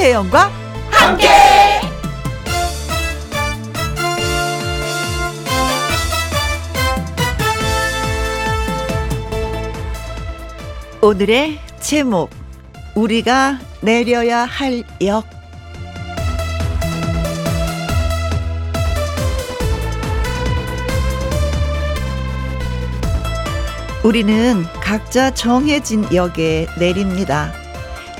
[0.00, 0.50] 김혜영과
[0.90, 1.28] 함께.
[11.02, 12.30] 오늘의 제목
[12.94, 15.26] 우리가 내려야 할 역.
[24.02, 27.59] 우리는 각자 정해진 역에 내립니다.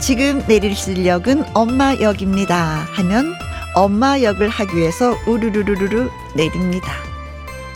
[0.00, 2.86] 지금 내리실 역은 엄마 역입니다.
[2.92, 3.34] 하면
[3.74, 6.94] 엄마 역을 하기 위해서 우르르르르 내립니다.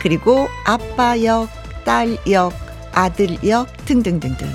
[0.01, 1.47] 그리고 아빠 역,
[1.83, 2.51] 딸 역,
[2.93, 4.47] 아들 역 등등등등.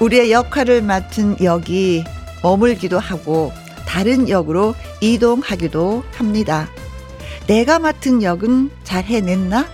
[0.00, 2.04] 우리의 역할을 맡은 역이
[2.42, 3.52] 머물기도 하고
[3.86, 6.68] 다른 역으로 이동하기도 합니다.
[7.46, 9.66] 내가 맡은 역은 잘 해냈나?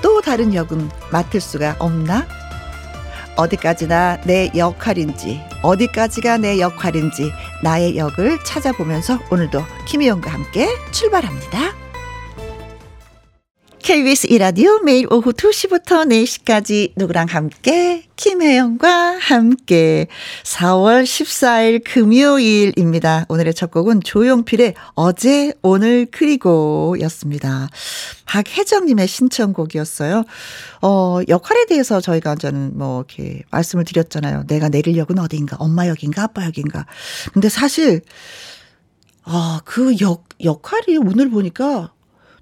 [0.00, 2.26] 또 다른 역은 맡을 수가 없나?
[3.36, 11.89] 어디까지나 내 역할인지, 어디까지가 내 역할인지, 나의 역을 찾아보면서 오늘도 김희영과 함께 출발합니다.
[13.82, 20.06] KBS 이라디오 매일 오후 2시부터 4시까지 누구랑 함께 김혜영과 함께
[20.44, 23.24] 4월 14일 금요일입니다.
[23.28, 27.68] 오늘의 첫 곡은 조용필의 어제 오늘 그리고 였습니다.
[28.26, 30.24] 박혜정님의 신청곡이었어요.
[30.82, 34.44] 어, 역할에 대해서 저희가 저는 뭐 이렇게 말씀을 드렸잖아요.
[34.46, 35.56] 내가 내릴 역은 어디인가?
[35.58, 36.24] 엄마 역인가?
[36.24, 36.86] 아빠 역인가?
[37.32, 38.02] 근데 사실
[39.24, 41.92] 아, 그 역, 역할이 오늘 보니까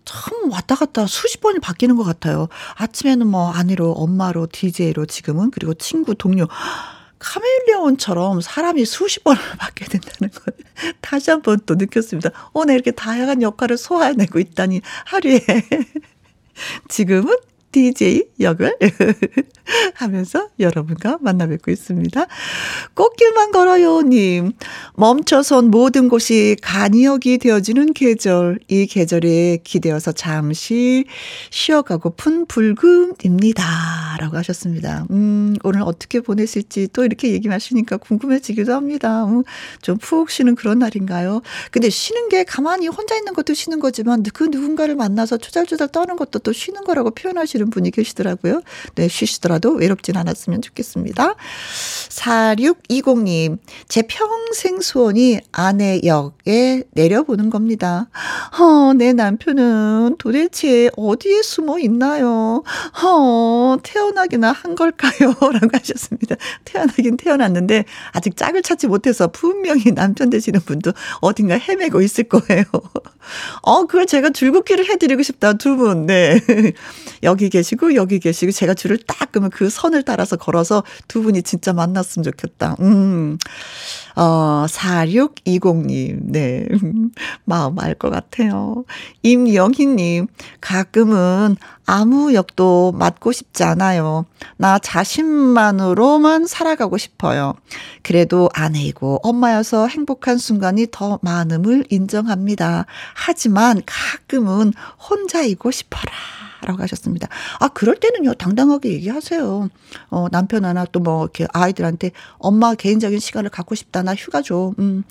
[0.09, 2.48] 참 왔다 갔다 수십 번이 바뀌는 것 같아요.
[2.77, 6.47] 아침에는 뭐 아내로, 엄마로, DJ로 지금은 그리고 친구, 동료.
[7.19, 10.55] 카멜레온처럼 사람이 수십 번을 받게 된다는 걸
[11.03, 12.31] 다시 한 번 또 느꼈습니다.
[12.55, 15.41] 어, 내 이렇게 다양한 역할을 소화해내고 있다니 하루에.
[16.89, 17.37] 지금은
[17.72, 18.77] DJ 역을
[19.94, 22.26] 하면서 여러분과 만나 뵙고 있습니다.
[22.94, 24.53] 꽃길만 걸어요 님.
[24.94, 28.59] 멈춰선 모든 곳이 간이역이 되어지는 계절.
[28.69, 31.04] 이 계절에 기대어서 잠시
[31.50, 34.16] 쉬어가고픈 불금입니다.
[34.19, 35.06] 라고 하셨습니다.
[35.10, 39.25] 음, 오늘 어떻게 보내실지 또 이렇게 얘기하시니까 궁금해지기도 합니다.
[39.26, 39.43] 음,
[39.82, 41.43] 좀푹 쉬는 그런 날인가요?
[41.70, 46.41] 근데 쉬는 게 가만히 혼자 있는 것도 쉬는 거지만 그 누군가를 만나서 초잘초잘 떠는 것도
[46.41, 48.62] 또 쉬는 거라고 표현하시는 분이 계시더라고요.
[48.95, 51.34] 네, 쉬시더라도 외롭진 않았으면 좋겠습니다.
[52.09, 53.59] 4620님,
[53.89, 58.09] 제 평생 소원이 아내 역에 내려보는 겁니다.
[58.59, 62.62] 어, 내 남편은 도대체 어디에 숨어 있나요?
[63.03, 65.35] 어, 태어나기나 한 걸까요?
[65.41, 66.37] 라고 하셨습니다.
[66.65, 72.65] 태어나긴 태어났는데, 아직 짝을 찾지 못해서 분명히 남편 되시는 분도 어딘가 헤매고 있을 거예요.
[73.62, 76.06] 어, 그걸 제가 줄긋기를 해드리고 싶다, 두 분.
[76.06, 76.41] 네.
[77.23, 81.72] 여기 계시고, 여기 계시고, 제가 줄을 딱 끄면 그 선을 따라서 걸어서 두 분이 진짜
[81.72, 82.76] 만났으면 좋겠다.
[82.81, 83.38] 음.
[84.16, 86.66] 어, 4620님, 네.
[87.44, 88.84] 마음 알 것 같아요.
[89.22, 90.26] 임영희 님,
[90.60, 94.26] 가끔은 아무 역도 맡고 싶지 않아요.
[94.56, 97.54] 나 자신만으로만 살아가고 싶어요.
[98.03, 102.87] 그래도 아내이고 엄마여서 행복한 순간이 더 많음을 인정합니다.
[103.14, 104.72] 하지만 가끔은
[105.08, 106.12] 혼자이고 싶어라.
[106.62, 107.28] 라고 하셨습니다.
[107.60, 109.69] 아, 그럴 때는요, 당당하게 얘기하세요.
[110.10, 114.02] 어, 남편 하나 또 뭐, 이렇게 아이들한테 엄마 개인적인 시간을 갖고 싶다.
[114.02, 114.72] 나 휴가 줘.
[114.78, 115.04] 음.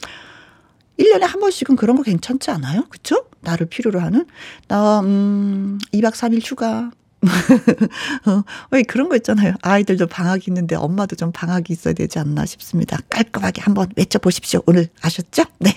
[0.99, 2.85] 1년에 한 번씩은 그런 거 괜찮지 않아요?
[2.89, 3.25] 그쵸?
[3.41, 4.25] 나를 필요로 하는?
[4.67, 6.91] 나, 음, 2박 3일 휴가.
[8.25, 9.53] 어, 왜 그런 거 있잖아요.
[9.61, 12.97] 아이들도 방학이 있는데 엄마도 좀 방학이 있어야 되지 않나 싶습니다.
[13.09, 14.61] 깔끔하게 한번 외쳐보십시오.
[14.65, 15.43] 오늘 아셨죠?
[15.59, 15.73] 네.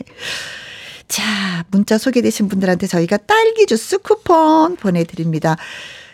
[1.10, 5.56] 자, 문자 소개되신 분들한테 저희가 딸기 주스 쿠폰 보내드립니다.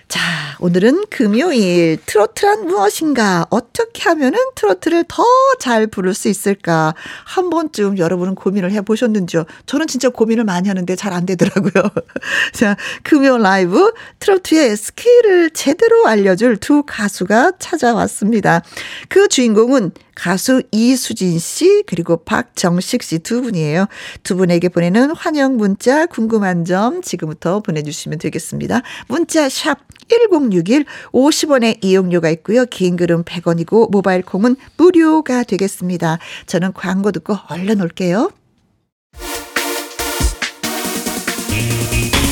[0.09, 0.21] 자,
[0.61, 3.47] 오늘은 금요일 트로트란 무엇인가?
[3.51, 5.23] 어떻게 하면은 트로트를 더
[5.59, 6.95] 잘 부를 수 있을까?
[7.25, 9.45] 한 번쯤 여러분은 고민을 해 보셨는지요?
[9.67, 11.91] 저는 진짜 고민을 많이 하는데 잘 안 되더라고요.
[12.55, 18.63] 자, 금요 라이브 트로트의 skill을 제대로 알려줄 두 가수가 찾아왔습니다.
[19.09, 23.87] 그 주인공은 가수 이수진 씨 그리고 박정식 씨 두 분이에요.
[24.25, 28.83] 두 분에게 보내는 환영 문자 궁금한 점 지금부터 보내주시면 되겠습니다.
[29.09, 29.79] 문자 샵
[30.09, 32.65] 1061, 50원의 이용료가 있고요.
[32.67, 36.19] 긴 글은 100원이고 모바일 콩은 무료가 되겠습니다.
[36.47, 38.31] 저는 광고 듣고 얼른 올게요.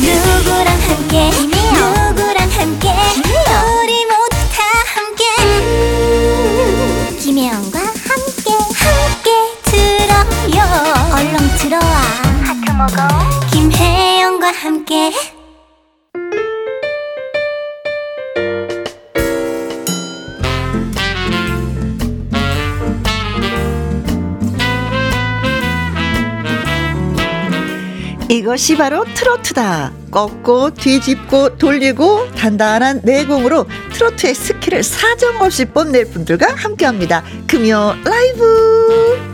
[0.00, 4.62] 누구랑 함께 누구랑 함께 우리 모두 다
[4.94, 7.70] 함께 음, 김혜영
[12.76, 13.08] 먹어
[13.52, 15.12] 김혜영과 함께
[28.28, 29.92] 이것이 바로 트로트다.
[30.10, 37.22] 꺾고 뒤집고 돌리고 단단한 내공으로 트로트의 skill을 사정없이 뽐낼 분들과 함께합니다.
[37.46, 39.33] 금요 라이브.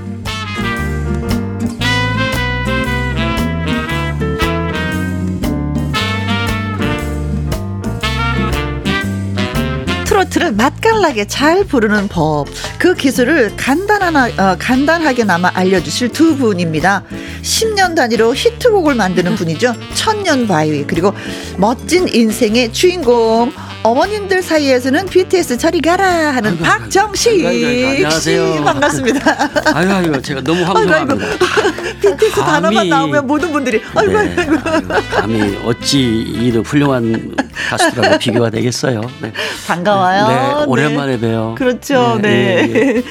[10.21, 12.47] 트로트를 맛깔나게 잘 부르는 법.
[12.79, 17.05] 그 기술을 간단하나, 어, 간단하게나마 알려주실 두 분입니다.
[17.43, 19.75] 10년 단위로 히트곡을 만드는 분이죠.
[19.95, 20.85] 천년 바위.
[20.87, 21.15] 그리고
[21.57, 23.53] 멋진 인생의 주인공.
[23.83, 26.05] 어머님들 사이에서는 BTS 저리 가라
[26.35, 29.51] 하는 아이고, 박정식 아이고, 아이고, 안녕하세요 반갑습니다.
[29.75, 31.15] 아유 아유 제가 너무 황송합니다.
[32.03, 37.35] BTS 감히, 단어만 나오면 모든 분들이 아이고 네, 아이고 감히 어찌 이런 훌륭한
[37.71, 39.01] 가수들하고 비교가 되겠어요.
[39.23, 39.33] 네.
[39.67, 40.29] 반가워요.
[40.29, 41.21] 네, 오랜만에 네.
[41.21, 41.55] 봬요.
[41.57, 42.19] 그렇죠.
[42.21, 42.67] 네.
[42.67, 42.93] 네.
[42.93, 43.03] 네.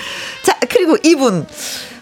[0.43, 1.47] 자 그리고 이분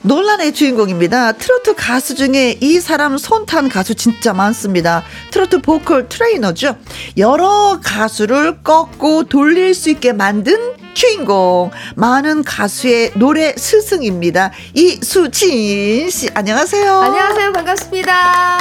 [0.08, 1.34] 논란의 주인공입니다.
[1.34, 5.04] 트로트 가수 중에 이 사람 손탄 가수 진짜 많습니다.
[5.32, 6.78] 트로트 보컬 트레이너죠.
[7.18, 11.72] 여러 가수를 꺾고 돌릴 수 있게 만든 주인공.
[11.96, 14.52] 많은 가수의 노래 스승입니다.
[14.74, 17.00] 이수진 씨, 안녕하세요.
[17.00, 17.52] 안녕하세요.
[17.52, 18.60] 반갑습니다.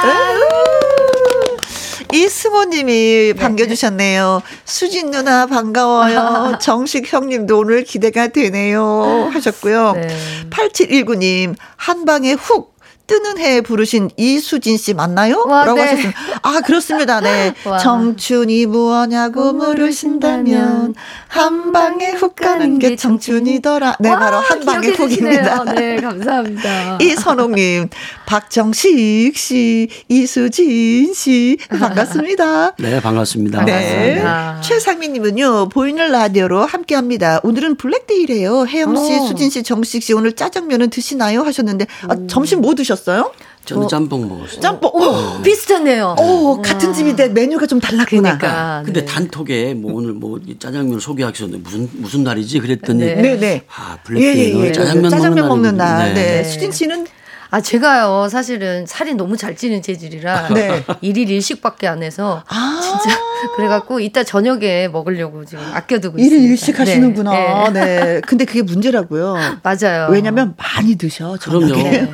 [2.13, 3.33] 이승호님이 네.
[3.33, 4.41] 반겨주셨네요.
[4.65, 6.57] 수진 누나 반가워요.
[6.61, 9.29] 정식 형님도 오늘 기대가 되네요.
[9.33, 9.93] 하셨고요.
[9.93, 10.07] 네.
[10.49, 12.76] 8719님, 한 방에 훅
[13.07, 15.45] 뜨는 해 부르신 이수진 씨 맞나요?
[15.47, 15.85] 와, 라고 네.
[15.85, 16.19] 하셨습니다.
[16.41, 17.21] 아, 그렇습니다.
[17.21, 17.53] 네.
[17.63, 17.77] 와.
[17.77, 20.93] 청춘이 무엇냐고 물으신다면
[21.29, 23.95] 한 방에 훅 가는 게 청춘이더라.
[24.01, 25.63] 네, 와, 바로 한 방에 훅입니다.
[25.73, 26.97] 네, 감사합니다.
[27.01, 27.89] 이선옥 님,
[28.25, 32.75] 박정식 씨, 이수진 씨, 반갑습니다.
[32.77, 33.63] 네, 반갑습니다.
[33.63, 34.21] 네.
[34.61, 37.39] 최상민 님은요, 보이는 라디오로 함께 합니다.
[37.43, 38.65] 오늘은 블랙데이래요.
[38.67, 39.23] 혜영 씨, 오.
[39.23, 39.27] 어.
[39.27, 41.43] 수진 씨, 정식 씨, 오늘 짜장면은 드시나요?
[41.43, 42.96] 하셨는데, 아, 점심 뭐 드셨어요?
[42.97, 43.31] 드셨어요?
[43.65, 44.61] 저는 어, 짬뽕 먹었어요.
[44.61, 44.95] 짬뽕.
[44.95, 45.43] 오, 네.
[45.43, 46.15] 비슷하네요.
[46.19, 48.37] 오, 같은 집인데 메뉴가 좀 달랐구나.
[48.37, 48.81] 그러니까.
[48.85, 49.05] 근데 네.
[49.05, 53.63] 단톡에 뭐 오늘 뭐 짜장면 소개하기 전에 무슨 무슨 날이지 그랬더니 네, 네.
[53.75, 56.13] 아, 블랙데이는 예, 예, 짜장면, 짜장면 먹는, 먹는 날.
[56.13, 56.37] 네.
[56.37, 56.43] 네.
[56.45, 57.07] 수진 씨는
[57.49, 60.83] 아, 제가요, 사실은 살이 너무 잘 찌는 체질이라 네.
[61.01, 63.17] 일일 일식밖에 안 해서 아~ 진짜
[63.55, 66.35] 그래갖고 이따 저녁에 먹으려고 지금 아껴두고 있습니다.
[66.35, 67.69] 일일 일식 하시는구나.
[67.69, 67.79] 네.
[67.79, 68.21] 네.
[68.25, 69.35] 근데 그게 문제라고요.
[69.63, 70.07] 맞아요.
[70.11, 71.37] 왜냐면 많이 드셔.
[71.37, 71.67] 저녁에.
[71.67, 71.83] 그럼요.
[71.89, 72.13] 네.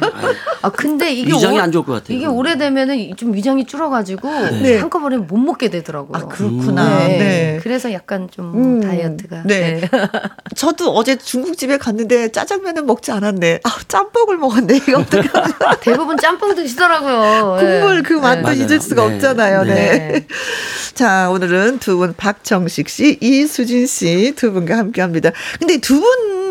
[0.62, 2.18] 아 근데 이게 위장이 오, 안 좋을 것 같아요.
[2.18, 4.30] 이게 오래되면은 좀 위장이 줄어가지고
[4.62, 4.78] 네.
[4.78, 6.12] 한꺼번에 못 먹게 되더라고요.
[6.16, 7.08] 아 그렇구나.
[7.08, 7.18] 네.
[7.18, 7.60] 네.
[7.62, 9.44] 그래서 약간 좀 음, 다이어트가.
[9.44, 9.82] 네.
[9.82, 9.90] 네.
[10.56, 13.60] 저도 어제 중국집에 갔는데 짜장면은 먹지 않았네.
[13.64, 14.76] 아 짬뽕을 먹었네.
[14.78, 15.23] 이거 어떡
[15.82, 17.58] 대부분 짬뽕 드시더라고요.
[17.60, 18.56] 국물 그 맛도 네.
[18.58, 19.16] 잊을 수가 네.
[19.16, 19.64] 없잖아요.
[19.64, 19.74] 네.
[19.74, 20.28] 네.
[20.94, 25.32] 자 오늘은 두 분 박정식 씨, 이수진 씨 두 분과 함께 합니다.
[25.60, 26.04] 근데 두분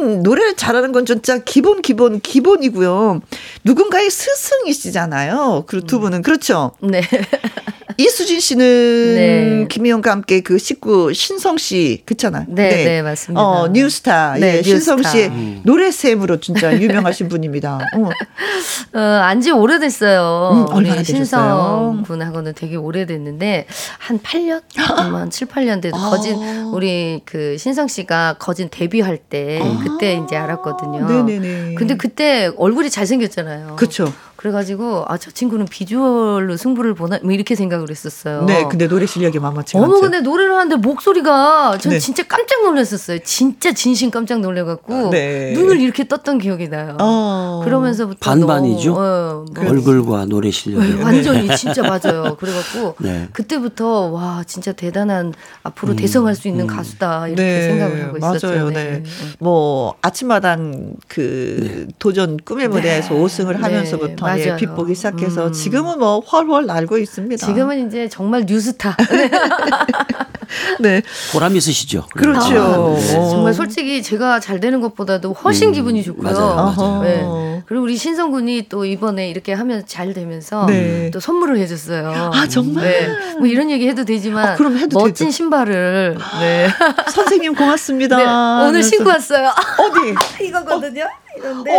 [0.03, 3.21] 노래를 잘하는 건 진짜 기본 기본 기본이고요.
[3.65, 5.65] 누군가의 스승이시잖아요.
[5.67, 6.01] 그리고 두 음.
[6.03, 6.73] 분은 그렇죠.
[6.81, 7.03] 네.
[7.99, 9.67] 이수진 씨는 네.
[9.69, 12.45] 김희영과 함께 그 식구 신성 씨 그렇잖아.
[12.49, 13.41] 네, 네, 네, 맞습니다.
[13.41, 14.37] 어, 뉴스타.
[14.39, 15.61] 네, 예, 신성 씨의 음.
[15.65, 17.79] 노래샘으로 진짜 유명하신 분입니다.
[17.95, 20.67] 어, 어 안지 오래됐어요.
[20.69, 23.67] 음, 얼마나 신성 군하고는 되게 오래됐는데
[23.99, 24.63] 한 8년?
[24.77, 26.11] 한 7, 8년 돼도 아.
[26.11, 26.37] 거진
[26.73, 29.92] 우리 그 신성 씨가 거진 데뷔할 때 아.
[29.93, 31.07] 그때 이제 알았거든요.
[31.07, 31.75] 네네네.
[31.75, 33.77] 근데 그때 얼굴이 잘생겼잖아요.
[33.77, 34.13] 그렇죠.
[34.43, 38.45] 그래가지고 아 저 친구는 비주얼로 승부를 보나 뭐 이렇게 생각을 했었어요.
[38.45, 39.87] 네, 근데 노래 실력이 만만치 않죠.
[39.87, 42.01] 어머, 근데 노래를 하는데 목소리가 전 네.
[42.01, 43.21] 진짜 깜짝 놀랐었어요.
[43.23, 45.53] 진짜 진심 깜짝 놀래갖고 네.
[45.53, 46.97] 눈을 이렇게 떴던 기억이 나요.
[47.01, 47.61] 어.
[47.65, 48.95] 그러면서부터 반반이죠.
[48.95, 49.71] 어, 뭐.
[49.71, 52.37] 얼굴과 노래 실력이 네, 완전히 진짜 맞아요.
[52.37, 53.29] 그래갖고 네.
[53.33, 56.77] 그때부터 와 진짜 대단한 앞으로 음, 대성할 수 있는 음.
[56.77, 58.49] 가수다 이렇게 네, 생각을 하고 있었죠.
[58.49, 58.71] 맞아요.
[58.71, 59.05] 네.
[59.39, 65.53] 뭐 아침마당 그 도전 꿈의 무대에서 5승을 하면서부터 예, 빛보기 시작해서 음.
[65.53, 67.47] 지금은 뭐 훨훨 날고 있습니다.
[67.47, 68.97] 지금은 이제 정말 뉴스타.
[70.81, 71.03] 네.
[71.33, 72.07] 보람 있으시죠.
[72.15, 72.41] 그렇죠.
[72.41, 73.11] 아, 네.
[73.31, 76.31] 정말 솔직히 제가 잘 되는 것보다도 훨씬 음, 기분이 좋고요.
[76.31, 76.75] 맞아요.
[76.77, 77.03] 맞아요.
[77.03, 77.63] 네.
[77.67, 81.11] 그리고 우리 신성군이 또 이번에 이렇게 하면 잘 되면서 네.
[81.11, 82.31] 또 선물을 해줬어요.
[82.35, 82.85] 아 정말.
[82.85, 83.35] 네.
[83.39, 85.37] 뭐 이런 얘기 해도 되지만 아, 그럼 해도 멋진 되죠.
[85.37, 86.19] 신발을.
[86.41, 86.69] 네.
[87.13, 88.17] 선생님 고맙습니다.
[88.17, 88.69] 네.
[88.69, 89.49] 오늘 신고 왔어요.
[89.79, 90.15] 어디?
[90.45, 91.07] 이거거든요.
[91.35, 91.39] 어.
[91.39, 91.79] 이런데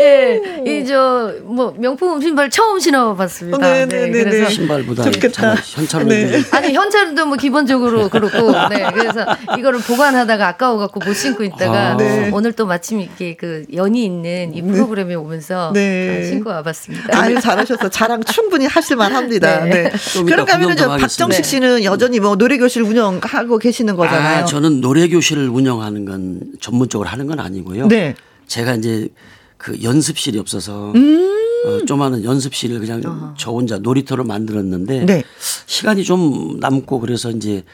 [0.00, 3.58] 예, 이 저 뭐 명품 신발 처음 신어봤습니다.
[3.58, 5.54] 네, 네, 네, 그래서 신발보다 좋겠다.
[5.54, 6.42] 현찰로 네.
[6.50, 9.24] 아니 현찰도 뭐 기본적으로 그렇고 네 그래서
[9.58, 12.30] 이거를 보관하다가 아까워 갖고 못 신고 있다가 아, 네.
[12.32, 16.24] 오늘 또 마침 이게 그 연이 있는 이 프로그램에 오면서 네.
[16.24, 17.18] 신고 와봤습니다.
[17.18, 17.88] 아유 잘하셨어.
[17.88, 19.64] 자랑 충분히 하실만합니다.
[19.64, 19.70] 네.
[19.70, 19.92] 네.
[20.24, 24.42] 그런가 하면 저 박정식 씨는 여전히 뭐 노래 교실 운영하고 계시는 거잖아요.
[24.42, 27.88] 아, 저는 노래 교실을 운영하는 건 전문적으로 하는 건 아니고요.
[27.88, 28.14] 네.
[28.46, 29.08] 제가 이제
[29.56, 31.34] 그 연습실이 없어서 음~
[31.66, 33.34] 어, 조그마한 연습실을 그냥 어허.
[33.38, 35.22] 저 혼자 놀이터로 만들었는데 네.
[35.66, 37.64] 시간이 좀 남고 그래서 이제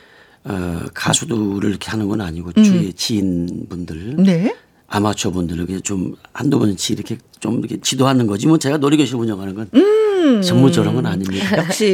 [0.45, 2.63] 어, 가수들을 이렇게 하는 건 아니고 음.
[2.63, 4.55] 주위에 지인분들 네.
[4.87, 9.71] 아마추어 분들에게 좀 한두 번씩 이렇게 좀 이렇게 지도하는 거지 뭐 제가 놀이교실 운영하는 건
[9.75, 10.43] 음.
[10.43, 11.57] 전문적인 건 아닙니다.
[11.59, 11.87] 역시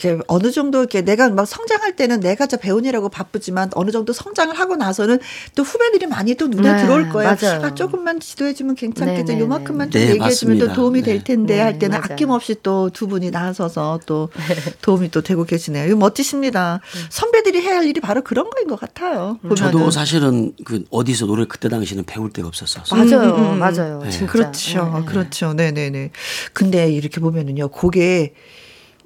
[0.00, 4.58] 이렇게 어느 정도 이렇게 내가 막 성장할 때는 내가 저 배우느라고 바쁘지만 어느 정도 성장을
[4.58, 5.18] 하고 나서는
[5.54, 7.36] 또 후배들이 많이 또 눈에 네, 들어올 거예요.
[7.40, 7.62] 맞아요.
[7.62, 9.26] 아 조금만 지도해주면 괜찮겠죠.
[9.26, 11.24] 네, 네, 요만큼만 좀 네, 얘기해주면 또 도움이 될 네.
[11.24, 12.12] 텐데 할 때는 맞아요.
[12.14, 14.28] 아낌없이 또 두 분이 나서서 또
[14.82, 15.86] 도움이 또 되고 계시네요.
[15.86, 16.80] 이거 멋지십니다.
[17.10, 19.38] 선배들이 해야 할 일이 바로 그런 거인 것 같아요.
[19.42, 19.56] 보면은.
[19.56, 22.84] 저도 사실은 그 어디서 노래 그때 당시는 배울 데가 없었어요.
[22.90, 23.58] 맞아요, 음, 음, 음.
[23.58, 24.00] 맞아요.
[24.02, 24.26] 네.
[24.26, 24.93] 그렇죠.
[25.00, 25.06] 네.
[25.06, 25.54] 그렇죠.
[25.54, 26.10] 네 네 네.
[26.52, 28.34] 근데 이렇게 보면은요, 그게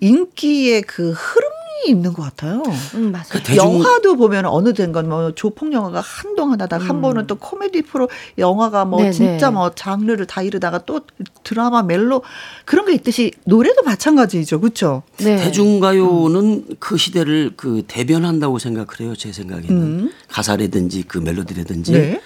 [0.00, 1.50] 인기의 그 흐름
[1.86, 2.62] 있는 것 같아요.
[2.94, 3.26] 음, 맞아요.
[3.30, 3.64] 그 대중...
[3.64, 6.88] 영화도 보면 어느 된건 뭐 조폭 영화가 한동안 하다가 음.
[6.88, 9.12] 한 번은 또 코미디 프로 영화가 뭐 네네.
[9.12, 11.00] 진짜 뭐 장르를 다 이르다가 또
[11.44, 12.22] 드라마 멜로
[12.64, 14.60] 그런 게 있듯이 노래도 마찬가지죠.
[14.60, 15.04] 그렇죠?
[15.18, 15.36] 네.
[15.36, 16.76] 대중가요는 음.
[16.80, 19.14] 그 시대를 그 대변한다고 생각을 해요.
[19.16, 19.70] 제 생각에는.
[19.70, 20.12] 음.
[20.28, 21.92] 가사라든지 그 멜로디라든지.
[21.92, 22.20] 네.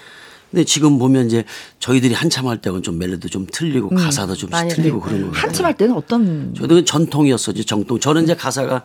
[0.53, 1.43] 근데 지금 보면 이제
[1.79, 5.35] 저희들이 한참 할 때는 좀 멜로디 좀 틀리고 음, 가사도 좀 틀리고 그런 거.
[5.35, 6.53] 한참 할 때는 어떤?
[6.55, 7.99] 저도 전통이었어지 정통.
[7.99, 8.83] 저는 이제 가사가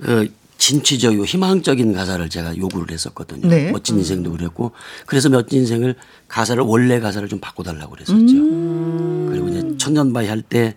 [0.00, 3.48] 그 진취적이고 희망적인 가사를 제가 요구를 했었거든요.
[3.48, 3.72] 네.
[3.72, 4.70] 멋진 인생도 그랬고
[5.06, 5.96] 그래서 멋진 인생을
[6.28, 8.16] 가사를 원래 가사를 좀 바꿔달라고 그랬었죠.
[8.36, 9.26] 음.
[9.28, 10.76] 그리고 이제 천년바위 할 때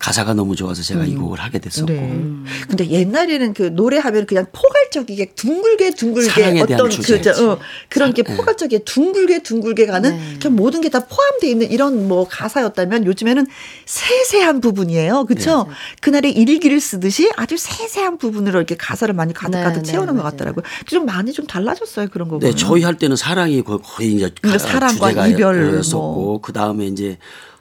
[0.00, 1.08] 가사가 너무 좋아서 제가 음.
[1.08, 1.92] 이 곡을 하게 됐었고.
[1.92, 2.20] 네.
[2.68, 8.36] 근데 옛날에는 그 노래하면 그냥 포괄적이게 둥글게 둥글게 어떤 그 저, 어, 그런 게 네.
[8.36, 10.38] 포괄적이게 둥글게 둥글게 가는 네.
[10.40, 13.46] 그냥 모든 게 다 포함되어 있는 이런 뭐 가사였다면 요즘에는
[13.86, 15.24] 세세한 부분이에요.
[15.26, 15.66] 그렇죠?
[15.68, 15.74] 네.
[16.00, 20.64] 그날의 일기를 쓰듯이 아주 세세한 부분으로 이렇게 가사를 많이 가득가득 네, 네, 채우는 것 같더라고요.
[20.86, 22.38] 좀 많이 좀 달라졌어요 그런 거.
[22.38, 26.40] 네, 저희 할 때는 사랑이 거의 이제 사랑과 이별이었었고 뭐.
[26.40, 27.18] 그 다음에 이제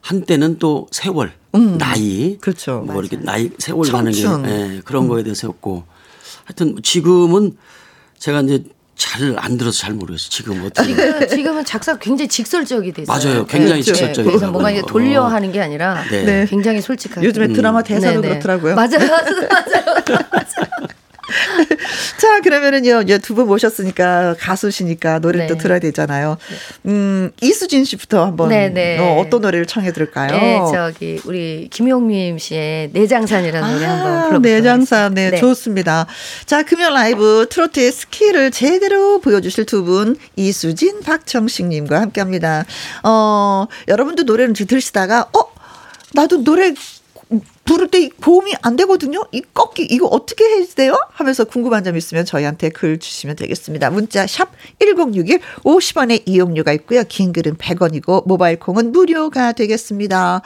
[0.10, 1.78] 한때는 또 세월, 음.
[1.78, 2.80] 나이, 그렇죠.
[2.80, 5.08] 뭐 이렇게 나이 세월 가는 게 예, 그런 음.
[5.08, 5.84] 거에 대해서였고
[6.46, 7.56] 하여튼 지금은
[8.18, 8.64] 제가 이제
[8.96, 10.30] 잘 안 들어서 잘 모르겠어요.
[10.30, 13.18] 지금 어떻게 지금 지금은 작사 굉장히 직설적이 됐어요.
[13.18, 13.46] 맞아요.
[13.46, 14.28] 굉장히 네, 직설적이.
[14.28, 16.24] 그래서 뭔가 이제 돌려 하는 게 아니라 네.
[16.24, 16.46] 네.
[16.50, 17.26] 굉장히 솔직하게.
[17.28, 18.22] 요즘에 드라마 대사도 음.
[18.24, 18.74] 그렇더라고요.
[18.76, 18.98] 맞아요.
[18.98, 19.48] 맞아요.
[20.32, 20.99] 맞아요.
[22.18, 25.54] 자, 그러면은요, 두 분 모셨으니까 가수시니까 노래를 네.
[25.54, 26.38] 또 들어야 되잖아요.
[26.86, 28.98] 음, 이수진 씨부터 한번 네, 네.
[29.00, 30.32] 어, 어떤 노래를 청해 들을까요?
[30.32, 36.06] 네, 저기 우리 김용림 씨의 내장산이라는 아, 노래 한번 불러보도록 내장산, 네, 네, 좋습니다.
[36.46, 42.66] 자, 금요 라이브 트로트의 skill을 제대로 보여주실 두 분, 이수진, 박정식님과 함께 합니다.
[43.04, 45.46] 어, 여러분도 노래를 들으시다가, 어,
[46.14, 46.74] 나도 노래
[47.70, 49.24] 부를 때 보험이 안 되거든요.
[49.32, 51.00] 이 꺾기 이거 어떻게 해야 돼요?
[51.12, 53.92] 하면서 궁금한 점 있으면 저희한테 글 주시면 되겠습니다.
[53.92, 54.50] 문자 샵
[54.80, 57.04] 1061 50원의 이용료가 있고요.
[57.08, 60.42] 긴 글은 100원이고 모바일 콩은 무료가 되겠습니다.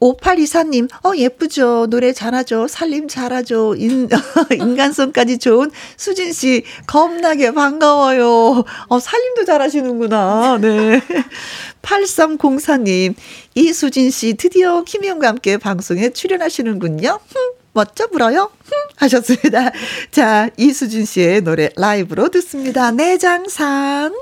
[0.00, 1.86] 5824님 어 예쁘죠.
[1.90, 2.66] 노래 잘하죠.
[2.66, 3.76] 살림 잘하죠.
[3.76, 4.08] 인,
[4.50, 8.64] 인간성까지 좋은 수진 씨 겁나게 반가워요.
[8.88, 10.58] 어 살림도 잘하시는구나.
[10.60, 11.00] 네.
[11.84, 13.14] 8304님
[13.54, 17.20] 이수진 씨 드디어 김희영과 함께 방송에 출연하시는군요.
[17.72, 18.50] 멋져 불어요?
[18.96, 19.72] 하셨습니다.
[20.10, 22.90] 자, 이수진 씨의 노래 라이브로 듣습니다.
[22.92, 24.14] 내장산.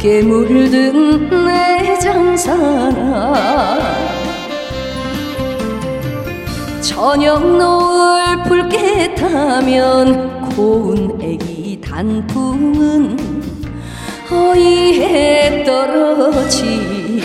[0.00, 3.78] 곱게 물든 내 장사나.
[6.80, 13.18] 저녁 노을 붉게 타면 고운 애기 단풍은
[14.32, 17.20] 어이해 떨어지나.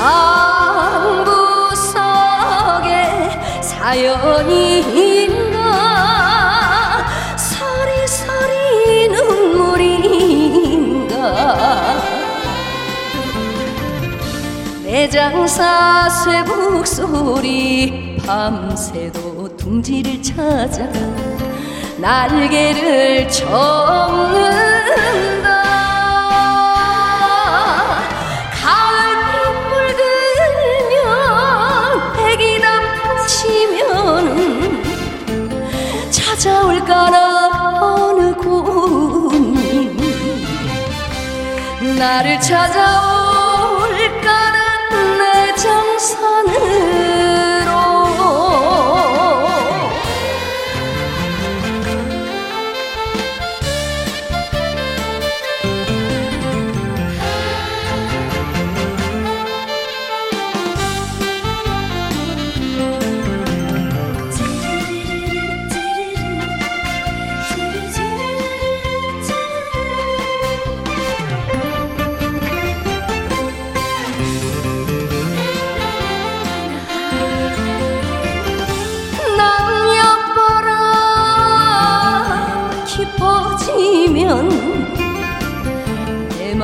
[0.00, 1.30] 안부
[3.60, 5.51] 사연인
[14.84, 20.86] 내 장사 쇠북 소리 밤새도 둥지를 찾아
[21.98, 24.52] 날개를 접는
[42.02, 43.11] 나를 찾아올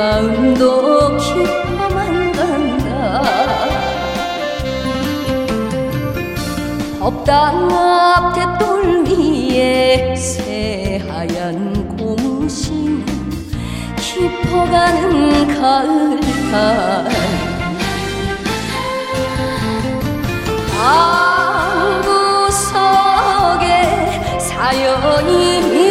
[0.09, 3.23] 마음도 깊어만 간다.
[6.99, 13.05] 법당 앞 대돌 위에 새하얀 고무신
[13.97, 17.09] 깊어가는 가을달
[22.49, 25.88] 방구석에 사연인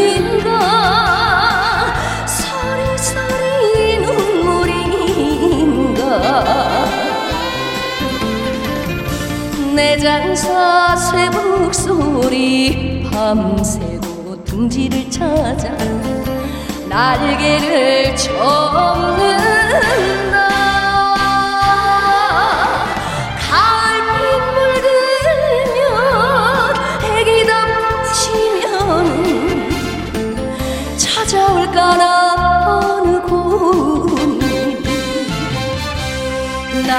[9.75, 15.70] 내 장사 쇠북 소리 밤새도 둥지를 찾아
[16.89, 19.38] 날개를 접는다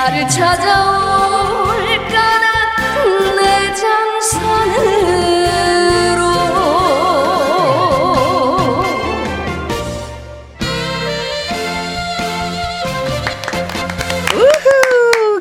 [0.08, 1.68] 나를 찾아올까나
[3.36, 4.88] 내 장선으로.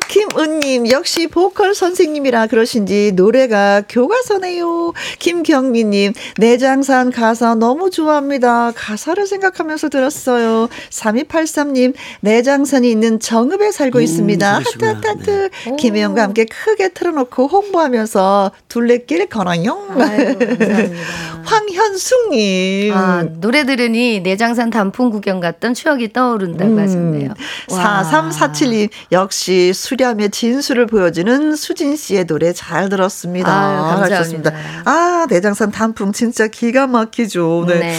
[0.08, 4.94] 김은님 역시 보 컬 선생님이라 그러신지 노래가 교과서네요.
[5.18, 8.72] 김경미님 내장산 가사 너무 좋아합니다.
[8.74, 10.68] 가사를 생각하면서 들었어요.
[10.88, 14.54] 3283님 내장산이 있는 정읍에 살고 음, 있습니다.
[14.54, 15.50] 하트 하트 하트.
[15.66, 15.76] 네.
[15.76, 19.88] 김혜영과 함께 크게 틀어놓고 홍보하면서 둘레길 걸어요.
[21.44, 22.94] 황현숙님.
[22.94, 27.34] 아, 노래 들으니 내장산 단풍 구경 갔던 추억이 떠오른다고 음, 하셨네요.
[27.68, 33.52] 4347님 역시 수렴의 진수를 보여주는 수진 씨의 노래 잘 들었습니다.
[33.52, 34.52] 아, 감사합니다.
[34.84, 37.66] 아, 내장산 단풍 진짜 기가 막히죠.
[37.68, 37.78] 네.
[37.80, 37.98] 네.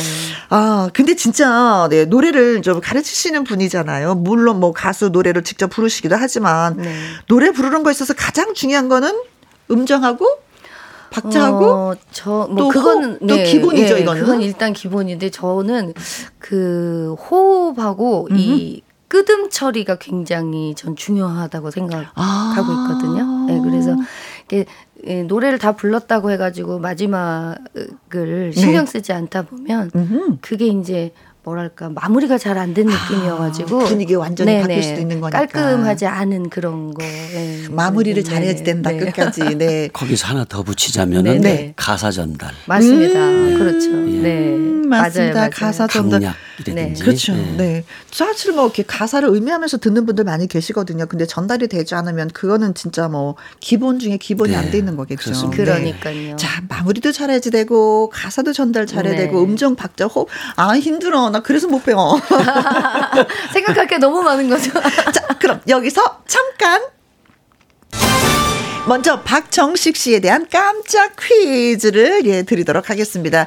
[0.50, 4.16] 아, 근데 진짜 네, 노래를 좀 가르치시는 분이잖아요.
[4.16, 6.96] 물론 뭐 가수 노래를 직접 부르시기도 하지만 네.
[7.28, 9.14] 노래 부르는 거에 있어서 가장 중요한 거는
[9.70, 10.26] 음정하고
[11.12, 15.94] 박자하고 어, 저뭐 그거는 호, 또 네, 기본이죠 네, 이거는 그건 일단 기본인데 저는
[16.38, 18.38] 그 호흡하고 음.
[18.38, 22.54] 이 끄듬 처리가 굉장히 전 중요하다고 생각하고 아.
[22.56, 23.46] 있거든요.
[23.48, 23.96] 네, 그래서
[24.46, 24.66] 이게
[25.06, 28.92] 예, 노래를 다 불렀다고 해가지고 마지막을 신경 네.
[28.92, 30.08] 쓰지 않다 보면 네.
[30.42, 33.82] 그게 이제 뭐랄까 마무리가 잘 안 된 느낌이어가지고.
[33.82, 34.62] 아, 분위기 완전히 네네.
[34.62, 35.40] 바뀔 수도 있는 거니까.
[35.40, 37.02] 깔끔하지 않은 그런 거.
[37.04, 37.64] 네.
[37.70, 38.98] 마무리를 잘해야 된다 네.
[39.00, 39.56] 끝까지.
[39.56, 39.88] 네.
[39.94, 41.74] 거기서 하나 더 붙이자면은 네.
[41.76, 42.52] 가사 전달.
[42.68, 43.20] 맞습니다.
[43.20, 43.88] 음~ 그렇죠.
[43.90, 44.22] 예.
[44.22, 44.50] 네.
[44.90, 44.90] 맞습니다.
[44.90, 45.50] 맞아요, 맞아요.
[45.54, 46.22] 가사 전달.
[46.66, 46.94] 네.
[47.00, 47.34] 그렇죠.
[47.34, 47.56] 네.
[47.58, 47.84] 네.
[48.12, 51.06] 사실 뭐 이렇게 가사를 음미하면서 듣는 분들 많이 계시거든요.
[51.06, 55.32] 근데 전달이 되지 않으면 그거는 진짜 뭐 기본 중에 기본이 안 돼 있는 거겠죠.
[55.32, 55.58] 네.
[55.58, 56.36] 그러니까요.
[56.36, 61.68] 자 마무리도 잘해야지 되고 가사도 전달 잘해야 되고 음정 박자 호흡 아 힘들어 나 그래서
[61.68, 62.20] 못 배워.
[63.54, 64.72] 생각할 게 너무 많은 거죠.
[65.12, 66.82] 자, 그럼 여기서 잠깐
[68.90, 73.46] 먼저 박정식 씨에 대한 깜짝 퀴즈를 예 드리도록 하겠습니다.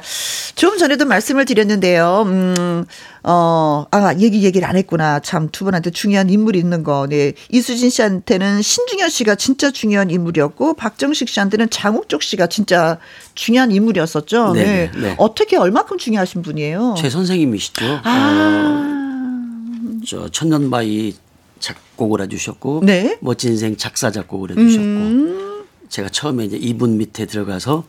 [0.55, 2.23] 좀 전에도 말씀을 드렸는데요.
[2.25, 2.85] 음,
[3.23, 5.19] 어, 아, 얘기 얘기를 안 했구나.
[5.19, 7.07] 참 두 분한테 중요한 인물이 있는 거.
[7.09, 7.33] 네.
[7.49, 12.97] 이수진 씨한테는 신중현 씨가 진짜 중요한 인물이었고 박정식 씨한테는 장욱족 씨가 진짜
[13.35, 14.53] 중요한 인물이었었죠.
[14.53, 14.63] 네.
[14.63, 14.91] 네.
[14.95, 15.15] 네.
[15.17, 16.95] 어떻게 얼마큼 중요하신 분이에요?
[16.97, 17.99] 제 선생님이시죠.
[18.05, 18.79] 아.
[18.79, 21.15] 어, 저 천년바위
[21.63, 23.17] 작곡을 해주셨고 네?
[23.21, 25.63] 멋진 인생 작사 작곡을 해주셨고 음.
[25.87, 27.85] 제가 처음에 이제 이분 밑에 들어가서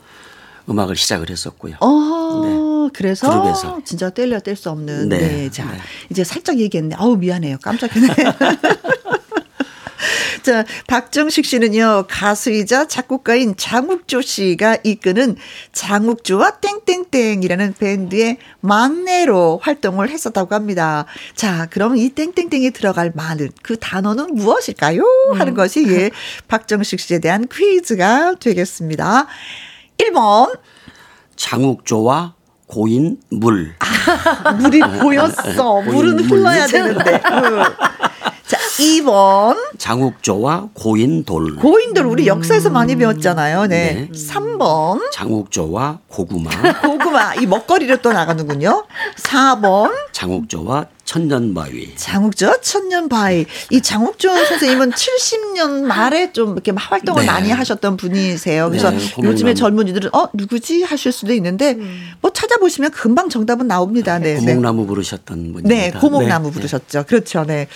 [0.69, 1.77] 음악을 시작을 했었고요.
[1.81, 2.91] 어, 네.
[2.95, 3.81] 그래서 그룹에서.
[3.85, 5.09] 진짜 뗄려 뗄수 없는.
[5.09, 5.19] 네.
[5.19, 5.51] 네.
[5.51, 5.79] 자, 네.
[6.11, 6.95] 이제 살짝 얘기했네.
[6.97, 7.59] 아우 미안해요.
[7.63, 8.09] 깜짝이네.
[10.45, 15.37] 자, 박정식 씨는요, 가수이자 작곡가인 장욱조 씨가 이끄는
[15.73, 21.07] 장욱조와 땡땡땡이라는 밴드의 막내로 활동을 했었다고 합니다.
[21.35, 25.03] 자, 그럼 이 땡땡땡에 들어갈 많은 그 단어는 무엇일까요?
[25.33, 25.55] 하는 음.
[25.55, 26.11] 것이 예,
[26.47, 29.27] 박정식 씨에 대한 퀴즈가 되겠습니다.
[29.97, 30.59] 1번.
[31.37, 32.35] 장욱조와
[32.67, 33.75] 고인 물.
[33.79, 34.53] 아.
[34.53, 35.81] 물이 보였어.
[35.81, 37.23] 물은 흘러야 되는데.
[38.77, 39.57] 자, 2번.
[39.79, 41.57] 장욱조와 고인돌.
[41.57, 43.67] 고인돌 우리 역사에서 많이 배웠잖아요.
[43.67, 44.09] 네.
[44.11, 44.11] 네.
[44.13, 45.13] 3번.
[45.13, 46.51] 장욱조와 고구마.
[46.83, 47.35] 고구마.
[47.37, 48.85] 이 먹거리로 또 나가는군요.
[49.17, 49.93] 4번.
[50.11, 51.93] 장욱조와 천년바위.
[51.97, 53.47] 장욱조 천년바위.
[53.71, 57.27] 이 장욱조 선생님은 70년 말에 좀 이렇게 활동을 네.
[57.27, 58.71] 많이 하셨던 분이세요.
[58.71, 62.13] 그래서 네, 요즘에 젊은이들은 어 누구지 하실 수도 있는데 음.
[62.21, 64.19] 뭐 찾아보시면 금방 정답은 나옵니다.
[64.19, 64.35] 네.
[64.35, 64.41] 네.
[64.41, 65.69] 고목나무 부르셨던 분입니다.
[65.69, 66.55] 네, 고목나무 네.
[66.55, 67.05] 부르셨죠.
[67.07, 67.45] 그렇죠.
[67.45, 67.69] 네.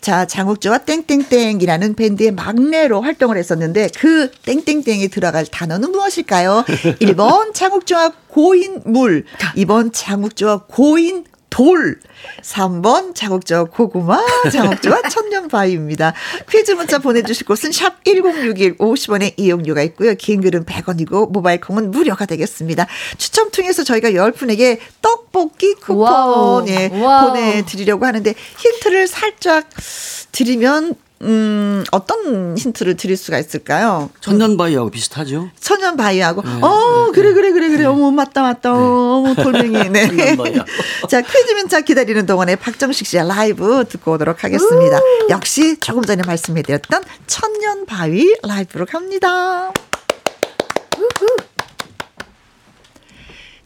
[0.00, 6.64] 자, 장욱조와 땡땡땡이라는 밴드의 막내로 활동을 했었는데 그 땡땡땡이 들어갈 단어는 무엇일까요?
[7.00, 9.24] 1번 장욱조와 고인물,
[9.56, 12.00] 2번 장욱조와 고인 돌.
[12.42, 16.14] 3번 자국적 고구마, 자국조와 천년바위입니다.
[16.50, 20.14] 퀴즈 문자 보내주실 곳은 샵 1061, 50원의 이용료가 있고요.
[20.14, 22.86] 긴 글은 100원이고 모바일 콩은 무료가 되겠습니다.
[23.18, 29.68] 추첨 통해서 저희가 10분에게 떡볶이 쿠폰 예, 보내드리려고 하는데 힌트를 살짝
[30.32, 34.10] 드리면 음, 어떤 힌트를 드릴 수가 있을까요?
[34.20, 35.50] 천년 바위하고 비슷하죠?
[35.58, 36.42] 천년 바위하고.
[36.42, 37.78] 네, 어, 네, 그래, 그래, 그래, 그래.
[37.78, 37.84] 네.
[37.86, 38.70] 어머, 맞다, 맞다.
[38.72, 38.78] 네.
[38.78, 39.88] 어머, 돌멩이.
[39.90, 40.06] 네.
[41.08, 44.98] 자, 퀴즈 문자 기다리는 동안에 박정식 씨의 라이브 듣고 오도록 하겠습니다.
[44.98, 45.26] 우!
[45.30, 49.72] 역시 조금 전에 말씀해드렸던 천년 바위 라이브로 갑니다.
[50.96, 51.33] 우후.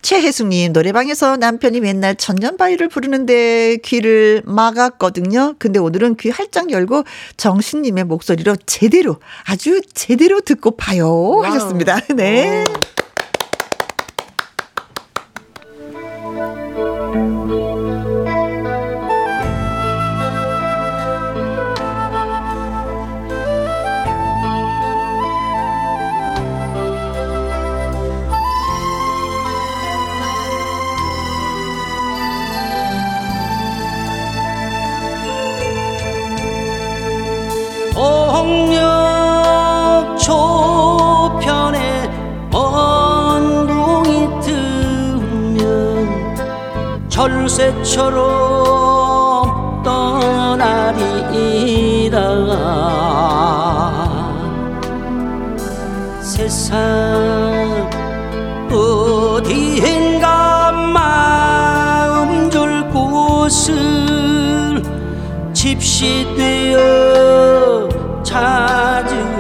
[0.02, 5.54] 최혜숙님, 노래방에서 남편이 맨날 천년바위를 부르는데 귀를 막았거든요.
[5.58, 7.04] 근데 오늘은 귀 활짝 열고
[7.37, 11.40] 정신님의 목소리로 제대로, 아주 제대로 듣고 봐요.
[11.42, 12.00] 하셨습니다.
[12.14, 12.64] 네.
[16.76, 17.57] 오.
[47.48, 48.22] 새처럼
[49.82, 50.68] 떠나리라
[56.20, 57.88] 세상
[58.70, 64.82] 어디엔가 마음 줄 곳을
[65.54, 66.78] 집시되어
[68.22, 69.38] 찾으리라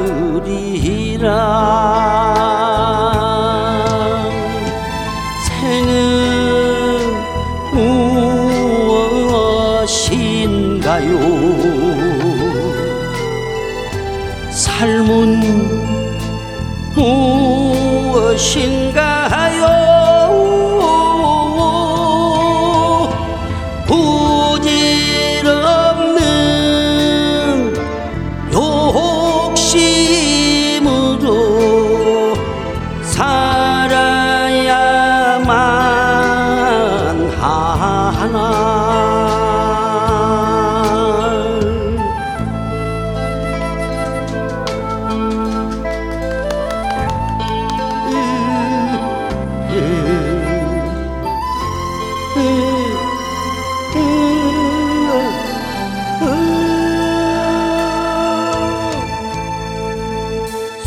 [18.38, 18.77] 무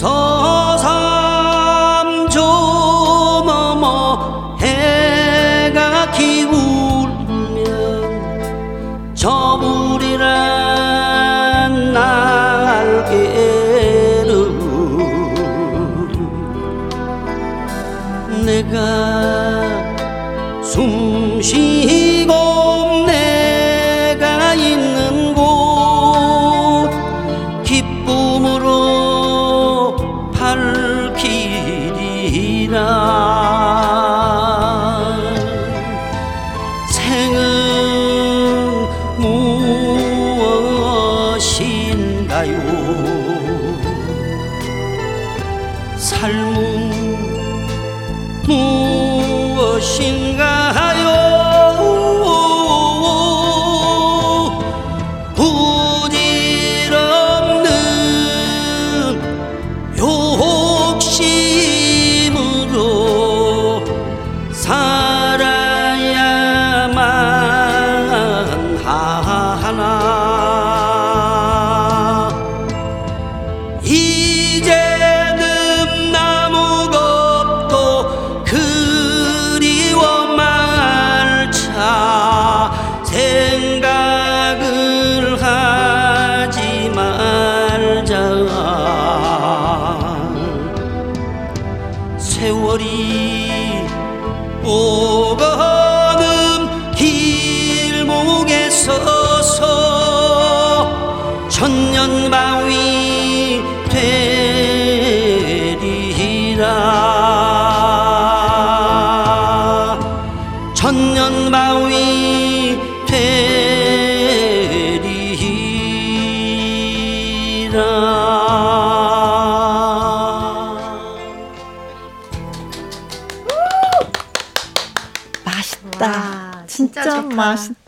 [0.01, 0.40] 살아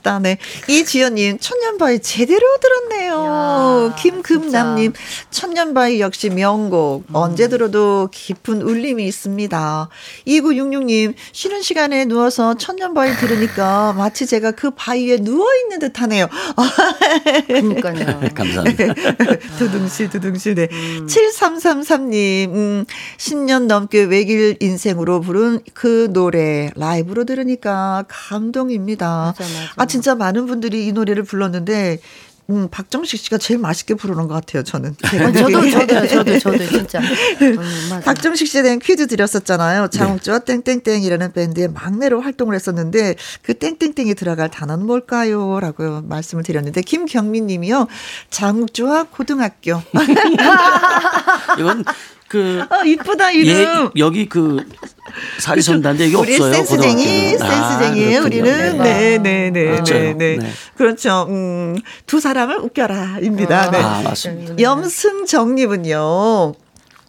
[0.03, 0.19] 맛있다.
[0.19, 0.37] 네.
[0.67, 3.25] 이지연님, 천년바위 제대로 들었네요.
[3.25, 4.93] 야, 김금남님,
[5.33, 7.05] 천년바위 역시 명곡.
[7.09, 7.15] 음.
[7.15, 9.89] 언제 들어도 깊은 울림이 있습니다.
[10.27, 16.27] 2966님, 쉬는 시간에 누워서 천년바위 들으니까 마치 제가 그 바위에 누워있는 듯 하네요.
[17.47, 18.29] 그러니까요.
[18.33, 18.93] 감사합니다.
[19.57, 20.67] 두둥실, 두둥실, 네.
[20.71, 21.07] 음.
[21.07, 22.85] 7333님, 음,
[23.17, 29.33] 10년 넘게 외길 인생으로 부른 그 노래 라이브로 들으니까 감동입니다.
[29.37, 29.73] 맞아, 맞아.
[29.75, 31.99] 아, 진짜 많은 분들이 이 노래를 불렀는데,
[32.49, 34.91] 음, 박정식 씨가 제일 맛있게 부르는 것 같아요, 저는.
[34.91, 36.99] 어, 저도 저도요 저도 저도 진짜
[37.41, 38.01] 음.
[38.03, 39.87] 박정식 씨에 대한 퀴즈 드렸었잖아요.
[39.89, 45.59] 장욱주와 땡땡땡이라는 밴드의 막내로 활동을 했었는데 그 땡땡땡이 들어갈 단어는 뭘까요?
[45.59, 47.87] 라고 말씀을 드렸는데 김경민 님이요.
[48.29, 49.81] 장욱주와 고등학교.
[51.59, 51.85] 이건
[52.27, 53.55] 그 아, 이쁘다 이름.
[53.55, 54.65] 예, 여기 그
[55.39, 56.53] 사리선단데 여기 우리 없어요.
[56.53, 57.37] 센스쟁이.
[57.39, 58.43] 아, 센스쟁이에요, 그렇군요.
[58.43, 58.77] 우리는.
[58.79, 59.93] 네, 네, 네, 그렇죠.
[59.93, 60.37] 네, 네.
[60.37, 60.51] 네.
[60.75, 61.25] 그렇죠.
[61.29, 63.71] 음, 두 사람을 웃겨라입니다.
[63.71, 63.77] 네.
[63.77, 64.55] 아, 맞습니다.
[64.59, 66.53] 염승정님은요.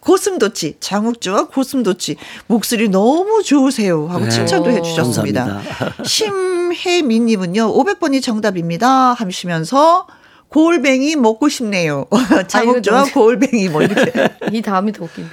[0.01, 4.07] 고슴도치, 장욱주와 고슴도치, 목소리 너무 좋으세요.
[4.07, 4.29] 하고 네.
[4.29, 5.45] 칭찬도 오, 해주셨습니다.
[5.45, 6.03] 감사합니다.
[6.03, 9.13] 심혜민님은요, 500번이 정답입니다.
[9.13, 10.05] 하시면서,
[10.49, 12.05] 골뱅이 먹고 싶네요.
[12.47, 14.29] 장욱주와 골뱅이 뭐 이렇게.
[14.53, 15.31] 이 다음이 더 웃긴다.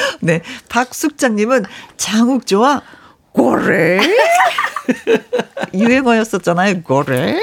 [0.20, 0.42] 네.
[0.68, 1.64] 박숙장님은
[1.96, 2.82] 장욱조와
[3.32, 4.00] 고래
[5.74, 6.82] 유행어였었잖아요.
[6.82, 7.38] 고래.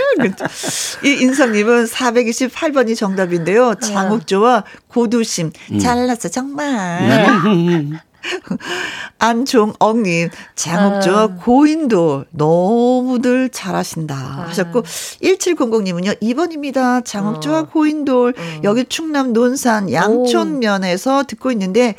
[1.03, 3.75] 이 인성님은 428번이 정답인데요.
[3.75, 8.01] 장욱조와 고두심 잘났어 정말.
[9.19, 11.27] 안종억님, 장욱조와 아.
[11.43, 14.15] 고인도 너무들 잘하신다
[14.47, 17.03] 하셨고, 1700님은요, 2번입니다.
[17.05, 17.65] 장욱조와 어.
[17.65, 18.61] 고인돌, 음.
[18.63, 21.95] 여기 충남 논산 양촌면에서 듣고 있는데,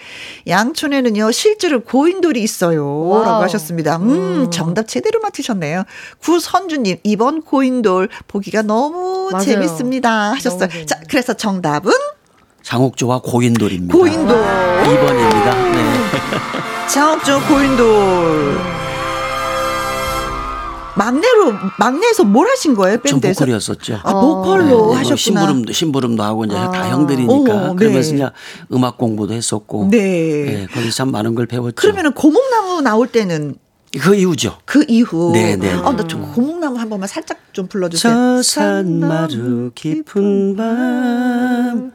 [0.47, 2.87] 양촌에는요, 실제로 고인돌이 있어요.
[3.09, 3.25] wow.
[3.25, 3.97] 라고 하셨습니다.
[3.97, 4.51] 음, 음.
[4.51, 5.85] 정답 제대로 맞히셨네요.
[6.23, 9.45] 구선주님, 2번 고인돌, 보기가 너무 맞아요.
[9.45, 10.33] 재밌습니다.
[10.33, 10.69] 하셨어요.
[10.69, 10.87] 너무.
[10.87, 11.93] 자, 그래서 정답은
[12.67, 13.97] 장욱조와 고인돌입니다.
[13.97, 14.27] 고인돌.
[14.27, 15.73] 2번입니다.
[15.73, 16.89] 네.
[16.93, 18.59] 장욱조 고인돌.
[20.97, 23.39] 막내로 막내에서 뭘 하신 거예요 전 밴드에서?
[23.41, 24.01] 보컬이었었죠.
[24.03, 25.17] 아 보컬로 네, 하셨구나.
[25.17, 26.71] 심부름도 심부름도 하고 이제 아.
[26.73, 27.75] 다 형들이니까 오, 네.
[27.77, 28.29] 그러면서 이제
[28.73, 29.99] 음악 공부도 했었고 네.
[29.99, 31.75] 네, 거기서 참 많은 걸 배웠죠.
[31.77, 33.57] 그러면은 고목나무 나올 때는
[34.01, 34.59] 그 이후죠.
[34.65, 35.31] 그 이후.
[35.33, 35.71] 네, 네.
[35.73, 38.13] 아, 나좀 고목나무 한 번만 살짝 좀 불러주세요.
[38.13, 41.93] 저 산마루 깊은 밤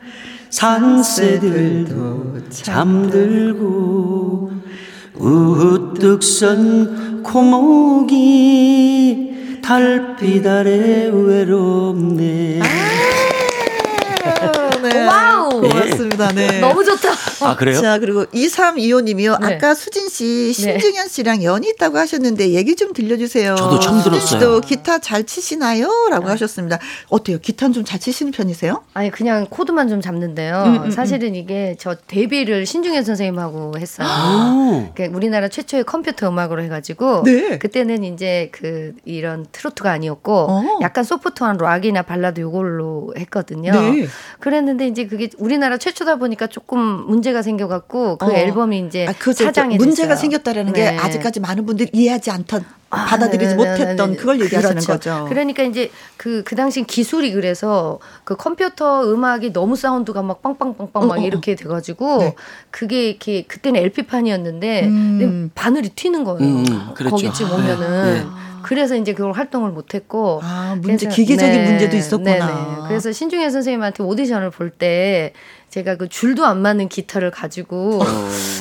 [0.52, 4.52] 산새들도 잠들고
[5.16, 8.20] 우뚝 선 고목이
[9.64, 12.60] 달빛 아래 외롭네.
[14.84, 15.06] 네.
[15.06, 15.62] wow.
[15.62, 16.32] 고 맙습니다.
[16.32, 16.60] 네.
[16.62, 17.10] 너무 좋다.
[17.42, 17.80] 아 그래요?
[17.82, 19.40] 자, 그리고 2325님이요.
[19.42, 19.56] 네.
[19.56, 23.56] 아까 수진 씨, 신중현 씨랑 연이 있다고 하셨는데 얘기 좀 들려주세요.
[23.56, 24.40] 저도 처음 수진 들었어요.
[24.40, 25.88] 씨도 기타 잘 치시나요?
[26.10, 26.80] 라고 하셨습니다.
[27.10, 27.38] 어때요?
[27.40, 28.84] 기타는 좀 잘 치시는 편이세요?
[28.94, 30.64] 아니 그냥 코드만 좀 잡는데요.
[30.66, 34.08] 음, 음, 사실은 이게 저 데뷔를 신중현 선생님하고 했어요.
[34.08, 34.94] 오.
[34.94, 37.58] 그러니까 우리나라 최초의 컴퓨터 음악으로 해가지고 네.
[37.58, 40.80] 그때는 이제 그 이런 트로트가 아니었고 어.
[40.82, 43.72] 약간 소프트한 락이나 발라드 요걸로 했거든요.
[43.72, 44.08] 네.
[44.40, 48.32] 그랬는데 이제 그게 우리나라 최초다 보니까 조금 문제가 생겨갖고 그 어.
[48.32, 50.16] 앨범이 이제 아, 그, 사장이 문제가.
[50.16, 50.98] 생겼다라는 게 네.
[50.98, 54.16] 아직까지 많은 분들이 이해하지 않던, 아, 받아들이지 네, 네, 못했던 네, 네.
[54.18, 54.94] 그걸 얘기하시는 그렇죠.
[54.94, 55.26] 거죠.
[55.30, 61.02] 그러니까 이제 그, 그 당시 기술이 그래서 그 컴퓨터 음악이 너무 사운드가 막 빵빵빵빵 막
[61.02, 61.26] 어, 어, 어.
[61.26, 62.36] 이렇게 돼가지고 네.
[62.70, 65.52] 그게 이렇게 그때는 LP판이었는데 음.
[65.56, 66.40] 바늘이 튀는 거예요.
[66.42, 67.16] 음, 그랬죠.
[67.16, 68.14] 거기쯤 아, 오면은.
[68.14, 68.26] 네.
[68.64, 70.40] 그래서 이제 그걸 활동을 못했고.
[70.44, 72.32] 아, 문제, 그래서- 기계적인 네, 문제도 있었구나.
[72.32, 72.88] 네네.
[72.90, 75.34] 그래서 신중현 선생님한테 오디션을 볼 때
[75.72, 78.02] 제가 그 줄도 안 맞는 기타를 가지고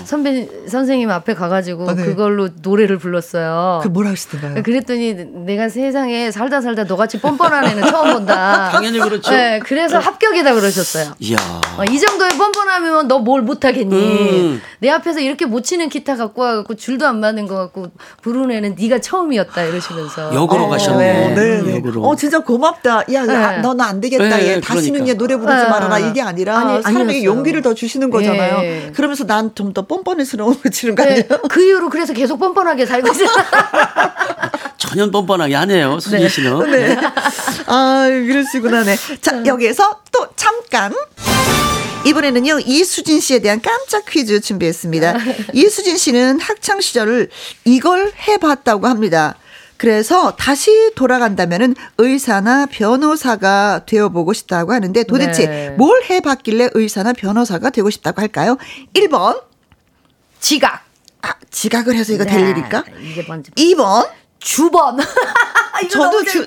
[0.04, 1.90] 선배 선생님 앞에 가가지고 어.
[1.90, 2.04] 아, 네.
[2.04, 3.80] 그걸로 노래를 불렀어요.
[3.82, 4.62] 그 뭐라 하시던가요?
[4.62, 8.70] 그랬더니 내가 세상에 살다 살다 너같이 뻔뻔한 애는 처음 본다.
[8.72, 9.28] 당연히 그렇죠.
[9.32, 11.12] 네, 그래서 합격이다 그러셨어요.
[11.18, 11.36] 이야.
[11.78, 13.94] 어, 이 정도의 뻔뻔하면 너 뭘 못하겠니?
[13.94, 14.62] 음.
[14.78, 17.88] 내 앞에서 이렇게 못 치는 기타 갖고 와갖고 줄도 안 맞는 거 갖고
[18.22, 20.34] 부르는 애는 네가 처음이었다 이러시면서.
[20.34, 21.34] 역으로 어, 가셨네.
[21.34, 21.76] 네, 네.
[21.76, 22.02] 역으로.
[22.02, 23.00] 어, 진짜 고맙다.
[23.12, 23.58] 야, 야 네.
[23.58, 24.24] 너는 안 되겠다.
[24.24, 24.74] 네, 얘 그러니까.
[24.74, 25.68] 다시는 얘 노래 부르지 네.
[25.68, 25.98] 말아라.
[25.98, 27.24] 이게 아니라 아니, 사람에게.
[27.24, 28.58] 용기를 더 주시는 거잖아요.
[28.62, 28.92] 예.
[28.94, 31.42] 그러면서 난 좀 더 뻔뻔해스러운 거 치는 거 네, 아니에요?
[31.48, 33.28] 그 이후로 그래서 계속 뻔뻔하게 살고 있어요.
[34.78, 36.28] 전혀 뻔뻔하게 하네요, 수진 네.
[36.28, 36.70] 씨는.
[36.70, 36.94] 네.
[36.94, 37.00] 네.
[37.66, 38.96] 아, 그러시구나, 네.
[39.20, 40.92] 자, 여기에서 또 잠깐.
[42.06, 45.16] 이번에는요, 이수진 씨에 대한 깜짝 퀴즈 준비했습니다.
[45.52, 47.28] 이수진 씨는 학창 시절을
[47.66, 49.34] 이걸 해봤다고 합니다.
[49.80, 55.70] 그래서 다시 돌아간다면은 의사나 변호사가 되어보고 싶다고 하는데 도대체 네.
[55.70, 58.58] 뭘 해봤길래 의사나 변호사가 되고 싶다고 할까요?
[58.92, 59.42] 1번.
[60.38, 60.84] 지각.
[61.22, 62.30] 아, 지각을 해서 이거 네.
[62.30, 62.84] 될 일일까?
[63.00, 63.50] 이게 먼저.
[63.52, 64.06] 2번.
[64.40, 64.98] 주번.
[65.90, 66.44] 저도 주,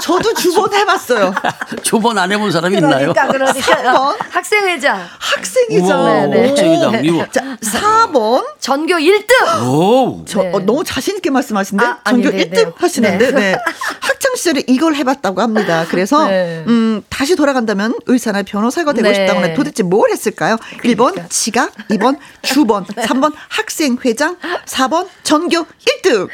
[0.00, 1.32] 저도 주번 해봤어요.
[1.82, 3.12] 주번 안 해본 사람이 있나요?
[3.14, 3.82] 그러니까, 그러니까.
[3.82, 4.16] 3번.
[4.30, 5.06] 학생회장.
[5.18, 6.04] 학생회장.
[6.04, 6.48] 네, 네.
[6.48, 7.00] 학생회장.
[7.02, 7.26] 미워.
[7.30, 8.44] 자, 4번.
[8.60, 9.66] 전교 1등.
[9.66, 10.24] 오.
[10.26, 10.52] 저, 네.
[10.52, 11.86] 어, 너무 자신있게 말씀하시는데?
[11.86, 13.40] 아, 전교 아니, 1등 하시는데, 네.
[13.52, 13.56] 네.
[14.00, 15.86] 학창시절에 이걸 해봤다고 합니다.
[15.88, 16.62] 그래서, 네.
[16.66, 19.14] 음, 다시 돌아간다면 의사나 변호사가 되고 네.
[19.14, 20.58] 싶다고 하면 도대체 뭘 했을까요?
[20.78, 21.04] 그러니까.
[21.04, 25.64] 1번 지각, 2번 주번, 3번 학생회장, 4번 전교
[26.02, 26.28] 1등.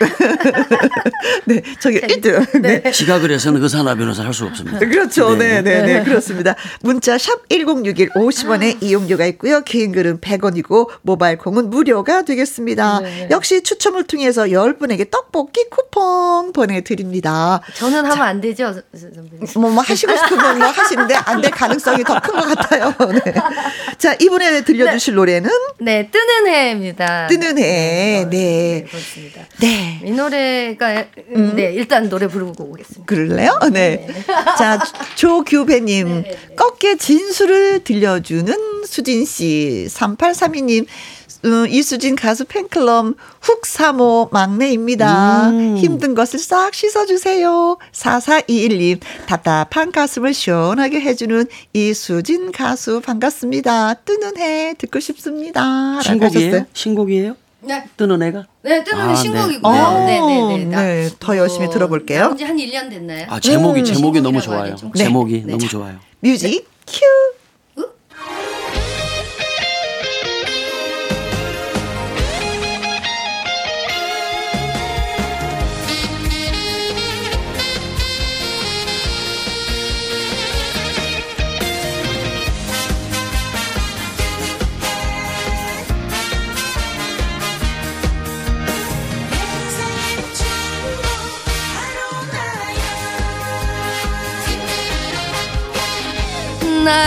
[1.47, 2.61] 네, 저기 1등.
[2.61, 2.91] 네.
[2.91, 4.79] 지각을 해서는 의사나 변호사 할 수 없습니다.
[4.79, 5.35] 그렇죠.
[5.37, 6.55] 네, 네, 네, 그렇습니다.
[6.83, 9.63] 문자 샵 1061 50원의 이용료가 있고요.
[9.63, 13.01] 개인 글은 100원이고 모바일 콩은 무료가 되겠습니다.
[13.01, 13.29] 네.
[13.31, 17.61] 역시 추첨을 통해서 10분에게 떡볶이 쿠폰 보내 드립니다.
[17.75, 18.75] 저는 하면 자, 안 되죠,
[19.57, 22.95] 뭐, 뭐 하시고 싶은 건뭐 하시는데 안 될 가능성이 더 큰 것 같아요.
[23.25, 23.33] 네.
[23.99, 25.17] 자, 이번에 들려주실 네.
[25.17, 25.51] 노래는?
[25.81, 27.27] 네, 뜨는 해입니다.
[27.29, 28.27] 뜨는 해.
[28.31, 28.85] 네.
[28.85, 28.87] 네.
[29.61, 30.01] 네.
[30.05, 30.90] 이 노래가,
[31.35, 31.53] 음.
[31.57, 33.05] 네, 일단 노래 부르고 오겠습니다.
[33.07, 33.59] 그럴래요?
[33.73, 34.07] 네.
[34.07, 34.25] 네.
[34.59, 34.79] 자,
[35.17, 36.55] 조규배님, 네, 네, 네.
[36.57, 40.87] 꺾게 진수를 들려주는 수진씨, 3832님,
[41.45, 45.49] 음, 이수진 가수 팬클럽 훅사모 막내입니다.
[45.49, 45.77] 음.
[45.77, 47.79] 힘든 것을 싹 씻어주세요.
[47.93, 53.95] 4421님, 답답한 가슴을 시원하게 해주는 이수진 가수 반갑습니다.
[53.95, 56.01] 뜨는 해 듣고 싶습니다.
[56.03, 56.67] 신곡이에요?
[56.75, 57.37] 신곡이에요?
[57.63, 57.85] 네.
[57.97, 58.47] 뜨는 애가?
[58.63, 59.73] 네, 뜨는 아, 애 신곡이고요.
[60.07, 60.21] 네.
[60.21, 60.77] 네, 네, 네.
[60.77, 61.11] 네.
[61.19, 62.21] 더 열심히 어, 들어볼게요.
[62.21, 63.27] 나온 지한 1년 됐나요?
[63.29, 64.75] 아, 제목이, 음, 제목이 너무 좋아요.
[64.95, 65.53] 제목이 네.
[65.53, 65.99] 너무 좋아요.
[66.21, 67.01] 뮤직 큐!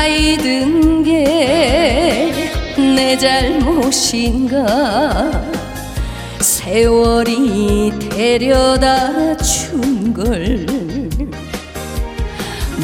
[0.04, 2.30] 나이 든 게
[2.78, 4.66] 내 잘못인가?
[6.42, 10.66] 세월이 데려다 준 걸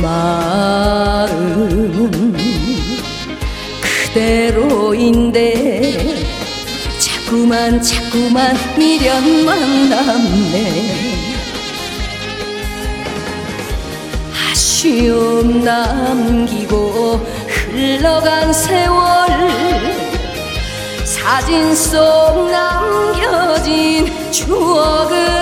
[0.02, 2.10] 마음은
[4.14, 6.16] 그대로인데
[7.00, 11.09] 자꾸만 자꾸만 미련만 남네
[14.82, 19.28] 쉬움 남기고 흘러간 세월.
[21.04, 25.39] 사진 속 남겨진 추억을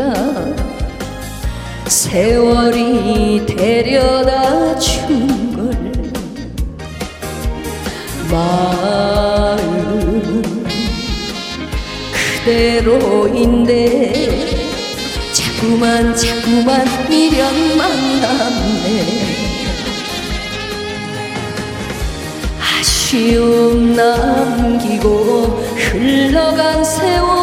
[0.00, 0.14] 잘못인가
[1.86, 5.70] 세월이 데려다 준 걸
[8.30, 9.60] 마음
[12.44, 13.68] 그대로인데
[15.32, 19.40] 자꾸만 자꾸만 미련만 남네.
[22.60, 25.10] 아쉬움 남기고
[25.92, 27.39] 흘러간 세월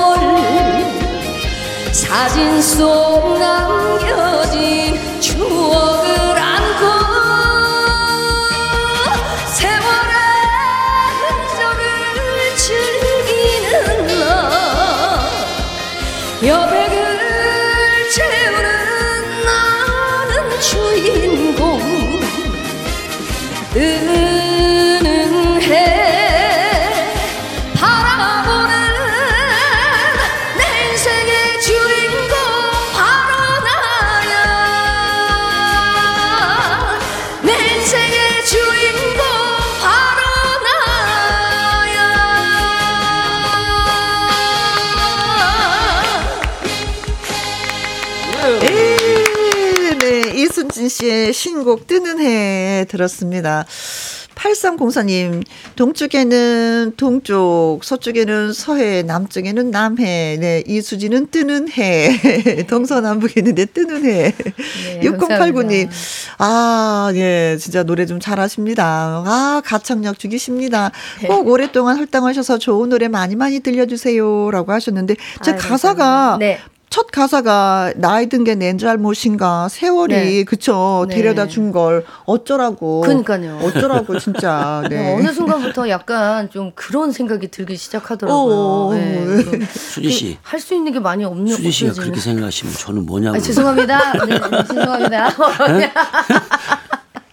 [2.08, 4.97] 사진 속 남겨진
[50.98, 53.66] 씨의 신곡 뜨는 해 들었습니다.
[54.34, 55.44] 8304님,
[55.76, 62.10] 동쪽에는 동쪽, 서쪽에는 서해, 남쪽에는 남해, 네, 이수지는 뜨는 해,
[62.70, 64.34] 동서남북에 있는데 뜨는 해.
[64.34, 65.90] 네, 6089님,
[66.38, 69.24] 아, 예, 진짜 노래 좀 잘하십니다.
[69.26, 70.92] 아, 가창력 죽이십니다.
[71.22, 71.28] 네.
[71.28, 74.52] 꼭 오랫동안 활동하셔서 좋은 노래 많이 많이 들려주세요.
[74.52, 76.60] 라고 하셨는데, 제 아, 가사가 네.
[76.90, 80.44] 첫 가사가 나이 든 게 낸 잘못인가 세월이 네.
[80.46, 81.06] 그쵸?
[81.10, 81.16] 네.
[81.16, 83.02] 데려다 준 걸 어쩌라고.
[83.02, 83.60] 그러니까요.
[83.62, 84.82] 어쩌라고 진짜.
[84.90, 85.14] 네.
[85.16, 88.56] 어느 순간부터 약간 좀 그런 생각이 들기 시작하더라고요.
[88.56, 89.66] 어, 네.
[89.68, 90.38] 수지 씨.
[90.44, 93.36] 할 수 있는 게 많이 없는 수지 씨가 그렇게 생각하시면 저는 뭐냐고.
[93.38, 94.14] 아, 죄송합니다.
[94.26, 95.30] 네, 죄송합니다.
[95.78, 95.92] 네?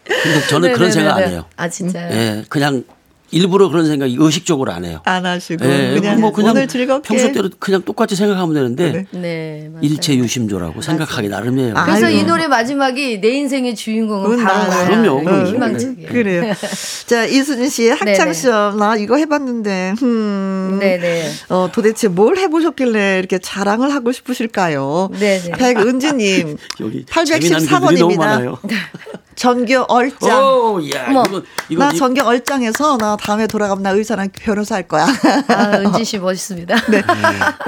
[0.05, 1.45] 근데 저는 그런 생각 안 해요.
[1.57, 2.13] 아 진짜요?
[2.13, 2.85] 예 그냥
[3.31, 5.01] 일부러 그런 생각 의식적으로 안 해요.
[5.05, 9.71] 안 하시고 네, 그냥 뭐 그냥 오늘 즐겁게 평소대로 그냥 똑같이 생각하면 되는데 네, 네
[9.83, 11.75] 일체 유심조라고 생각하기 나름이에요.
[11.75, 12.21] 그래서 아이고.
[12.21, 14.87] 이 노래 마지막이 내 인생의 주인공은 바로 나야.
[14.87, 15.25] 그럼요.
[15.25, 15.47] 그럼요.
[15.49, 16.09] 희망적이에요.
[16.09, 16.55] 그래요.
[17.07, 21.31] 자 이수진 씨의 학창 시험 나 이거 해봤는데 음, 네네.
[21.49, 25.11] 어 도대체 뭘 해보셨길래 이렇게 자랑을 하고 싶으실까요?
[25.19, 25.51] 네네.
[25.59, 26.57] 백은지님
[27.09, 28.59] 814번입니다.
[29.37, 30.43] 전교 얼짱.
[30.43, 34.85] 오, 야, 어머, 이거, 이거, 나 전교 얼짱에서 나 다음에 돌아가면 나 의사랑 변호사 할
[34.89, 35.07] 거야.
[35.49, 36.75] 아, 은진 씨 멋있습니다.
[36.91, 37.03] 네.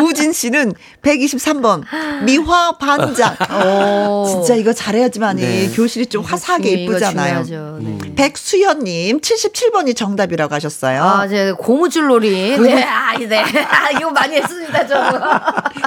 [0.01, 1.83] 우진 씨는 123번
[2.25, 3.37] 미화 반장.
[3.65, 4.27] 오.
[4.27, 5.71] 진짜 이거 잘해야지만이 네.
[5.75, 7.43] 교실이 좀 화사하게 이쁘잖아요.
[7.81, 7.99] 네.
[8.17, 11.03] 백수연님 77번이 정답이라고 하셨어요.
[11.03, 12.59] 아, 제 고무줄놀이.
[12.59, 13.39] 네, 아, 네.
[13.41, 15.19] 아, 이거 많이 했습니다, 저도.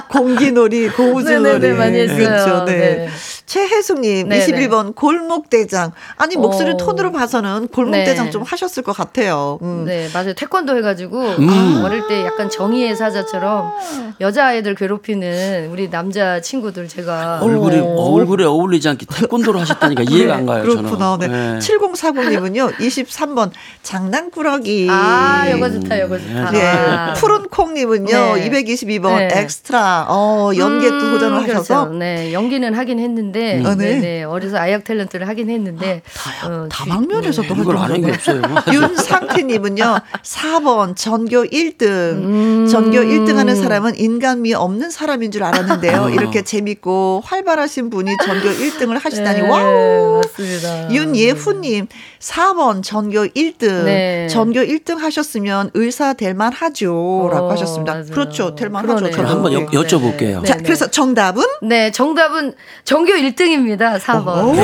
[0.08, 1.42] 공기놀이, 고무줄놀이.
[1.42, 2.16] 네네네, 네, 네, 많이 했어요.
[2.16, 2.78] 그렇죠, 네.
[2.78, 3.08] 네.
[3.50, 4.46] 최혜숙님 네네.
[4.46, 5.90] 21번 골목대장.
[6.16, 6.76] 아니 목소리 어.
[6.76, 8.30] 톤으로 봐서는 골목대장 네.
[8.30, 9.58] 좀 하셨을 것 같아요.
[9.62, 9.84] 음.
[9.86, 10.34] 네 맞아요.
[10.34, 11.82] 태권도 해가지고 음.
[11.84, 13.72] 어릴 때 약간 정의의 사자처럼
[14.20, 18.12] 여자 아이들 괴롭히는 우리 남자 친구들 제가 얼굴이 어.
[18.14, 20.62] 얼굴에 어울리지 않게 태권도를 하셨다니까 이해가 안 가요.
[20.62, 21.18] 그렇구나.
[21.18, 21.32] 저는.
[21.32, 21.54] 네.
[21.54, 21.58] 네.
[21.58, 23.50] 7040님은요 23번
[23.82, 24.86] 장난꾸러기.
[24.88, 26.50] 아 이거 좋다 이거 좋다.
[26.52, 26.62] 네.
[26.62, 27.14] 아.
[27.14, 28.48] 푸른 콩님은요 네.
[28.48, 30.06] 222번 엑스트라.
[30.08, 31.74] 어 연기에 또 음, 도전을 하셔서.
[31.86, 31.98] 그렇죠.
[31.98, 33.39] 네 연기는 하긴 했는데.
[33.40, 34.00] 했는데 아, 네.
[34.00, 38.42] 네, 어려서 아역 탤런트를 하긴 했는데 아, 다, 어, 다방면에서 또 그걸 아는 게 없어요.
[38.72, 42.68] 윤상태님은요 4번 전교 1등 음.
[42.70, 46.02] 전교 1등하는 사람은 인간미 없는 사람인 줄 알았는데요.
[46.02, 46.10] 어.
[46.10, 50.20] 이렇게 재밌고 활발하신 분이 전교 1등을 하시다니 네, wow.
[50.20, 50.92] 맞습니다.
[50.92, 51.86] 윤예훈님
[52.18, 54.28] 4번 전교 1등 네.
[54.28, 57.92] 전교 1등 하셨으면 의사 될만 하죠라고 어, 하셨습니다.
[57.94, 58.06] 맞아요.
[58.10, 59.10] 그렇죠, 될만 하죠.
[59.10, 60.44] 저는 한번 여, 여쭤볼게요.
[60.44, 63.98] 자, 그래서 정답은 네, 정답은 전교 1 1등입니다.
[63.98, 64.54] 4번.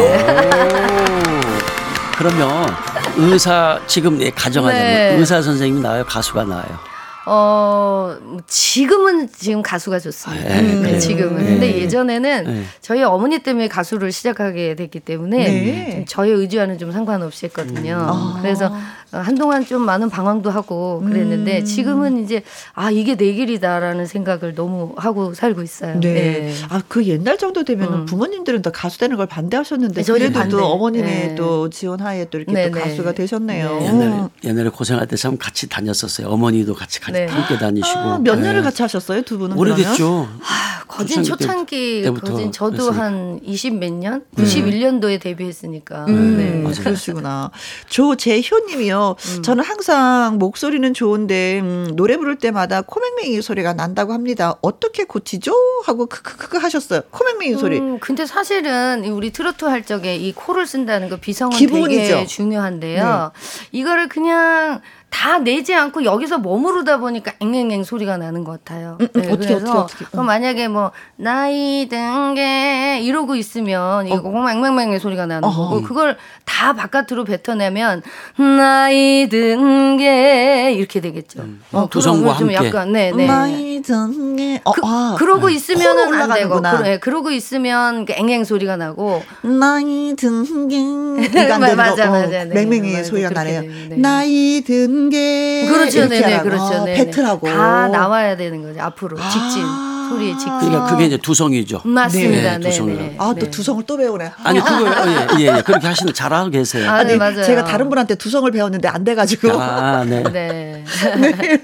[2.18, 2.74] 그러면
[3.16, 5.16] 의사 지금 가정하자면 네.
[5.18, 6.95] 의사 선생님이 나와요, 가수가 나와요.
[7.28, 8.16] 어,
[8.46, 10.44] 지금은 지금 가수가 좋습니다.
[10.48, 11.36] 아, 네, 네, 지금은.
[11.38, 11.44] 네.
[11.44, 12.62] 근데 예전에는 네.
[12.80, 16.04] 저희 어머니 때문에 가수를 시작하게 됐기 때문에 네.
[16.08, 17.94] 저희 의지와는 좀 상관없이 했거든요.
[17.96, 18.08] 음.
[18.08, 18.38] 아.
[18.40, 18.72] 그래서
[19.10, 21.64] 한동안 좀 많은 방황도 하고 그랬는데 음.
[21.64, 22.42] 지금은 이제
[22.74, 25.98] 아 이게 내 길이다라는 생각을 너무 하고 살고 있어요.
[26.00, 26.14] 네.
[26.14, 26.54] 네.
[26.68, 28.06] 아그 옛날 정도 되면 음.
[28.06, 30.56] 부모님들은 또 가수 되는 걸 반대하셨는데 네, 그래도 반대.
[30.56, 31.34] 또 어머님의 네.
[31.34, 33.80] 또 지원하에 또 이렇게 네, 또 가수가 되셨네요.
[33.82, 36.28] 옛날에, 옛날에 고생할 때 참 같이 다녔었어요.
[36.28, 37.98] 어머니도 같이 같이 함께 다니시고.
[37.98, 39.56] 아, 몇 년을 같이 하셨어요 두 분은?
[39.56, 40.28] 오래됐죠.
[40.42, 46.04] 아, 거진 초창기 거진 저도 한20몇 년, 91년도에 데뷔했으니까.
[46.08, 46.82] 음, 네.
[46.82, 47.50] 그러시구나.
[47.88, 49.16] 조재효님이요.
[49.18, 49.42] 음.
[49.42, 54.54] 저는 항상 목소리는 좋은데 음, 노래 부를 때마다 코맹맹이 소리가 난다고 합니다.
[54.62, 55.52] 어떻게 고치죠?
[55.86, 57.02] 하고 크크크크 하셨어요.
[57.10, 57.78] 코맹맹이 소리.
[57.78, 62.14] 음, 근데 사실은 우리 트로트 할 적에 이 코를 쓴다는 거 비성은 기본이죠.
[62.14, 63.32] 되게 중요한데요.
[63.34, 63.68] 네.
[63.72, 68.98] 이거를 그냥 다 내지 않고 여기서 머무르다 보니까 앵앵앵 소리가 나는 것 같아요.
[69.00, 70.04] 음, 음, 네, 어떻게, 그래서 어떻게, 어떻게.
[70.06, 74.42] 그럼 만약에 뭐 나이 든게 이러고 있으면 이거 어.
[74.44, 75.68] 맹맹맹의 소리가 나는 어허.
[75.70, 78.02] 거고 그걸 다 바깥으로 뱉어내면
[78.36, 81.40] 나이 든게 이렇게 되겠죠.
[81.40, 81.62] 음.
[81.72, 82.66] 어, 두성과 좀 함께.
[82.66, 83.26] 약간 네, 네.
[83.26, 85.54] 나이 든게 어, 그, 아, 그러고 네.
[85.54, 91.16] 있으면은 안 되고 그러, 네, 그러고 있으면 그 앵앵 소리가 나고 나이 든게
[91.58, 93.62] 맞아 맞아 맞아 네, 맹맹이 소리가 나네요.
[93.62, 93.96] 네.
[93.96, 95.66] 나이 든 게.
[95.68, 96.84] 그렇죠, 네네, 그렇죠.
[96.84, 97.46] 네 배틀하고.
[97.46, 99.16] 다 나와야 되는 거죠, 앞으로.
[99.16, 99.62] 직진.
[99.64, 99.95] 아.
[100.08, 100.58] 소리의 직진.
[100.60, 101.82] 그러니까 그게 이제 두성이죠.
[101.84, 102.58] 맞습니다.
[102.58, 102.86] 네, 두성.
[102.86, 103.50] 네, 아, 또 네.
[103.50, 104.32] 두성을 또 배우네.
[104.44, 104.86] 아니, 그거,
[105.38, 105.62] 예, 예, 예.
[105.62, 106.90] 그렇게 하시는, 잘하고 계세요.
[106.90, 107.44] 아, 네, 맞아요.
[107.44, 109.50] 제가 다른 분한테 두성을 배웠는데 안 돼가지고.
[109.60, 110.22] 아, 네.
[110.32, 110.84] 네.
[111.20, 111.62] 네.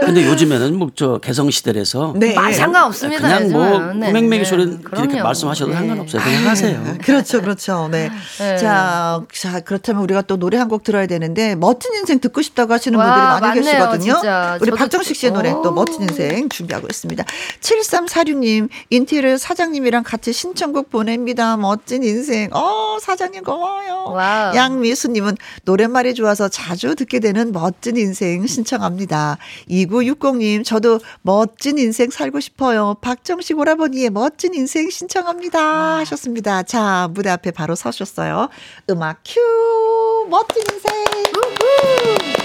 [0.00, 2.14] 근데 요즘에는 뭐, 저, 개성시대에서.
[2.16, 2.36] 네.
[2.36, 3.22] 아, 상관없습니다.
[3.22, 6.22] 그냥 뭐, 맹맹이 소리 이렇게 말씀하셔도 상관없어요.
[6.22, 6.82] 그냥 하세요.
[7.02, 7.88] 그렇죠, 그렇죠.
[7.92, 8.10] 네.
[8.60, 12.98] 자, 자, 그렇다면 우리가 또 노래 한 곡 들어야 되는데, 멋진 인생 듣고 싶다고 하시는
[12.98, 14.12] 와, 분들이 많이 맞네요, 계시거든요.
[14.14, 14.58] 진짜.
[14.60, 17.24] 우리 박정식 씨의 노래 또 멋진 인생 준비하고 있습니다.
[17.60, 21.56] 7346님, 인테리어 사장님이랑 같이 신청곡 보냅니다.
[21.56, 22.48] 멋진 인생.
[22.52, 24.12] 어, 사장님 고마워요.
[24.12, 24.54] wow.
[24.54, 29.38] 양미수님은 노랫말이 좋아서 자주 듣게 되는 멋진 인생 신청합니다.
[29.68, 32.94] 2960님, 저도 멋진 인생 살고 싶어요.
[33.00, 35.58] 박정식 오라버니의 멋진 인생 신청합니다.
[35.60, 35.98] 와.
[35.98, 36.62] 하셨습니다.
[36.62, 38.48] 자, 무대 앞에 바로 서셨어요.
[38.90, 40.26] 음악 큐!
[40.28, 40.92] 멋진 인생!
[41.36, 42.35] 우후.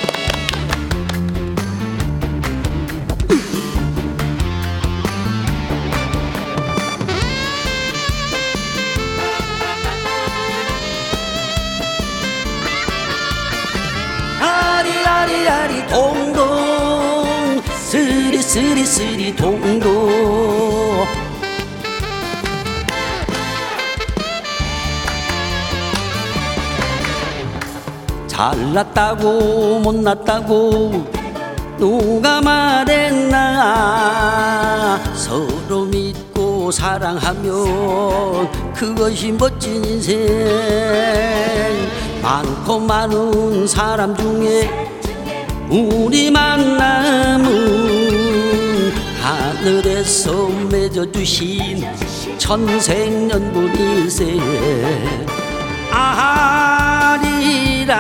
[15.92, 19.92] 동동 쓰리 쓰리 쓰리 동동
[28.26, 31.06] 잘났다고 못났다고
[31.78, 33.38] 누가 말했나.
[35.14, 40.18] 서로 믿고 사랑하면 그것이 멋진 인생.
[42.22, 44.91] 많고 많은 사람 중에
[45.72, 47.50] 우리 만남은
[49.22, 51.88] 하늘에서 맺어주신
[52.38, 54.38] 천생연분일세.
[55.90, 57.92] 아리랑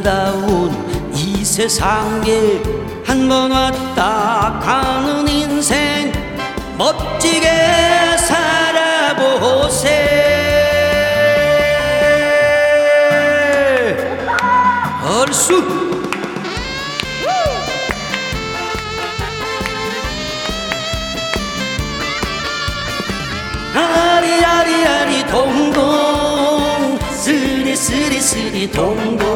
[0.00, 0.72] 아름다운
[1.14, 2.62] 이 세상에
[3.04, 6.10] 한 번 왔다 가는 인생
[6.78, 7.46] 멋지게
[8.18, 9.88] 살아보세.
[15.04, 15.90] 얼쑤!
[23.74, 29.29] 아리아리아리 동동 쓰리쓰리쓰리 동동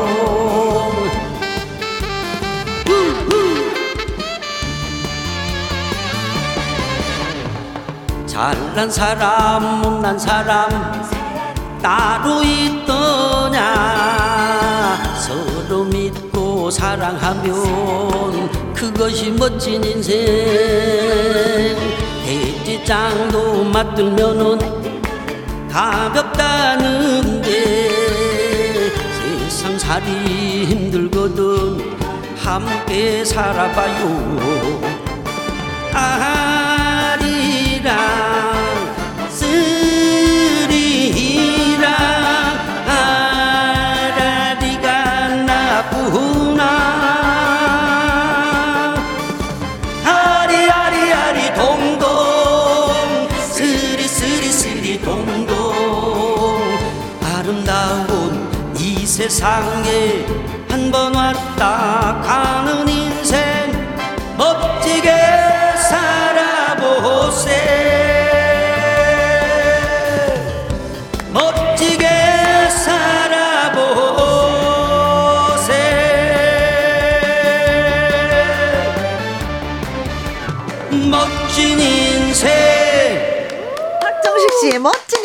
[8.35, 10.68] 잘난 사람 못난 사람
[11.80, 13.62] 따로 있더냐?
[15.16, 20.16] 서로 믿고 사랑하면 그것이 멋진 인생.
[22.26, 24.59] 대지장도 맞들면은
[25.70, 27.53] 가볍다는데
[29.49, 31.95] 세상 살이 힘들거든
[32.37, 34.82] 함께 살아봐요.
[35.93, 36.54] 아리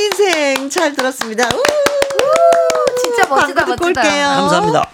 [0.10, 1.48] 인생 잘 들었습니다.
[1.54, 1.64] 우!
[3.02, 3.86] 진짜 멋지다, 멋지다.
[4.02, 4.28] 올게요.
[4.28, 4.90] 감사합니다.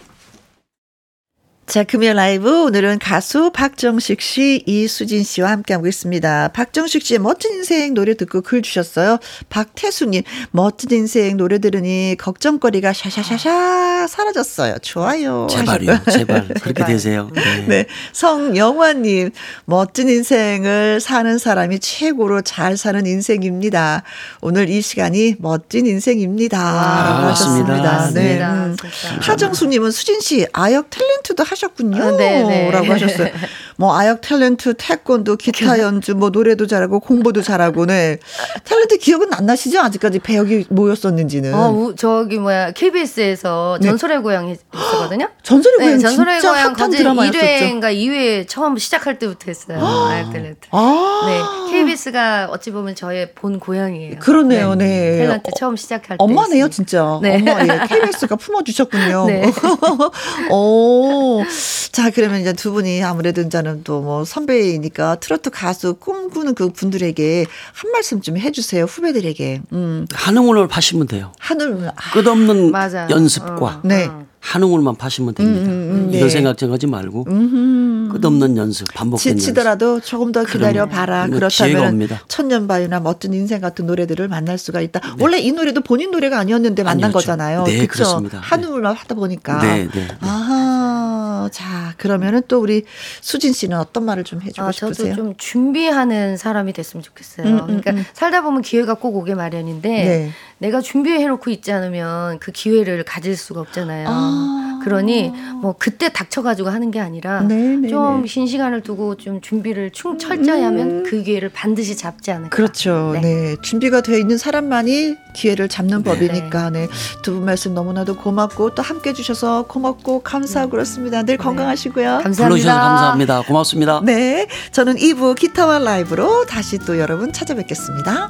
[1.68, 6.50] 자, 금요 라이브 오늘은 가수 박정식 씨, 이수진 씨와 함께하고 있습니다.
[6.50, 9.18] 박정식 씨의 멋진 인생 노래 듣고 글 주셨어요.
[9.50, 14.76] 박태수님, 멋진 인생 노래 들으니 걱정거리가 샤샤샤샤 사라졌어요.
[14.84, 15.48] 좋아요.
[15.50, 16.02] 제발요.
[16.12, 17.32] 제발 그렇게 되세요.
[17.34, 17.66] 네.
[17.68, 17.86] 네.
[18.14, 19.32] 성영화님,
[19.66, 24.04] 멋진 인생을 사는 사람이 최고로 잘 사는 인생입니다.
[24.42, 26.60] 오늘 이 시간이 멋진 인생입니다.
[26.60, 27.70] 아, 하셨습니다.
[27.70, 28.12] 맞습니다.
[28.12, 28.38] 네.
[28.38, 28.54] 맞습니다.
[28.54, 28.76] 음.
[28.78, 29.32] 진짜.
[29.32, 32.04] 하정수님은 수진 씨 아역 탤런트도 하 셨군요.
[32.04, 32.72] 어, 네, 네.
[32.72, 33.30] 라고 하셨어요.
[33.78, 38.20] 뭐 아역 탤런트, 태권도, 기타 연주, 뭐 노래도 잘하고 공부도 잘하고, 네.
[38.64, 39.82] 탤런트 기억은 안 나시죠?
[39.82, 41.54] 아직까지 배역이 뭐였었는지는.
[41.54, 43.90] 어, 우- 저기 뭐야 KBS에서 네.
[43.90, 45.28] 전설의 고향이 있었거든요.
[45.44, 47.38] 전설의 고향 네, 전설의 진짜 고향 거진 드라마였었죠.
[47.40, 49.78] 1회인가 2회 처음 시작할 때부터 했어요.
[50.10, 50.58] 아역 탤런트.
[50.72, 51.22] 아.
[51.28, 54.20] 네, KBS가 어찌 보면 저의 본 고향이에요.
[54.20, 55.20] 그러네요, 네.
[55.28, 56.24] 탤런트 처음 시작할 때.
[56.24, 56.70] 엄마네요, 있으니까.
[56.70, 57.20] 진짜.
[57.22, 57.36] 네.
[57.42, 57.88] 엄마, 예.
[57.88, 59.26] KBS가 품어주셨군요.
[59.28, 59.52] 네.
[60.50, 61.44] 오.
[61.92, 67.92] 자, 그러면 이제 두 분이 아무래도 이제 는또뭐 선배이니까 트로트 가수 꿈꾸는 그 분들에게 한
[67.92, 68.86] 말씀 좀 해주세요.
[68.86, 69.62] 후배들에게.
[69.74, 70.06] 음.
[70.14, 71.32] 한 음을 하시면 돼요.
[71.40, 73.08] 하늘, 아, 끝없는 맞아요.
[73.10, 74.06] 연습과 어, 네.
[74.06, 74.26] 어.
[74.46, 75.66] 한 우물만 파시면 됩니다.
[75.66, 76.30] 음, 음, 음 이런 네.
[76.30, 77.24] 생각 좀 하지 말고.
[77.24, 80.06] 끝없는 연습, 반복된 지치더라도 연습.
[80.06, 81.28] 조금 더 기다려 봐라.
[81.28, 85.00] 그렇다면 천년바위나 멋진 인생 같은 노래들을 만날 수가 있다.
[85.00, 85.16] 네.
[85.20, 87.14] 원래 이 노래도 본인 노래가 아니었는데 만난 아니었죠.
[87.14, 87.64] 거잖아요.
[87.64, 87.90] 네, 그렇죠?
[87.90, 88.38] 그렇습니다.
[88.40, 89.00] 한우물만 네.
[89.00, 89.62] 하다 보니까.
[89.62, 90.08] 네, 네, 네.
[90.22, 91.50] 아하.
[91.52, 92.84] 자, 그러면은 또 우리
[93.22, 95.16] 수진 씨는 어떤 말을 좀 해주고 아, 싶으세요?
[95.16, 97.48] 저도 좀 준비하는 사람이 됐으면 좋겠어요.
[97.48, 98.06] 음, 음, 그러니까 음.
[98.14, 100.32] 살다 보면 기회가 꼭 오게 마련인데 네.
[100.58, 104.08] 내가 준비해놓고 있지 않으면 그 기회를 가질 수가 없잖아요.
[104.10, 104.62] 아.
[104.86, 105.32] 그러니
[105.62, 107.76] 뭐 그때 닥쳐가지고 하는 게 아니라 네네네.
[107.78, 108.28] 네, 좀 네.
[108.28, 111.04] 긴 시간을 두고 좀 준비를 충 철저히 하면 음.
[111.04, 112.56] 그 기회를 반드시 잡지 않을까.
[112.56, 113.12] 그렇죠.
[113.14, 113.22] 네.
[113.22, 113.56] 네.
[113.64, 116.10] 준비가 되어 있는 사람만이 기회를 잡는 네.
[116.12, 116.88] 법이니까 네.
[117.24, 121.24] 두 분 말씀 너무나도 고맙고 또 함께 해주셔서 고맙고 감사하고 그렇습니다.
[121.24, 122.06] 늘 건강하시고요.
[122.24, 122.44] 감사합니다.
[122.48, 123.42] 불러주셔서 감사합니다.
[123.42, 124.02] 고맙습니다.
[124.06, 124.48] 네.
[124.72, 128.30] 저는 2부 기타와 라이브로 다시 또 여러분 찾아뵙겠습니다.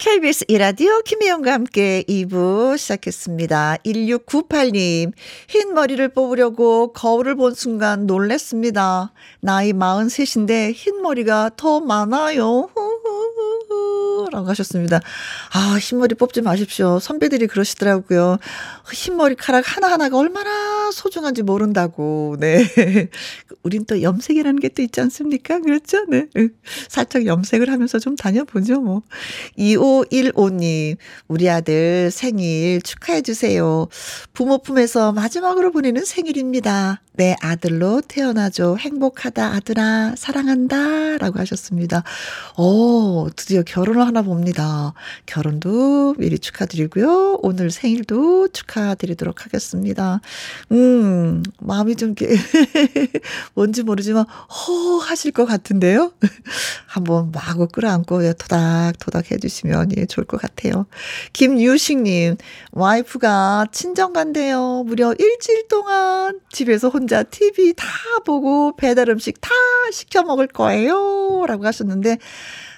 [0.00, 3.76] KBS 이라디오 김혜영과 함께 2부 시작했습니다.
[3.84, 5.12] 1698님,
[5.46, 9.12] 흰 머리를 뽑으려고 거울을 본 순간 놀랬습니다.
[9.40, 12.70] 나이 43인데 흰 머리가 더 많아요.
[14.30, 15.00] 라고 하셨습니다.
[15.52, 16.98] 아, 흰머리 뽑지 마십시오.
[16.98, 18.38] 선배들이 그러시더라고요.
[18.92, 22.36] 흰머리카락 하나하나가 얼마나 소중한지 모른다고.
[22.40, 22.64] 네.
[23.62, 25.60] 우린 또 염색이라는 게 또 있지 않습니까?
[25.60, 26.04] 그렇죠?
[26.06, 26.28] 네.
[26.88, 29.02] 살짝 염색을 하면서 좀 다녀보죠, 뭐.
[29.58, 30.96] 2515님,
[31.28, 33.88] 우리 아들 생일 축하해주세요.
[34.32, 37.02] 부모 품에서 마지막으로 보내는 생일입니다.
[37.20, 38.76] 내 아들로 태어나줘.
[38.76, 40.14] 행복하다, 아들아.
[40.16, 41.18] 사랑한다.
[41.18, 42.02] 라고 하셨습니다.
[42.56, 44.94] 오, 드디어 결혼을 하나 봅니다.
[45.26, 47.40] 결혼도 미리 축하드리고요.
[47.42, 50.22] 오늘 생일도 축하드리도록 하겠습니다.
[50.72, 52.14] 음, 마음이 좀,
[53.52, 56.14] 뭔지 모르지만, 허, 하실 것 같은데요?
[56.86, 60.86] 한번 마구 끌어안고 토닥토닥 해주시면 예, 좋을 것 같아요.
[61.34, 62.36] 김유식님,
[62.72, 64.84] 와이프가 친정 간대요.
[64.86, 67.88] 무려 일주일 동안 집에서 혼자 TV 다
[68.24, 69.50] 보고 배달 음식 다
[69.92, 71.44] 시켜 먹을 거예요.
[71.48, 72.18] 라고 하셨는데,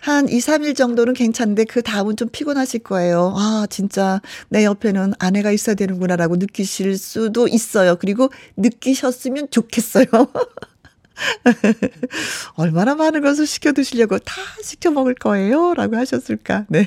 [0.00, 3.34] 한 2, 3일 정도는 괜찮은데 그 다음은 좀 피곤하실 거예요.
[3.36, 7.96] 아, 진짜 내 옆에는 아내가 있어야 되는구나라고 느끼실 수도 있어요.
[7.96, 10.06] 그리고 느끼셨으면 좋겠어요.
[12.56, 15.74] 얼마나 많은 것을 시켜 드시려고 다 시켜 먹을 거예요?
[15.74, 16.66] 라고 하셨을까?
[16.68, 16.86] 네.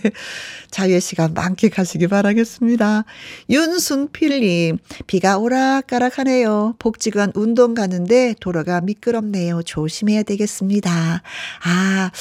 [0.72, 3.06] 자유의 시간 만끽하시기 바라겠습니다.
[3.50, 6.76] 윤순필님, 비가 오락가락하네요.
[6.80, 9.64] 복지관 운동 가는데 도로가 미끄럽네요.
[9.64, 11.22] 조심해야 되겠습니다.
[11.64, 12.12] 아,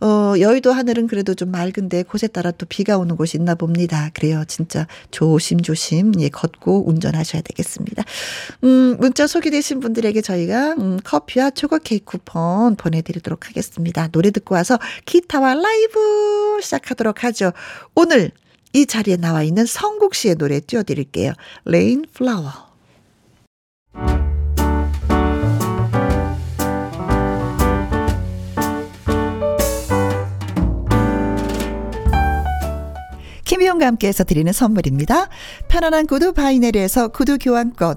[0.00, 4.10] 어, 여의도 하늘은 그래도 좀 맑은데 곳에 따라 또 비가 오는 곳이 있나 봅니다.
[4.14, 4.44] 그래요.
[4.46, 8.04] 진짜 조심조심, 예, 걷고 운전하셔야 되겠습니다.
[8.64, 14.08] 음, 문자 소개되신 분들에게 저희가, 음, 커피와 초코 케이크 쿠폰 보내드리도록 하겠습니다.
[14.08, 17.52] 노래 듣고 와서 기타와 라이브 시작하도록 하죠.
[17.94, 18.30] 오늘
[18.72, 21.32] 이 자리에 나와 있는 성국 씨의 노래 띄워드릴게요.
[21.64, 22.50] Rain Flower.
[33.44, 35.28] 김희용과 함께해서 드리는 선물입니다.
[35.68, 37.96] 편안한 구두 바이네르에서 구두 교환권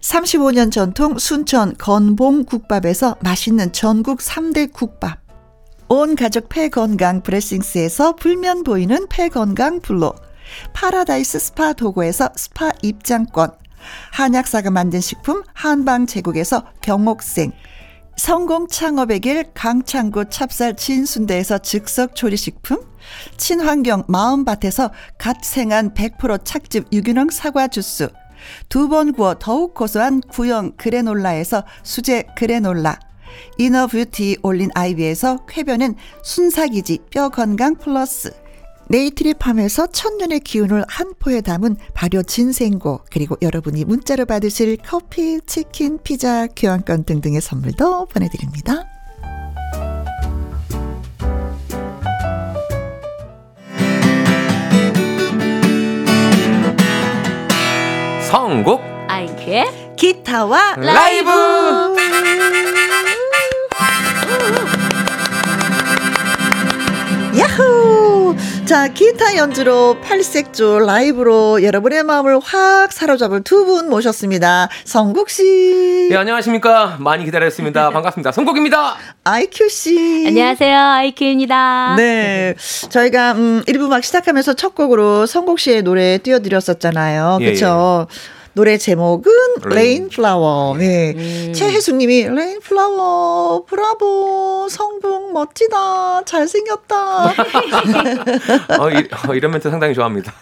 [0.00, 5.18] 35년 전통 순천 건봉국밥에서 맛있는 전국 3대 국밥.
[5.88, 10.14] 온 가족 폐건강 브레싱스에서 불면 보이는 폐건강 블로.
[10.72, 13.52] 파라다이스 스파 도구에서 스파 입장권,
[14.12, 17.52] 한약사가 만든 식품 한방 제국에서 병옥생,
[18.16, 22.80] 성공 창업의 길 강창구 찹쌀 진순대에서 즉석 조리식품,
[23.36, 28.08] 친환경 마음밭에서 갓 생한 100% 착즙 유기농 사과 주스,
[28.68, 32.98] 두 번 구워 더욱 고소한 구형 그래놀라에서 수제 그래놀라,
[33.58, 38.32] inner beauty 올린 아이비에서 쾌변은 순삭이지 뼈 건강 플러스,
[38.88, 43.02] 네이트리팜에서 천년의 기운을 한 포에 담은 발효 진생고.
[43.08, 48.84] 그리고 여러분이 문자로 받으실 커피, 치킨, 피자, 교환권 등등의 선물도 보내드립니다.
[58.30, 61.30] 선곡 아이큐의 기타와 라이브.
[67.36, 68.09] 야호!
[68.70, 74.68] 자, 기타 연주로 팔색조 라이브로 여러분의 마음을 확 사로잡을 두 분 모셨습니다.
[74.84, 76.06] 성국 씨.
[76.08, 76.96] 네, 안녕하십니까.
[77.00, 77.90] 많이 기다렸습니다.
[77.90, 78.30] 반갑습니다.
[78.30, 78.94] 성국입니다.
[79.24, 80.24] 아이큐 씨.
[80.24, 80.78] 안녕하세요.
[80.78, 81.94] 아이큐입니다.
[81.96, 82.54] 네.
[82.90, 87.38] 저희가, 음, 1부 막 시작하면서 첫 곡으로 성국 씨의 노래 띄워드렸었잖아요.
[87.40, 88.06] 예, 그쵸?
[88.08, 88.39] 예.
[88.52, 89.32] 노래 제목은
[89.66, 90.76] Rain Flower.
[90.76, 91.14] 네.
[91.16, 91.52] 음.
[91.54, 96.24] 최혜숙 님이 Rain Flower 브라보 성북 멋지다.
[96.24, 97.26] 잘생겼다.
[98.80, 100.32] 어, 이, 어, 이런 멘트 상당히 좋아합니다.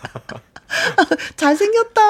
[1.37, 2.03] 잘생겼다.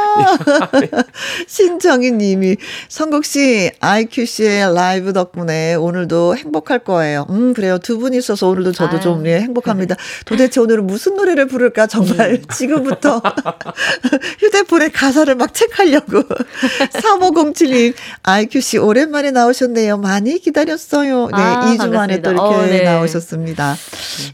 [1.47, 2.57] 신정희 님이
[2.89, 7.27] 성국 씨, IQ 씨의 라이브 덕분에 오늘도 행복할 거예요.
[7.31, 7.79] 음, 그래요.
[7.79, 9.01] 두 분 있어서 오늘도 저도 아유.
[9.01, 9.97] 좀 예, 행복합니다.
[10.25, 12.45] 도대체 오늘은 무슨 노래를 부를까 정말 음.
[12.53, 13.21] 지금부터
[14.39, 16.23] 휴대폰에 가사를 막 체크하려고.
[16.93, 19.97] 3507님, IQ 씨 오랜만에 나오셨네요.
[19.99, 21.27] 많이 기다렸어요.
[21.27, 21.99] 네, 아, 2주 반갑습니다.
[21.99, 22.83] 만에 또 이렇게 어, 네.
[22.83, 23.77] 나오셨습니다.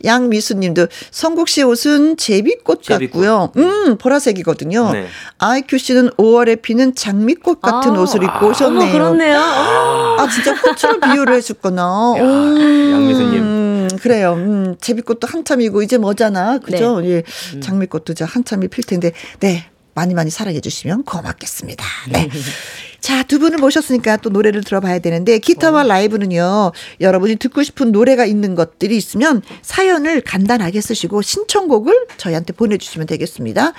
[0.05, 3.13] 양미수 님도 성국 씨 옷은 제비꽃, 제비꽃.
[3.25, 3.53] 같고요.
[3.57, 4.93] 음, 보라 보라색이거든요.
[4.93, 5.07] 네.
[5.39, 8.01] 아이큐 씨는 5월에 피는 장미꽃 같은 아.
[8.01, 8.89] 옷을 입고 오셨네요.
[8.89, 9.39] 어, 그렇네요.
[9.39, 12.15] 아, 진짜 꽃으로 비유를 해줬구나.
[12.19, 13.43] 양미수님.
[13.43, 14.35] 음, 그래요.
[14.35, 16.59] 음, 제비꽃도 한참이고 이제 뭐잖아.
[16.59, 17.01] 그죠?
[17.01, 17.09] 네.
[17.09, 17.23] 예.
[17.55, 17.61] 음.
[17.61, 19.13] 장미꽃도 이제 한참이 필 텐데.
[19.41, 19.67] 네.
[19.97, 21.85] 많이 많이 사랑해 주시면 고맙겠습니다.
[22.11, 22.29] 네.
[23.05, 25.87] 자, 두 분을 모셨으니까 또 노래를 들어봐야 되는데 기타와 어.
[25.87, 26.73] 라이브는요.
[27.03, 33.75] 여러분이 듣고 싶은 노래가 있는 것들이 있으면 사연을 간단하게 쓰시고 신청곡을 저희한테 보내 주시면 되겠습니다.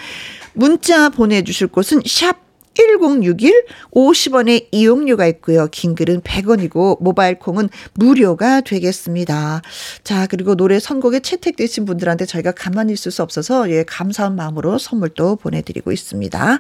[0.54, 2.46] 문자 보내 주실 곳은 샵
[2.76, 5.70] 1061 50원의 이용료가 있고요.
[5.72, 9.64] 긴 글은 100원이고 모바일 콩은 무료가 되겠습니다.
[10.04, 15.38] 자, 그리고 노래 선곡에 채택되신 분들한테 저희가 가만히 있을 수 없어서 예, 감사한 마음으로 선물도
[15.38, 16.60] 보내 드리고 있습니다.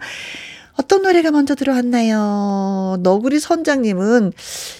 [0.77, 2.97] 어떤 노래가 먼저 들어왔나요?
[2.99, 4.33] 너구리 선장님은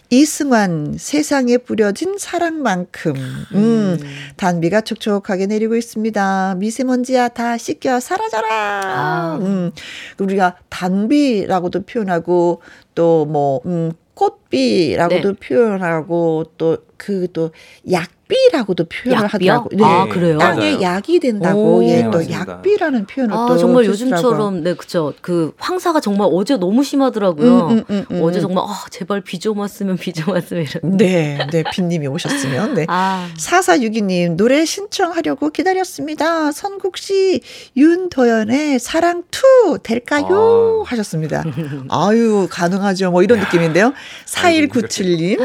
[0.10, 4.00] 이승환 세상에 뿌려진 사랑만큼 음, 음.
[4.36, 6.56] 단비가 촉촉하게 내리고 있습니다.
[6.56, 8.48] 미세먼지야 다 씻겨 사라져라.
[8.52, 9.40] 아.
[9.42, 9.72] 음.
[10.20, 12.62] 우리가 단비라고도 표현하고
[12.94, 15.40] 또뭐 음, 꽃비라고도 네.
[15.40, 17.52] 표현하고 또 그또
[17.92, 18.15] 약.
[18.30, 19.52] 약비라고도 표현을 약비요?
[19.54, 19.78] 하더라고요.
[19.78, 19.84] 네.
[19.86, 20.38] 아, 그래요?
[20.40, 20.82] 땅에 맞아요.
[20.82, 25.14] 약이 된다고 예, 또 네, 약비라는 표현을 아, 또 정말 요즘처럼 네, 그죠.
[25.22, 27.68] 그 황사가 정말 어제 너무 심하더라고요.
[27.68, 28.20] 음, 음, 음, 음.
[28.24, 30.98] 어제 정말 아, 제발 비 좀 왔으면 비 좀 왔으면 이런.
[30.98, 32.86] 네, 네, 빈님이 오셨으면 네.
[32.88, 33.30] 아.
[33.38, 36.52] 4462님 노래 신청하려고 기다렸습니다.
[36.52, 37.42] 선국 씨
[37.78, 40.84] 윤도현의 사랑 2 될까요?
[40.86, 40.90] 아.
[40.90, 41.44] 하셨습니다.
[41.90, 43.12] 아유, 가능하죠.
[43.12, 43.94] 뭐 이런 느낌인데요.
[44.26, 45.40] 4197님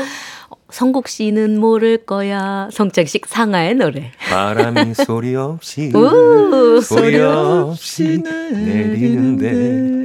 [0.72, 2.68] 성국 씨는 모를 거야.
[2.72, 4.12] 성창식 상하의 노래.
[4.28, 10.00] 바람이 소리 없이 오, 소리 없이 내리는데.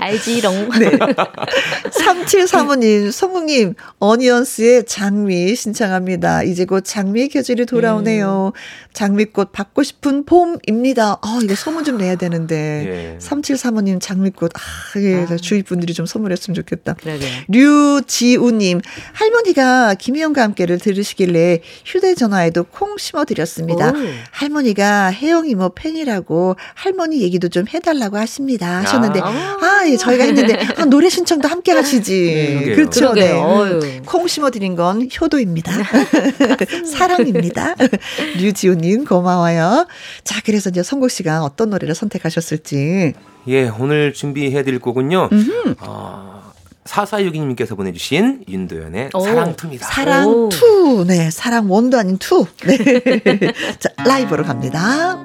[0.00, 0.70] 알지롱.
[0.80, 0.90] 네.
[1.90, 6.42] 3735님, 성국님, 어니언스의 장미 신청합니다.
[6.44, 8.52] 이제 곧 장미 계절이 돌아오네요.
[8.54, 8.58] 음.
[8.92, 11.18] 장미꽃 받고 싶은 봄입니다.
[11.22, 13.16] 아, 이거 소문 좀 내야 되는데.
[13.16, 13.18] 예.
[13.18, 14.52] 3735님 장미꽃.
[14.54, 14.60] 아,
[15.00, 15.26] 예.
[15.30, 15.36] 아.
[15.36, 16.94] 주위 분들이 좀 선물했으면 좋겠다.
[16.94, 17.26] 그러게.
[17.48, 18.80] 류지우님,
[19.12, 23.90] 할머니가 김희영과 함께를 들으시길래 휴대전화에도 콩 심어드렸습니다.
[23.90, 23.94] 오.
[24.30, 28.78] 할머니가 혜영 이모 팬이라고 할머니 얘기도 좀 해달라고 하십니다.
[28.78, 32.62] 하셨는데, 아, 아 예, 저희가 했는데, 아, 노래 신청도 함께 하시지.
[32.64, 33.12] 네, 그렇죠.
[33.14, 34.00] 네.
[34.06, 35.72] 콩 심어드린 건 효도입니다.
[36.86, 37.74] 사랑입니다.
[38.38, 39.86] 류지우 님 고마워요.
[40.24, 43.14] 자, 그래서 이제 성국 씨가 어떤 노래를 선택하셨을지.
[43.48, 45.30] 예, 오늘 준비해드릴 곡은요.
[45.80, 46.39] 어,
[46.84, 49.86] 4462님께서 보내주신 윤도현의 사랑 Two입니다.
[49.86, 51.04] 사랑 Two.
[51.06, 52.46] 네, 사랑 One도 아닌 Two.
[52.66, 53.52] 네.
[53.78, 55.18] 자, 라이브로 갑니다.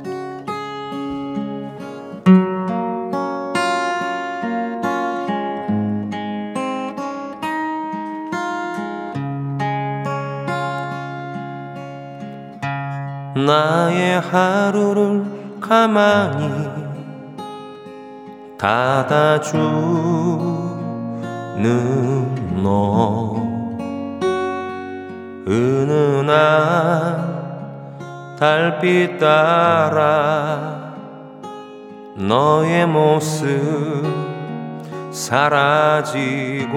[13.36, 16.86] 나의 하루를 가만히
[18.58, 19.42] 닫아
[21.56, 23.34] 주는 너.
[25.48, 26.36] 은은한
[28.38, 30.94] 달빛 따라
[32.16, 34.04] 너의 모습
[35.12, 36.74] 사라지고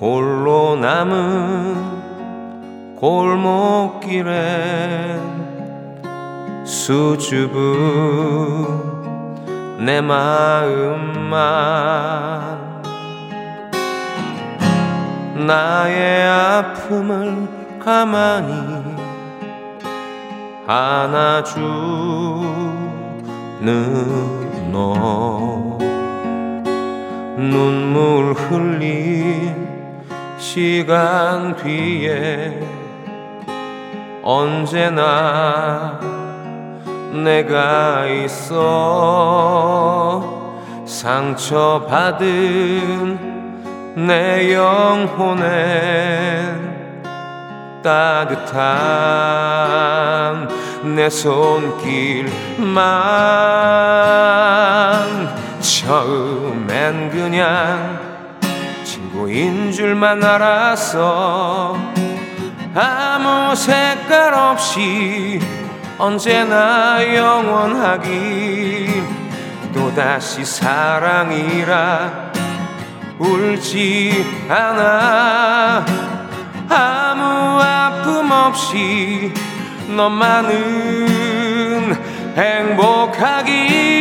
[0.00, 1.96] 홀로 남은
[2.96, 4.36] 골목길에
[6.64, 8.06] 수줍은
[9.78, 11.36] 내 마음만
[15.46, 17.46] 나의 아픔을
[17.78, 18.54] 가만히
[20.66, 21.66] 안아주는
[24.72, 25.78] 너.
[27.36, 29.68] 눈물 흘린
[30.38, 32.60] 시간 뒤에
[34.22, 36.00] 언제나
[37.24, 38.56] 내가 있어
[40.86, 42.24] 상처받은
[44.06, 46.54] 내 영혼에
[47.82, 48.56] 따뜻한
[50.94, 52.76] 내 손길만
[55.60, 57.98] 처음엔 그냥
[58.84, 61.76] 친구인 줄만 알았어.
[62.74, 65.40] 아무 색깔 없이
[65.98, 69.02] 언제나 영원하기.
[69.72, 72.32] 또다시 사랑이라
[73.18, 75.84] 울지 않아.
[76.68, 79.32] 아무 아픔 없이
[79.88, 81.36] 너만은
[82.36, 83.96] 행복하길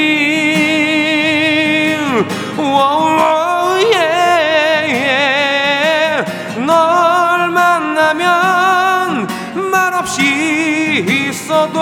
[11.66, 11.82] 있어도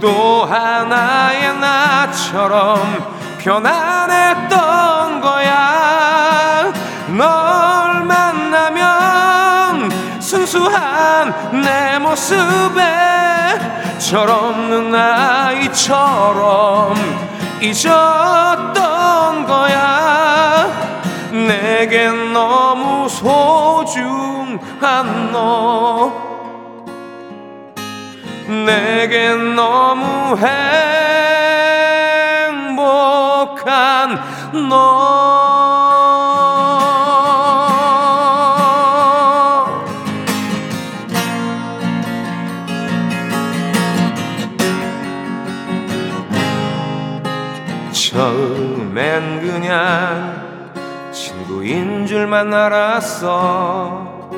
[0.00, 2.78] 또 하나의 나처럼
[3.38, 6.72] 편안했던 거야.
[7.08, 9.90] 널 만나면
[10.20, 13.58] 순수한 내 모습에
[13.98, 16.94] 철없는 아이처럼
[17.60, 20.68] 잊었던 거야.
[21.32, 24.60] 내겐 너무 소중한
[25.32, 26.37] 너
[28.48, 30.36] 내겐 너무
[32.46, 34.18] 행복한
[34.68, 35.18] 너.
[47.92, 50.48] 처음엔 그냥
[51.12, 54.30] 친구인 줄만 알았어.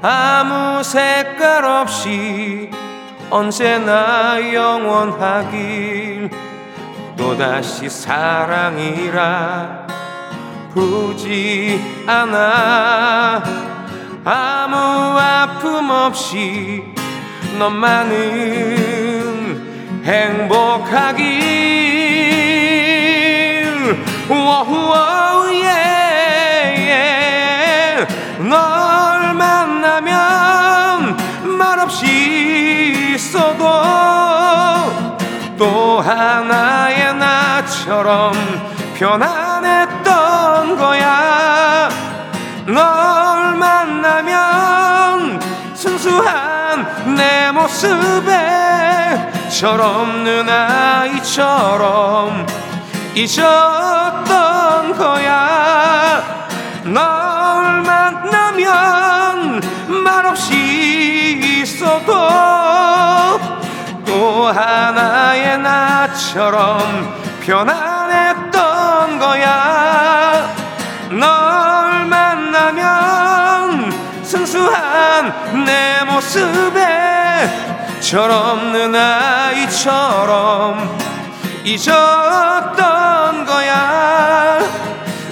[0.00, 2.70] 아무 색깔 없이
[3.30, 6.30] 언제나 영원하길
[7.16, 9.86] 또다시 사랑이라
[10.72, 13.42] 부지 않아
[14.24, 16.84] 아무 아픔 없이
[17.58, 18.86] 너만은
[20.04, 21.46] 행복하길
[24.28, 25.85] 워우 예, 예.
[35.58, 38.34] 또 하나의 나처럼
[38.94, 41.88] 편안했던 거야.
[42.66, 45.40] 널 만나면
[45.74, 52.46] 순수한 내 모습에 철없는 아이처럼
[53.14, 56.22] 잊었던 거야.
[56.84, 59.60] 널 만나면
[60.04, 62.12] 말없이 있어도
[64.04, 64.85] 또 하나의
[66.36, 70.54] 나처럼 편안했던 거야.
[71.08, 73.90] 널 만나면
[74.22, 77.48] 순수한 내 모습에
[78.00, 80.98] 철없는 아이처럼
[81.64, 84.58] 잊었던 거야.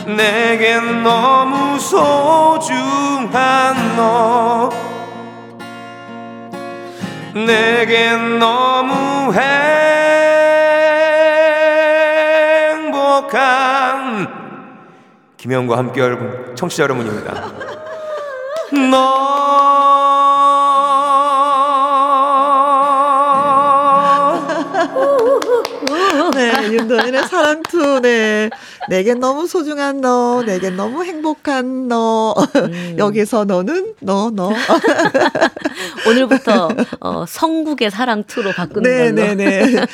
[0.07, 3.35] 내겐 너무 소중한
[3.97, 4.71] 너.
[7.35, 9.31] 내겐 너무
[13.15, 14.27] 행복한
[15.37, 17.53] 김영과 함께 여러분 청취자 여러분입니다
[18.91, 19.35] 너
[26.35, 28.51] 네, 윤도현의 사랑투, 네.
[28.89, 32.35] 내겐 너무 소중한 너, 내겐 너무 행복한 너.
[32.57, 32.97] 음.
[32.99, 34.53] 여기서 너는 너, 너.
[36.09, 36.69] 오늘부터
[37.01, 39.35] 어, 성국의 사랑 투로 바꾸는 네, 걸로.
[39.35, 39.87] 네네네.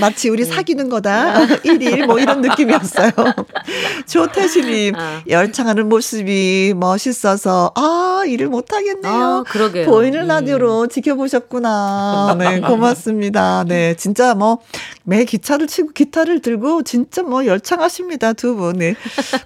[0.00, 0.48] 마치 우리 음.
[0.50, 1.34] 사귀는 거다.
[1.64, 3.10] 1일 뭐 이런 느낌이었어요.
[4.06, 5.22] 조태시님, 아.
[5.28, 9.12] 열창하는 모습이 멋있어서, 아, 일을 못 하겠네요.
[9.12, 9.86] 아, 그러게요.
[9.86, 10.28] 보이는 음.
[10.28, 12.36] 라디오로 지켜보셨구나.
[12.38, 13.64] 네, 고맙습니다.
[13.66, 14.58] 네, 진짜 뭐,
[15.04, 18.32] 매 기차를 치고 기타를 들고 진짜 뭐 열창하십니다.
[18.32, 18.78] 두 분.
[18.78, 18.94] 네.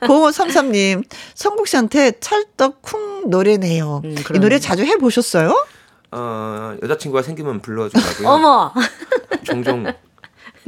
[0.00, 4.00] 0533님, 성국 씨한테 찰떡 쿵 노래네요.
[4.04, 5.54] 음, 이 노래 자주 해 보셨어요?
[6.12, 8.28] 어, 여자친구가 생기면 불러주라고요.
[8.28, 8.72] 어머!
[9.44, 9.84] 종종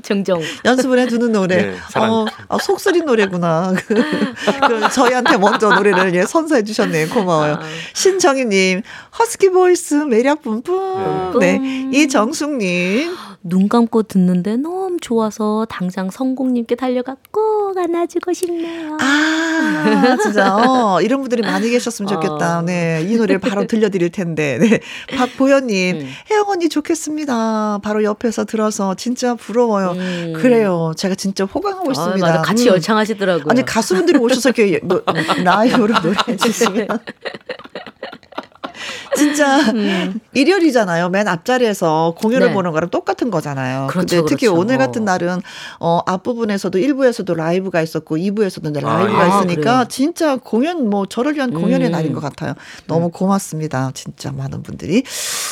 [0.02, 1.56] 종종 연습을 해두는 노래.
[1.56, 3.72] 네, 어, 어, 속쓰린 노래구나.
[3.86, 7.08] 그, 그 저희한테 먼저 노래를 예, 선사해 주셨네요.
[7.08, 7.54] 고마워요.
[7.54, 7.60] 아.
[7.94, 8.82] 신정희님,
[9.18, 11.38] 허스키 voice 매력 뿜뿜.
[11.40, 11.58] 네.
[11.58, 11.90] 네.
[11.92, 13.14] 이정숙님.
[13.44, 18.96] 눈 감고 듣는데 너무 좋아서 당장 성공님께 달려가 꼭 안아주고 싶네요.
[19.00, 20.56] 아, 진짜.
[20.56, 22.60] 어, 이런 분들이 많이 계셨으면 좋겠다.
[22.60, 22.62] 어.
[22.62, 23.04] 네.
[23.08, 24.58] 이 노래를 바로 들려드릴 텐데.
[24.58, 24.80] 네.
[25.16, 26.08] 박보현님, 음.
[26.30, 27.80] 혜영 언니 좋겠습니다.
[27.82, 29.92] 바로 옆에서 들어서 진짜 부러워요.
[29.92, 30.34] 음.
[30.36, 30.92] 그래요.
[30.96, 32.26] 제가 진짜 호강하고 아, 있습니다.
[32.26, 32.42] 맞아.
[32.42, 32.74] 같이 음.
[32.74, 33.46] 열창하시더라고요.
[33.48, 34.80] 아니, 가수분들이 오셔서 이렇게
[35.42, 36.86] 라이브로 노래해 주시면.
[39.16, 40.20] 진짜 음.
[40.34, 41.08] 일요일이잖아요.
[41.10, 42.54] 맨 앞자리에서 공연을 네.
[42.54, 43.86] 보는 거랑 똑같은 거잖아요.
[43.88, 44.60] 그렇죠, 근데 특히 그렇죠.
[44.60, 45.40] 오늘 같은 날은
[45.80, 51.52] 어 앞부분에서도 1부에서도 라이브가 있었고 2부에서도 라이브가 아, 있으니까 아, 진짜 공연 뭐 저를 위한
[51.52, 51.92] 공연의 음.
[51.92, 52.54] 날인 것 같아요.
[52.86, 53.10] 너무 음.
[53.10, 53.90] 고맙습니다.
[53.94, 55.02] 진짜 많은 분들이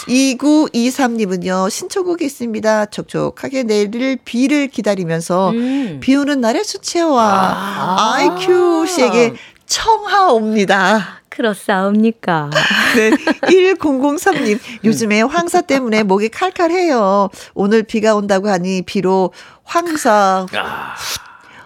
[0.08, 1.70] 2923님은요.
[1.70, 2.86] 신청곡이 있습니다.
[2.86, 6.00] 촉촉하게 내릴 비를 기다리면서 음.
[6.00, 8.14] 비 오는 날에 수채화 아.
[8.14, 9.34] IQ 씨에게
[9.66, 11.19] 청하옵니다.
[11.30, 12.50] 그렇사옵니까?
[12.96, 13.10] 네.
[13.10, 17.30] 1003님, 요즘에 황사 때문에 목이 칼칼해요.
[17.54, 19.32] 오늘 비가 온다고 하니 비로
[19.64, 20.94] 황사 아.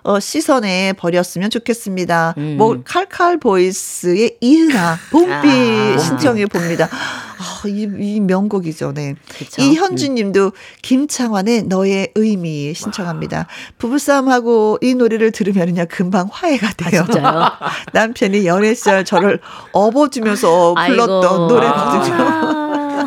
[0.05, 2.35] 어, 시선에 버렸으면 좋겠습니다.
[2.37, 2.57] 음.
[2.59, 6.89] 뭐 칼칼 보이스의 이은아 봄비 아, 신청해 봅니다.
[6.93, 8.93] 아, 이, 이 명곡이죠.
[8.93, 9.15] 네.
[9.37, 9.63] 그쵸?
[9.63, 10.53] 이현주님도
[10.83, 13.37] 김창완의 너의 의미 신청합니다.
[13.39, 13.47] 와.
[13.79, 17.07] 부부싸움하고 이 노래를 들으면요 금방 화해가 아, 돼요.
[17.23, 17.59] 아,
[17.93, 19.41] 남편이 연애 시절 저를
[19.73, 22.64] 업어주면서 불렀던 노래거든요.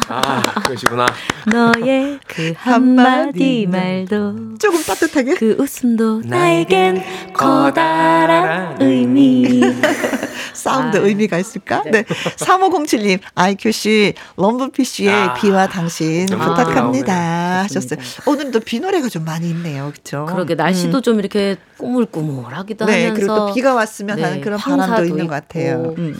[0.09, 0.21] 아.
[0.27, 1.05] 아, 그러시구나.
[1.51, 9.61] 너의 그 한마디 말도 조금 따뜻하게 그 웃음도 나에겐 커다란 의미.
[10.53, 11.83] 사운드 아, 의미가 있을까?
[11.83, 12.03] 네.
[12.03, 17.63] 3507님, IQC, 럼블피쉬의 아, 비와 당신 아, 부탁합니다.
[17.63, 17.99] 하셨어요.
[18.25, 19.91] 오늘도 비 노래가 좀 많이 있네요.
[19.95, 20.25] 그죠?
[20.27, 21.01] 그러게, 날씨도 음.
[21.01, 23.13] 좀 이렇게 꾸물꾸물하기도 네, 하면서.
[23.13, 25.93] 그리고 또 비가 왔으면 네, 하는 그런 바람도 있는 것 같아요.
[25.97, 26.17] 음.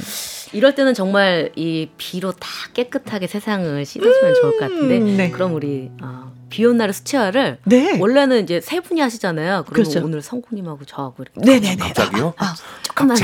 [0.53, 5.31] 이럴 때는 정말 이 비로 다 깨끗하게 세상을 씻어주면 음, 좋을 것 같은데 네.
[5.31, 7.99] 그럼 우리 어, 비온 날의 수채화를 네.
[7.99, 9.63] 원래는 이제 세 분이 하시잖아요.
[9.67, 10.03] 그럼 그렇죠.
[10.03, 12.33] 오늘 성국님하고 저하고 이렇게 네네네 갑자기요?
[12.37, 13.17] 아, 조금만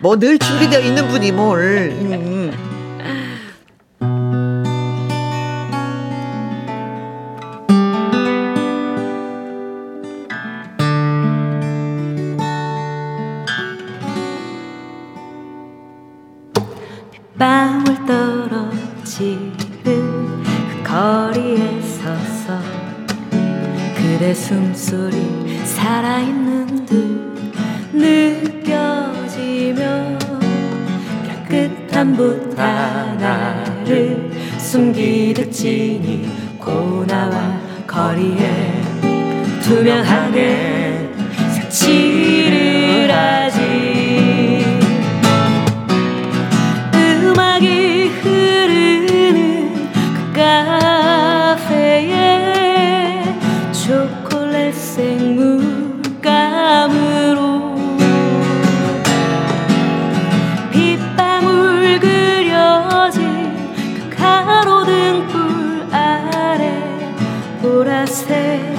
[0.00, 1.90] 뭐늘 준비되어 있는 분이 뭘?
[1.90, 2.71] 음.
[17.42, 22.62] 방울 떨어지는 그 거리에 서서
[23.96, 26.94] 그대 숨소리 살아있는 듯
[27.92, 29.80] 느껴지며
[31.48, 36.30] 깨끗한 붓 하나를 숨기듯 지니
[36.60, 38.84] 고 나와 거리에
[39.64, 41.10] 투명하게
[41.54, 43.51] 색칠을 하지
[68.28, 68.71] 그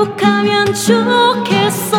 [0.00, 1.89] 행복하면 좋겠어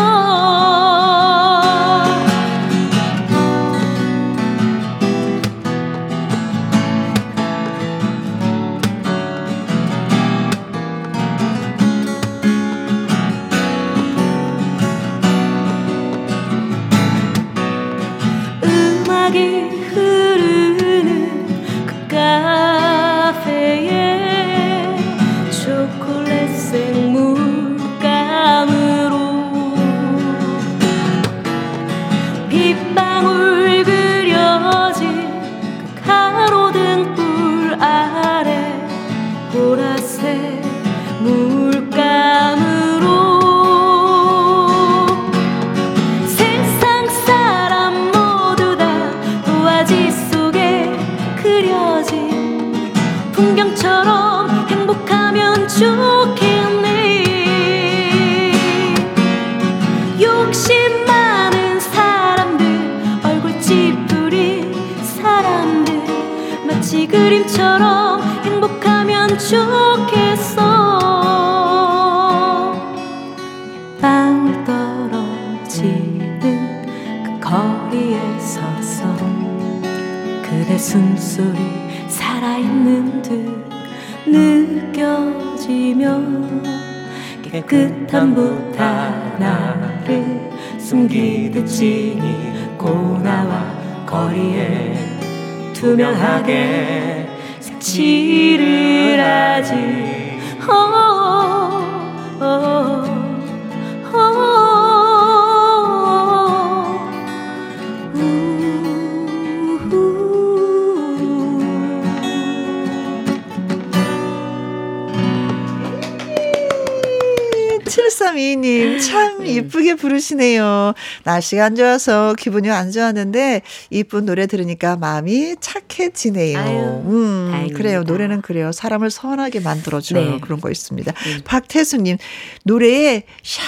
[121.23, 126.59] 날씨가 안 좋아서 기분이 안 좋았는데, 이쁜 노래 들으니까 마음이 착해지네요.
[126.59, 127.77] 아유, 음, 다행입니다.
[127.77, 128.03] 그래요.
[128.03, 128.71] 노래는 그래요.
[128.71, 130.31] 사람을 선하게 만들어줘요.
[130.31, 130.39] 네.
[130.41, 131.11] 그런 거 있습니다.
[131.11, 131.41] 음.
[131.45, 132.17] 박태수님,
[132.63, 133.61] 노래에 샤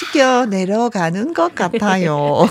[0.00, 2.48] 씻겨 내려가는 것 같아요.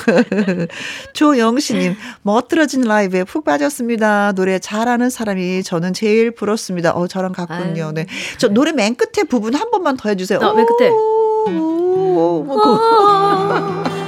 [1.14, 4.34] 조영씨님, 멋들어진 라이브에 푹 빠졌습니다.
[4.34, 6.91] 노래 잘하는 사람이 저는 제일 부럽습니다.
[6.91, 7.91] 어, 저랑 같군요.
[7.93, 8.06] 네.
[8.38, 10.39] 저 노래 맨 끝에 부분 한 번만 더 해주세요.
[10.39, 10.89] 어, 맨 끝에.
[11.58, 12.80] 오, 뭐, 그.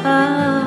[0.04, 0.62] 아,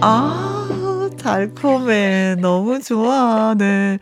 [0.00, 0.45] 아.
[1.26, 2.36] 달콤해.
[2.40, 3.54] 너무 좋아.
[3.58, 3.98] 네.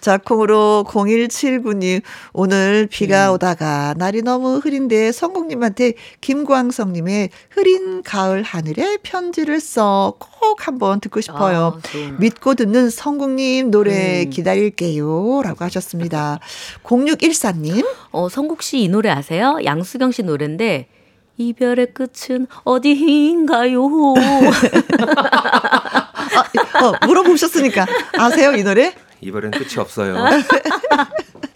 [0.00, 2.00] 자, 콩으로 0179님,
[2.32, 3.34] 오늘 비가 음.
[3.34, 11.78] 오다가 날이 너무 흐린데 성국님한테 김광성님의 흐린 가을 하늘에 편지를 써 꼭 한번 듣고 싶어요.
[11.82, 14.30] 아, 믿고 듣는 성국님 노래 음.
[14.30, 15.40] 기다릴게요.
[15.42, 16.38] 라고 하셨습니다.
[16.82, 17.86] 0614님.
[18.12, 19.58] 어, 성국 씨 이 노래 아세요?
[19.64, 20.88] 양수경 씨 노래인데,
[21.38, 23.82] 이별의 끝은 어디인가요?
[26.36, 27.86] 아, 어, 물어보셨으니까
[28.18, 28.94] 아세요 이 노래?
[29.20, 30.16] 이별은 끝이 없어요.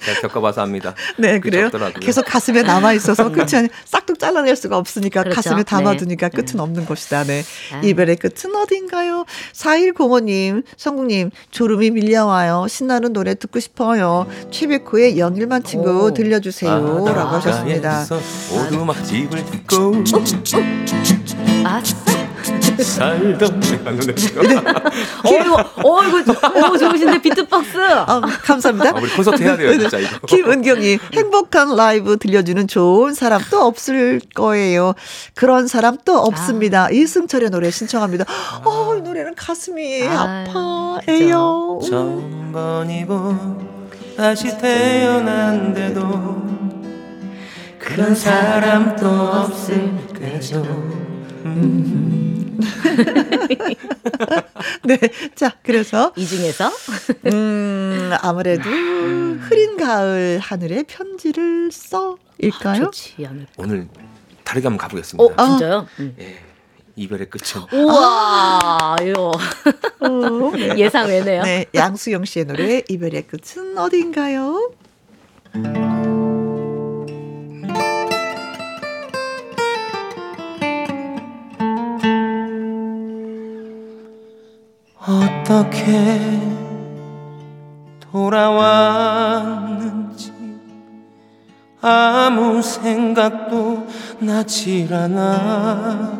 [0.00, 0.94] 제가 겪어봐서 압니다.
[1.18, 1.66] 네, 그래요.
[1.66, 2.00] 없더라고요.
[2.00, 5.36] 계속 가슴에 남아 있어서 끝이 아니 싹둑 잘라낼 수가 없으니까 그렇죠?
[5.36, 6.36] 가슴에 담아두니까 네.
[6.36, 6.62] 끝은 네.
[6.62, 7.24] 없는 것이다.
[7.24, 7.42] 네.
[7.74, 7.80] 아.
[7.84, 9.24] 이별의 끝은 어딘가요?
[9.52, 12.66] 4105님, 성국님, 졸음이 밀려와요.
[12.68, 14.26] 신나는 노래 듣고 싶어요.
[14.50, 16.14] 최백호의 영일만 친구 오.
[16.14, 16.70] 들려주세요.
[16.70, 18.06] 아, 라고 하셨습니다.
[18.52, 20.04] 오두막 집을 듣고.
[21.64, 22.07] 아싸.
[22.82, 23.60] 살던
[25.24, 26.32] 어이구, 어이구,
[26.64, 27.78] 어 좋으신데 비트박스.
[27.78, 28.90] 아, 감사합니다.
[28.90, 30.26] 아, 우리 콘서트 해야 돼요, 진짜 이거.
[30.26, 34.94] 김은경이 행복한 라이브 들려주는 좋은 사람 또 없을 거예요.
[35.34, 36.86] 그런 사람 또 없습니다.
[36.86, 36.90] 아.
[36.90, 38.24] 이승철의 노래 신청합니다.
[38.28, 38.60] 아.
[38.64, 40.44] 어, 이 노래는 가슴이 아,
[41.06, 41.80] 파해요.
[41.88, 43.36] 전번 이고
[44.16, 46.48] 다시 태어난데도
[47.78, 50.62] 그런 사람 또 없을 거죠.
[51.44, 52.37] 음.
[54.84, 54.98] 네.
[55.34, 56.12] 자, 그래서.
[56.16, 56.70] 이 중에서?
[57.26, 59.38] 음, 아무래도 음.
[59.42, 62.16] 흐린 가을 하늘에 편지를 써.
[62.38, 62.82] 일까요?
[62.82, 63.14] 아, 좋지
[63.56, 63.88] 오늘
[64.44, 65.42] 다르게 한번 가보겠습니다.
[65.42, 65.86] 어, 진짜요?
[66.00, 66.14] 음.
[66.20, 66.40] 예.
[66.96, 67.62] 이별의 끝은.
[67.72, 69.30] 우와, 이거.
[70.00, 70.74] 어, 네.
[70.78, 71.42] 예상 외네요.
[71.44, 71.66] 네.
[71.74, 74.72] 양수영 씨의 노래, 이별의 끝은 어딘가요?
[85.08, 86.38] 어떻게
[88.12, 89.50] 돌아왔는지
[91.80, 93.86] 아무 생각도
[94.18, 96.18] 나질 않아.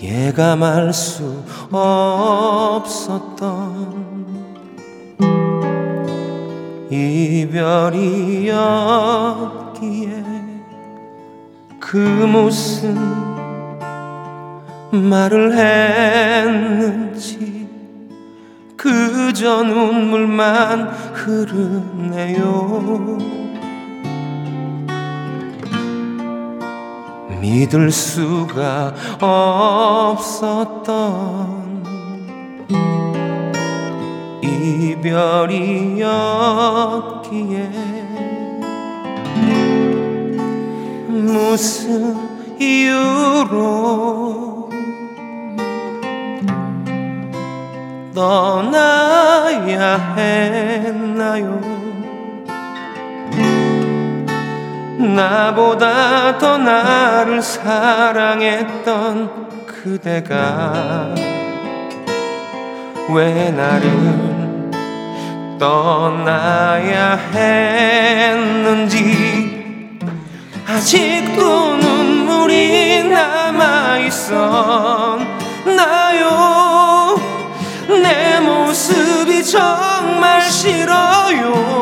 [0.00, 1.42] 예감할 수
[1.72, 3.18] 없었던
[6.88, 7.58] 이별이었기에
[11.80, 13.37] 그 무슨
[14.90, 17.48] 말을 했는지
[18.76, 22.68] 그저 눈물만 흐르네요.
[27.40, 28.94] 믿을 수가
[30.10, 30.48] 없었던
[34.42, 35.68] 이별이었기에
[41.08, 42.16] 무슨
[42.60, 44.37] 이유로
[48.18, 51.60] 떠나야 했나요?
[54.98, 58.86] 나보다 더 나를 사랑했던
[59.68, 61.14] 그대가
[63.10, 64.68] 왜 나를
[65.60, 68.98] 떠나야 했는지
[70.66, 74.28] 아직도 눈물이 남아있었나요
[78.02, 81.78] 내 모습이 정말 싫어요.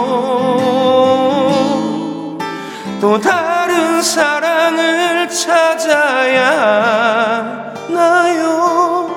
[3.01, 6.43] 또 다른 사랑을 찾아야
[7.89, 9.09] 나요?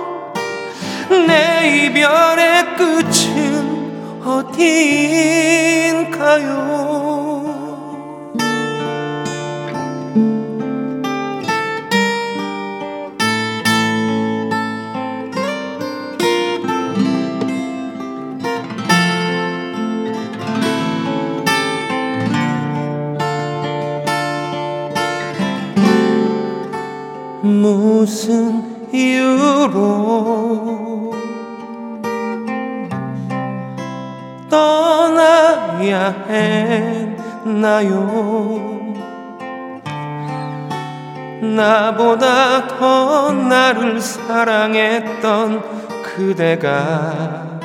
[1.09, 5.69] 내 이별의 끝은 어딘가요
[28.09, 29.93] 무슨 이유로
[34.49, 36.25] 떠나야
[37.45, 37.99] 했나요?
[41.55, 45.61] 나보다 더 나를 사랑했던
[46.01, 47.59] 그대가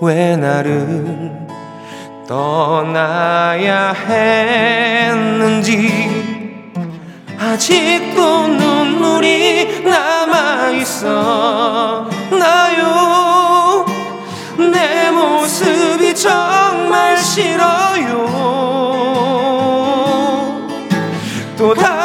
[0.00, 1.46] 왜 나를
[2.26, 3.92] 떠나야
[5.12, 6.15] 했는지
[7.38, 11.06] 아직도 눈물이 남아있어
[12.30, 13.84] 나요
[14.72, 18.26] 내 모습이 정말 싫어요.
[21.56, 21.95] 또다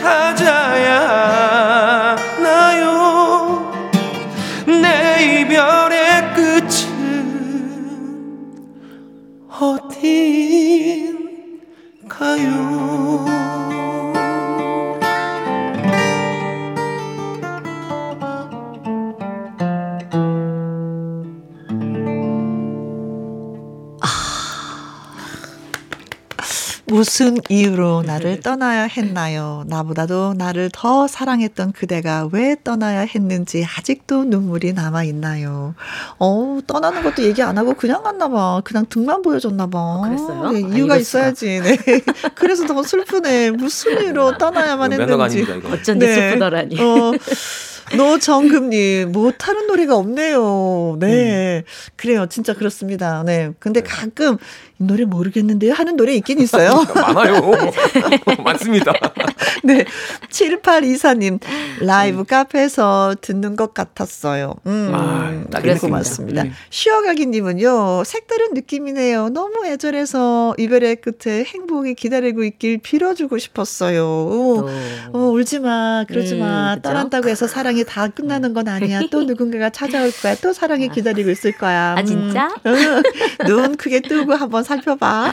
[0.00, 0.96] 찾아야
[2.42, 3.70] 나요?
[4.66, 6.80] 내 이별의 끝은
[9.60, 10.30] 어딘가요
[27.00, 29.64] 무슨 이유로 나를 떠나야 했나요?
[29.68, 35.74] 나보다도 나를 더 사랑했던 그대가 왜 떠나야 했는지 아직도 눈물이 남아 있나요?
[36.18, 38.60] 어, 떠나는 것도 얘기 안 하고 그냥 갔나 봐.
[38.66, 39.78] 그냥 등만 보여줬나 봐.
[39.78, 40.50] 어, 그랬어요?
[40.50, 41.62] 네, 이유가 아, 있어야지.
[41.62, 41.78] 네.
[42.36, 43.52] 그래서 더 슬프네.
[43.52, 45.14] 무슨 이유로 떠나야만 했는지.
[45.22, 45.72] 아닙니다, 이거.
[45.72, 46.14] 어쩐지 네.
[46.14, 46.78] 슬프더라니.
[46.82, 47.12] 어.
[47.96, 50.96] 노정금님, 못하는 노래가 없네요.
[51.00, 51.58] 네.
[51.58, 51.62] 음.
[51.96, 52.26] 그래요.
[52.28, 53.22] 진짜 그렇습니다.
[53.24, 53.52] 네.
[53.58, 56.84] 근데 가끔 이 노래 모르겠는데요 하는 노래 있긴 있어요.
[56.94, 57.52] 많아요.
[58.42, 58.92] 많습니다.
[59.62, 59.84] 네.
[60.30, 61.38] 7824님,
[61.80, 62.24] 라이브 음.
[62.24, 64.54] 카페에서 듣는 것 같았어요.
[64.66, 64.90] 음.
[64.94, 66.44] 아, 그래 고맙습니다.
[66.44, 66.52] 음.
[66.70, 69.28] 쉬어가기님은요, 색다른 느낌이네요.
[69.28, 74.02] 너무 애절해서 이별의 끝에 행복이 기다리고 있길 빌어주고 싶었어요.
[74.02, 74.68] 오,
[75.12, 76.74] 어, 울지 마, 그러지 마.
[76.74, 79.02] 음, 떠난다고 해서 사랑이 다 끝나는 건 아니야.
[79.10, 80.36] 또 누군가가 찾아올 거야.
[80.36, 81.96] 또 사랑이 기다리고 있을 거야.
[81.98, 82.48] 아, 진짜?
[82.64, 83.02] 음.
[83.46, 85.32] 눈 크게 뜨고 한번 살펴봐.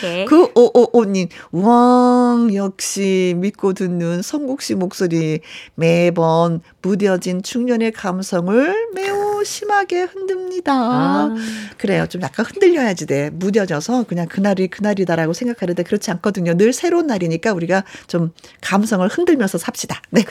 [0.00, 0.24] 오케이.
[0.26, 5.40] 9555님, 왕, 역시 믿고 듣는 성국 씨 목소리.
[5.74, 10.72] 매번 무뎌진 중년의 감성을 매우 심하게 흔듭니다.
[10.74, 11.34] 아.
[11.76, 12.06] 그래요.
[12.06, 13.30] 좀 약간 흔들려야지 돼.
[13.30, 16.54] 무뎌져서 그냥 그날이 그날이다라고 생각하는데 그렇지 않거든요.
[16.54, 20.00] 늘 새로운 날이니까 우리가 좀 감성을 흔들면서 삽시다.
[20.10, 20.24] 네.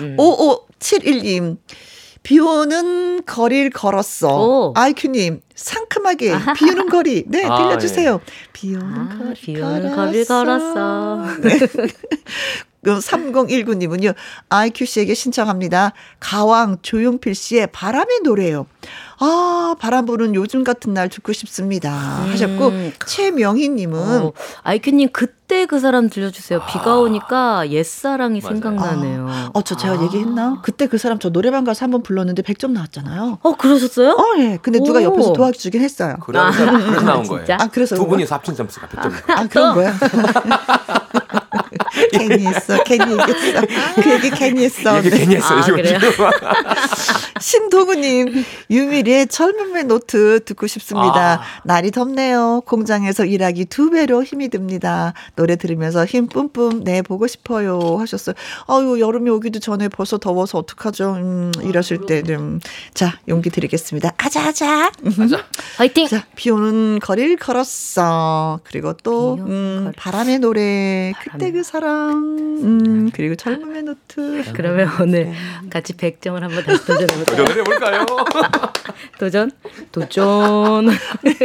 [0.00, 0.16] 음.
[0.16, 1.58] 5571님.
[2.22, 4.72] 비 오는 거리를 걸었어.
[4.76, 7.24] 아이큐님, 상큼하게 비 오는 거리.
[7.26, 8.14] 네, 아, 들려주세요.
[8.16, 8.20] 아,
[8.52, 9.34] 비 오는 아, 거리.
[9.34, 11.26] 비 오는 거리를 걸었어.
[11.40, 11.58] 네.
[12.84, 14.14] 3019님은요,
[14.48, 15.92] IQ 씨에게 신청합니다.
[16.18, 18.66] 가왕 조용필 씨의 바람의 노래요.
[19.18, 21.90] 아, 바람 부는 요즘 같은 날 듣고 싶습니다.
[21.92, 22.92] 하셨고, 음.
[23.06, 24.22] 최명희님은.
[24.22, 24.32] 어,
[24.62, 26.62] 아이큐님, 그때 그 사람 들려주세요.
[26.70, 28.54] 비가 오니까 옛사랑이 맞아요.
[28.54, 29.26] 생각나네요.
[29.28, 30.02] 아, 어, 저 제가 아.
[30.04, 30.60] 얘기했나?
[30.62, 33.40] 그때 그 사람 저 노래방 가서 한번 불렀는데 100점 나왔잖아요.
[33.42, 34.12] 어, 그러셨어요?
[34.12, 34.58] 어, 예.
[34.62, 34.84] 근데 오.
[34.84, 36.16] 누가 옆에서 도와주긴 했어요.
[36.24, 36.50] 그래서, 아.
[36.50, 37.44] 그래서 나온 거예요.
[37.58, 37.96] 아, 그래서.
[37.96, 39.12] 두 분이 합친 점수가 100점.
[39.36, 39.94] 아, 그런 거야?
[42.12, 42.82] 괜히 했어.
[42.84, 43.66] 괜히 얘기했어.
[44.02, 44.98] 그 얘기 괜히 했어.
[44.98, 45.58] 얘기 괜히 했어요.
[45.58, 45.98] 아, 그래요?
[47.40, 51.40] 신동우님, 유미리의 젊음의 노트 듣고 싶습니다.
[51.40, 51.42] 아.
[51.64, 52.62] 날이 덥네요.
[52.66, 55.14] 공장에서 일하기 두 배로 힘이 듭니다.
[55.36, 57.96] 노래 들으면서 힘 뿜뿜 내보고 싶어요.
[57.98, 58.34] 하셨어요.
[58.68, 61.14] 아유, 여름이 오기도 전에 벌써 더워서 어떡하죠?
[61.14, 62.60] 음, 이러실 때는.
[62.94, 64.12] 자, 용기 드리겠습니다.
[64.18, 64.92] 아자 아자.
[65.20, 65.46] 아자.
[65.78, 66.08] 화이팅!
[66.08, 68.60] 자, 비 오는 거리를 걸었어.
[68.64, 71.12] 그리고 또, 음, 바람의 노래.
[71.32, 72.12] 그때 그 사랑.
[72.62, 74.42] 음, 그리고 젊음의 노트.
[74.54, 75.32] 그러면 오늘
[75.68, 77.36] 같이 100점을 한번 다시 도전해볼까요?
[77.36, 78.06] 도전을 해볼까요?
[79.18, 79.50] 도전?
[79.92, 80.86] 도전.
[81.22, 81.36] 네,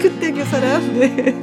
[0.00, 0.98] 그때 그 사람.
[0.98, 1.34] 네.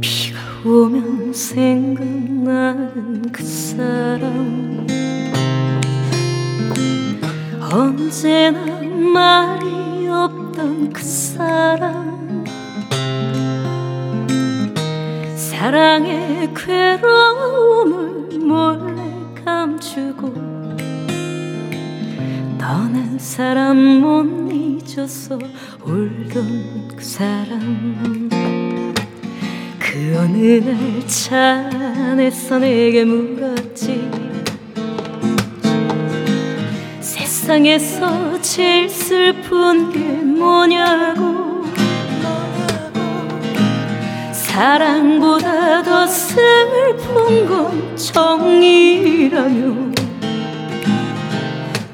[0.00, 4.86] 비가 오면 생각나는 그 사람
[7.72, 12.44] 언제나 말이 없던 그 사람
[15.34, 19.02] 사랑의 괴로움을 몰래
[19.44, 20.32] 감추고
[22.58, 25.38] 떠난 사람 못 잊어서
[25.84, 28.28] 울던 그 사람
[29.78, 34.10] 그 어느 날 차 안에서 내게 물었지
[37.46, 41.64] 세상에서 제일 슬픈 게 뭐냐고.
[44.32, 49.92] 사랑보다 더 슬픈 건 정이라며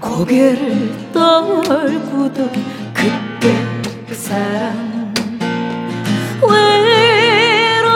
[0.01, 2.51] 고개를 떨구던
[2.95, 3.55] 그때
[4.09, 5.13] 그 사람
[6.49, 7.91] 외로운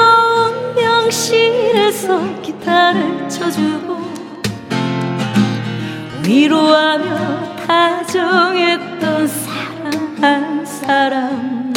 [0.74, 3.96] 병실에서 기타를 쳐주고
[6.22, 11.74] 위로하며 다정했던 사랑 한 사람.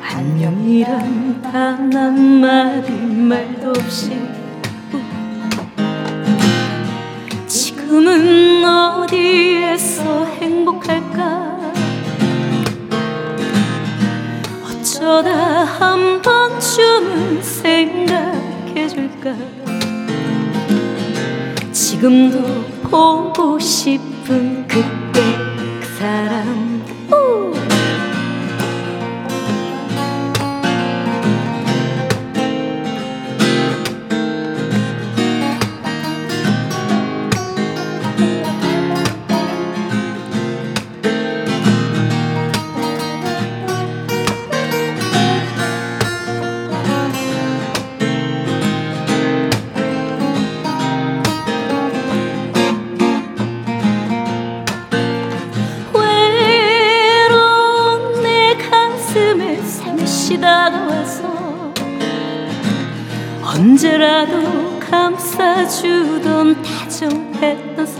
[0.00, 4.16] 안녕이란 단 한마디 말도 없이.
[7.48, 11.72] 지금은 어디에서 행복할까?
[14.64, 19.34] 어쩌다 한 번쯤은 생각해줄까?
[21.72, 25.20] 지금도 보고 싶 싶은 그때
[25.80, 27.61] 그 사람 오!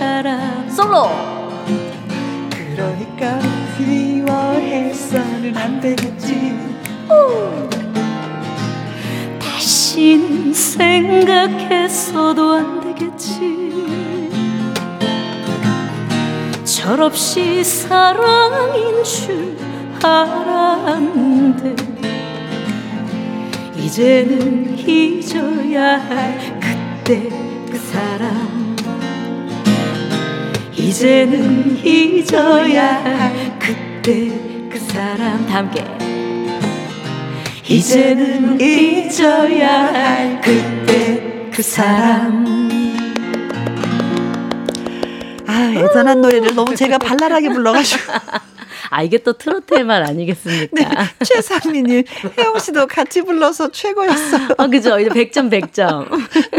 [0.02, 0.68] 사람.
[0.68, 1.08] 솔로.
[2.50, 3.38] 그러니까
[3.76, 6.58] 그리워해서는 안 되겠지.
[7.08, 7.68] 오.
[9.38, 13.62] 다시는 생각해서도 안 되겠지.
[16.64, 19.56] 철없이 사랑인 줄
[20.02, 21.76] 알았는데
[23.76, 27.28] 이제는 잊어야 할 그때
[27.70, 28.61] 그 사람
[30.82, 34.28] 이제는 잊어야 할 그때
[34.68, 35.46] 그 사람.
[35.46, 35.84] 다 함께.
[37.68, 42.44] 이제는 잊어야 할 그때 그 사람.
[45.46, 48.12] 아 애잔한 노래를 너무 제가 발랄하게 불러가지고
[48.92, 50.68] 아, 이게 또 트로트의 말 아니겠습니까?
[50.72, 50.86] 네,
[51.24, 52.04] 최상민님,
[52.38, 54.48] 혜영 씨도 같이 불러서 최고였어요.
[54.58, 54.98] 아, 그죠.
[55.00, 56.08] 이제 100점, 100점.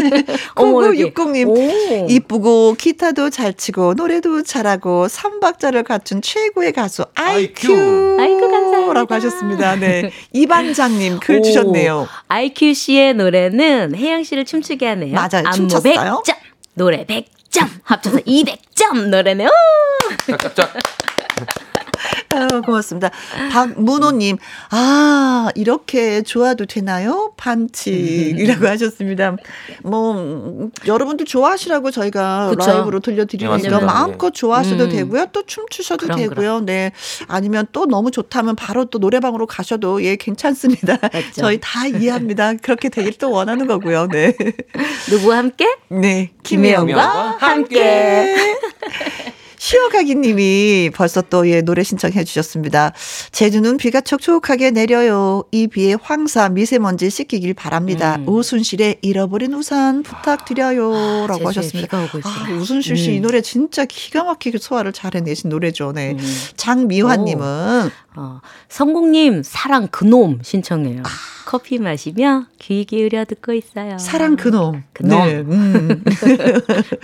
[0.01, 0.23] 네,
[0.55, 8.17] 9960님, 이쁘고, 기타도 잘 치고, 노래도 잘하고, 삼박자를 갖춘 최고의 가수, IQ.
[8.19, 8.93] 아이큐 감사합니다.
[8.93, 9.75] 라고 하셨습니다.
[9.75, 10.11] 네.
[10.33, 12.07] 이반장님 글 오, 주셨네요.
[12.27, 15.13] IQ 씨의 노래는 혜영 씨를 춤추게 하네요.
[15.13, 15.51] 맞아요.
[15.53, 16.23] 춤췄어요.
[16.25, 16.35] 100점.
[16.73, 17.43] 노래 100점.
[17.53, 19.49] 100점 합쳐서 200점 노래네요.
[20.27, 20.73] 짝짝짝.
[22.29, 23.09] 아, 고맙습니다.
[23.51, 24.37] 박문호님,
[24.71, 27.33] 아, 이렇게 좋아도 되나요?
[27.37, 29.35] 반칙이라고 하셨습니다.
[29.83, 32.71] 뭐, 여러분들 좋아하시라고 저희가 그쵸?
[32.71, 34.89] 라이브로 들려드리니까 네, 마음껏 좋아하셔도 음.
[34.89, 35.27] 되고요.
[35.31, 36.35] 또 춤추셔도 그럼, 되고요.
[36.35, 36.65] 그럼.
[36.65, 36.91] 네.
[37.27, 40.97] 아니면 또 너무 좋다면 바로 또 노래방으로 가셔도 예, 괜찮습니다.
[41.13, 41.33] 맞죠?
[41.33, 42.53] 저희 다 이해합니다.
[42.55, 44.07] 그렇게 되길 또 원하는 거고요.
[44.07, 44.35] 네.
[45.09, 45.67] 누구와 함께?
[45.89, 46.31] 네.
[46.43, 47.79] 김혜영과 함께.
[47.79, 48.35] 함께.
[49.63, 52.91] 시어가기 님이 벌써 또 예, 노래 신청해 주셨습니다.
[53.31, 55.45] 제주는 비가 촉촉하게 내려요.
[55.51, 58.17] 이 비에 황사, 미세먼지 씻기길 바랍니다.
[58.17, 58.27] 음.
[58.27, 61.27] 우순실의 잃어버린 우산 부탁드려요.
[61.27, 61.97] 라고 하셨습니다.
[61.97, 63.21] 아, 우순실 씨이 음.
[63.21, 65.93] 노래 진짜 기가 막히게 소화를 잘 해내신 노래죠.
[65.93, 66.11] 네.
[66.11, 66.17] 음.
[66.57, 71.03] 장미화 님은 어, 성국님 사랑 그놈 신청해요.
[71.05, 71.42] 아.
[71.45, 73.97] 커피 마시며 귀 기울여 듣고 있어요.
[73.97, 74.83] 사랑 그놈.
[74.93, 75.19] 그놈.
[75.19, 75.39] 네.
[75.39, 76.03] 음.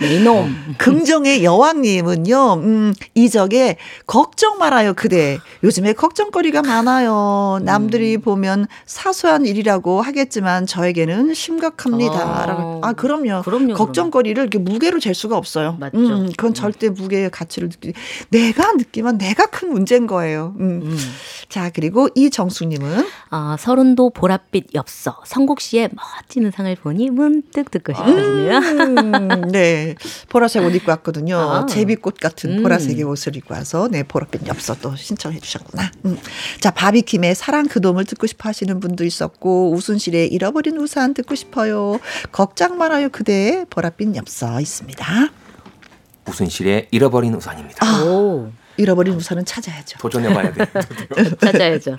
[0.00, 0.74] 이놈.
[0.78, 3.76] 긍정의 여왕님은요, 음, 이적에
[4.06, 5.38] 걱정 말아요, 그대.
[5.62, 7.60] 요즘에 걱정거리가 많아요.
[7.62, 8.20] 남들이 음.
[8.22, 12.46] 보면 사소한 일이라고 하겠지만 저에게는 심각합니다.
[12.48, 12.80] 어.
[12.82, 13.42] 아, 그럼요.
[13.42, 13.74] 그럼요.
[13.74, 15.76] 걱정거리를 이렇게 무게로 잴 수가 없어요.
[15.78, 15.98] 맞죠.
[15.98, 16.54] 음, 그건 음.
[16.54, 17.92] 절대 무게의 가치를 느끼,
[18.30, 20.54] 내가 느끼면 내가 큰 문제인 거예요.
[20.58, 20.80] 음.
[20.84, 20.98] 음.
[21.50, 23.06] 자, 그리고 이정숙님은?
[23.28, 25.22] 아, 서른도 보 랏빛 엽서.
[25.26, 28.58] 성국 씨의 멋진 의상을 보니 문득 듣고 싶어지네요.
[28.58, 29.94] 음, 네.
[30.28, 31.36] 보라색 옷 입고 왔거든요.
[31.36, 31.66] 아.
[31.66, 32.62] 제비꽃 같은 음.
[32.62, 35.90] 보라색의 옷을 입고 와서, 네, 보랏빛 엽서도 신청해 주셨구나.
[36.04, 36.18] 음.
[36.60, 41.98] 자, 바비킴의 사랑 그돔을 듣고 싶어 하시는 분도 있었고, 우순실의 잃어버린 우산 듣고 싶어요.
[42.32, 45.30] 걱정 말아요, 그대 보랏빛 엽서 있습니다.
[46.28, 47.86] 우순실의 잃어버린 우산입니다.
[47.86, 48.02] 아.
[48.04, 48.52] 오.
[48.76, 49.98] 잃어버린 우산은 찾아야죠.
[49.98, 50.66] 도전해봐야 돼.
[51.38, 51.98] 찾아야죠.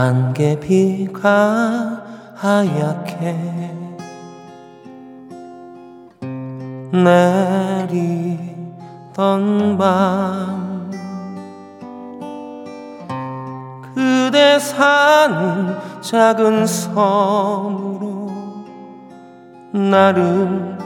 [0.00, 1.28] 안개비가
[2.34, 3.36] 하얗게
[6.90, 8.56] 내리던
[9.76, 10.90] 밤
[13.94, 18.30] 그대 사는 작은 섬으로
[19.74, 20.78] 나를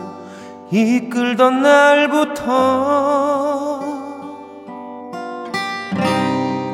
[0.73, 2.45] 이끌던 날부터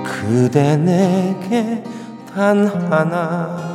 [0.03, 1.85] 그대 내게
[2.35, 3.71] 단 하나.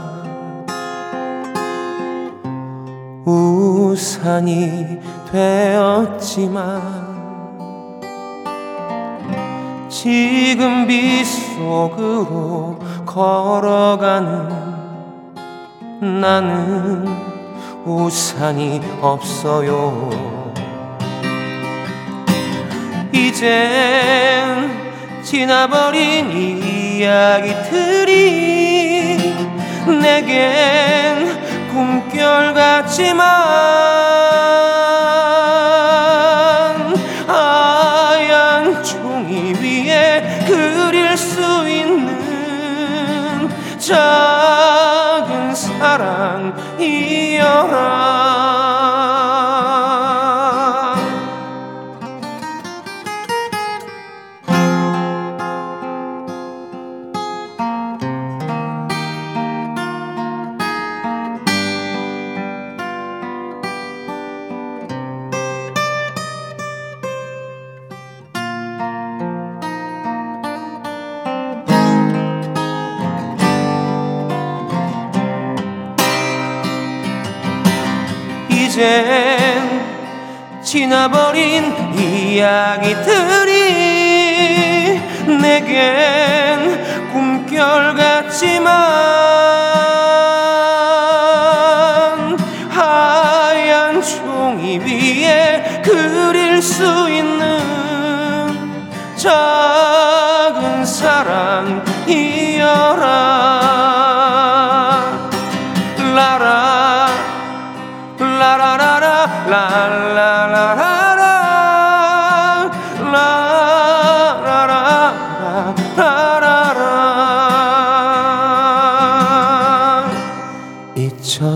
[3.26, 5.00] 우산이
[5.32, 7.06] 되었지만
[9.90, 14.50] 지금 빗속으로 걸어가는
[16.22, 17.08] 나는
[17.86, 20.10] 우산이 없어요.
[23.12, 24.85] 이젠
[25.26, 26.32] 지나버린
[27.02, 27.98] 이야기들이
[30.00, 33.26] 내겐 꿈결 같지만
[37.28, 43.50] 하얀 종이 위에 그릴 수 있는
[43.80, 46.86] 작은 사랑이여라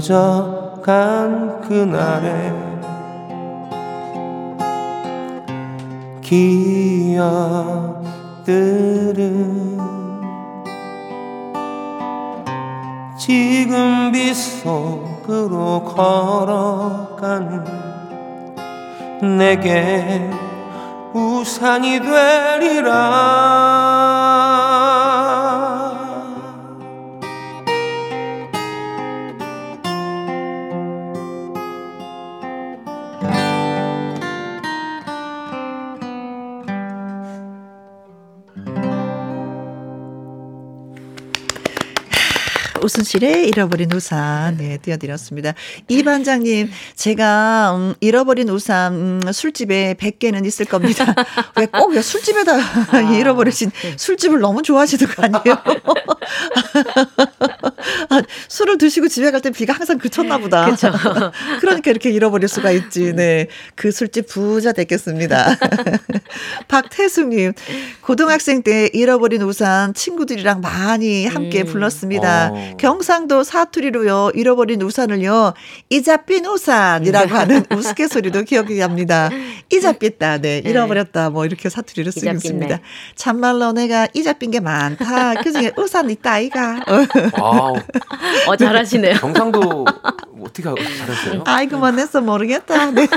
[0.10, 2.52] 잊혀져 간 그날의
[6.24, 7.30] 기억들은
[13.18, 17.64] 지금 빗속 앞으로 걸어가는
[19.38, 20.28] 내게
[21.14, 23.89] 우산이 되리라
[42.90, 45.54] 우순실의 잃어버린 우산 네 띄워드렸습니다.
[45.88, 51.06] 이 반장님 제가 음, 잃어버린 우산 음, 술집에 100개는 있을 겁니다.
[51.56, 52.54] 왜꼭 술집에다
[52.92, 53.94] 아, 잃어버리신 네.
[53.96, 55.58] 술집을 너무 좋아하시는 거 아니에요?
[58.10, 60.66] 아, 술을 드시고 집에 갈 때 비가 항상 그쳤나 보다.
[60.66, 60.92] 그렇죠.
[61.62, 63.14] 그러니까 이렇게 잃어버릴 수가 있지.
[63.14, 63.48] 네.
[63.76, 65.58] 그 술집 부자 됐겠습니다.
[66.68, 67.54] 박태숙님,
[68.02, 71.66] 고등학생 때 잃어버린 우산 친구들이랑 많이 함께 음.
[71.68, 72.52] 불렀습니다.
[72.52, 72.78] 어.
[72.78, 75.54] 경상도 사투리로요, 잃어버린 우산을요,
[75.90, 79.30] 이자빈 우산이라고 하는 우스갯소리도 기억이 납니다.
[79.72, 80.70] 이자삐다, 네, 네.
[80.70, 82.76] 잃어버렸다, 뭐 이렇게 사투리로 쓰고 있습니다.
[82.76, 82.82] 네.
[83.16, 85.36] 참말로 내가 이자빈 게 많다.
[85.44, 86.80] 그 중에 우산 있다, 아이가.
[87.40, 87.76] Wow.
[88.48, 89.16] 어, 잘하시네요.
[89.16, 89.86] 경상도
[90.42, 91.44] 어떻게 잘하세요?
[91.46, 92.92] 아이고만 했어 모르겠다.
[92.92, 93.08] 네.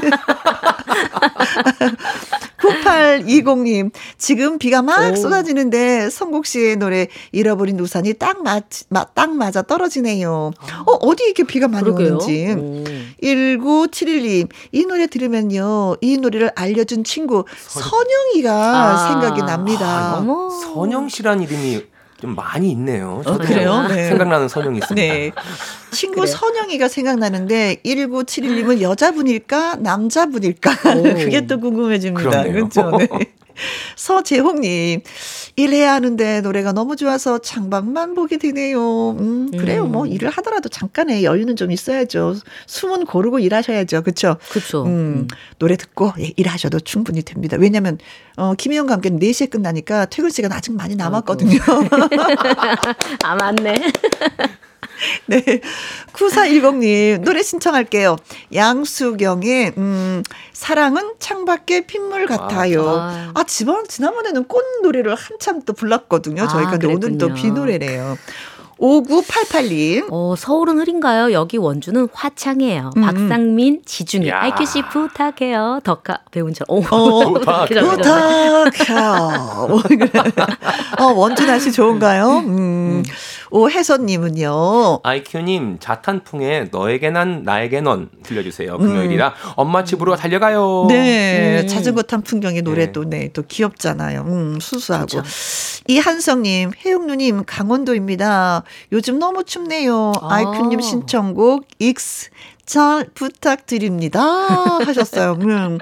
[2.59, 5.16] 9820님, 지금 비가 막 오.
[5.16, 8.64] 쏟아지는데 성국 씨의 노래 잃어버린 우산이 딱 맞,
[9.14, 10.52] 딱 맞아 떨어지네요.
[10.59, 10.85] 아.
[10.86, 12.14] 어, 어디 이렇게 비가 많이 그러게요.
[12.14, 12.55] 오는지.
[12.56, 12.85] 오.
[13.23, 19.09] 1971님, 이 노래 들으면요, 이 노래를 알려준 친구 선영이가 아.
[19.09, 19.86] 생각이 납니다.
[19.86, 21.91] 아, 선영 씨란 이름이
[22.23, 23.20] 좀 많이 있네요.
[23.27, 23.85] 어, 그래요?
[23.89, 24.07] 네.
[24.07, 25.12] 생각나는 선영이 있습니다.
[25.12, 25.32] 네.
[25.90, 26.36] 친구 그래요?
[26.36, 30.70] 선영이가 생각나는데 1971님은 여자분일까 남자분일까
[31.03, 32.44] 그게 또 궁금해집니다.
[32.44, 32.93] 그렇죠.
[32.97, 33.09] 네.
[33.97, 35.03] 서재홍님,
[35.57, 39.11] 일해야 하는데 노래가 너무 좋아서 창밖만 보게 되네요.
[39.11, 39.87] 음, 그래요.
[39.87, 39.93] 뭐 음.
[39.93, 42.37] 뭐 일을 하더라도 잠깐의 여유는 좀 있어야죠.
[42.66, 44.03] 숨은 고르고 일하셔야죠.
[44.03, 44.37] 그렇죠?
[44.51, 44.85] 그렇죠.
[44.85, 47.57] 음, 노래 듣고 예, 일하셔도 충분히 됩니다.
[47.61, 47.99] 왜냐면
[48.37, 51.59] 어, 김희영과 함께 4시에 끝나니까 퇴근 시간 아직 많이 남았거든요.
[53.23, 53.74] 아, 맞네.
[55.27, 55.43] 네.
[56.12, 58.16] 9410님, 노래 신청할게요.
[58.55, 60.23] 양수경의, 음,
[60.53, 62.89] 사랑은 창밖에 핏물 같아요.
[62.89, 66.47] 아, 아 지난, 지난번에는 꽃 노래를 한참 또 불렀거든요.
[66.49, 66.69] 저희가.
[66.69, 68.16] 아, 근데 오늘은 또비 노래래요.
[68.83, 70.09] 5988님.
[70.11, 71.33] 어, 서울은 흐린가요?
[71.33, 72.91] 여기 원주는 화창해요.
[72.97, 73.03] 음.
[73.03, 74.31] 박상민, 지중해.
[74.31, 75.81] 아이큐 씨 부탁해요.
[75.85, 76.66] 덕화 배운 줄.
[76.69, 77.93] 오, 어, 부탁해요.
[80.99, 82.39] 어, 원주 날씨 좋은가요?
[82.39, 82.59] 음.
[82.59, 83.03] 음.
[83.53, 85.01] 오혜선님은요.
[85.03, 88.79] 아이큐님 자탄풍에 너에게 난 나에게 넌 들려주세요.
[88.79, 89.33] 금요일이라 음.
[89.57, 90.87] 엄마 집으로 달려가요.
[90.89, 91.69] 네, 음.
[91.69, 93.12] 자전거 탄 풍경의 노래도 네.
[93.12, 94.23] 네, 또 귀엽잖아요.
[94.23, 95.07] 음, 수수하고.
[95.07, 95.29] 그렇죠.
[95.87, 98.62] 이한성님, 혜영누님 강원도입니다.
[98.93, 100.12] 요즘 너무 춥네요.
[100.20, 100.35] 아.
[100.35, 102.31] 아이큐님 신청곡 X
[102.64, 104.22] 잘 부탁드립니다.
[104.22, 105.39] 하셨어요.
[105.43, 105.78] 음,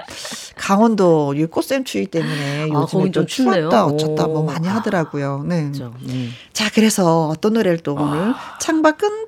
[0.55, 5.45] 강원도 꽃샘 추위 때문에 아, 요즘에 아, 좀 추웠다 어쩌다 뭐 많이 하더라고요.
[5.47, 5.63] 네.
[5.63, 5.93] 그렇죠.
[6.03, 6.31] 음.
[6.53, 8.57] 자, 그래서 어떤 노래를 또 오늘 아.
[8.59, 9.27] 창밖은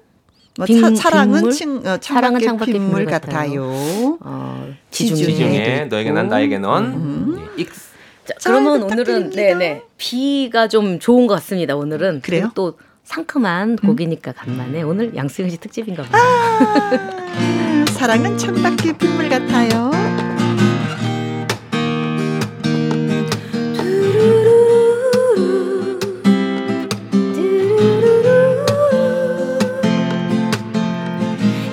[0.57, 1.51] 뭐 빈, 사랑은 빈물?
[1.51, 3.67] 친, 어, 창밖의 창밖의 빈물, 빈물 같아요.
[3.67, 4.17] 같아요.
[4.21, 6.85] 어, 지중해, 지중해 너에게 난 나에게 넌.
[6.85, 7.49] 음.
[7.57, 7.65] 네.
[8.25, 11.75] 자, 그러면 오늘은 네네 비가 좀 좋은 것 같습니다.
[11.75, 12.51] 오늘은 그래요?
[12.55, 16.21] 또 상큼한 곡이니까 간만에 오늘 양수영 씨 특집인가 봐요.
[16.21, 19.91] 아, 사랑은 창밖의 빗물 같아요.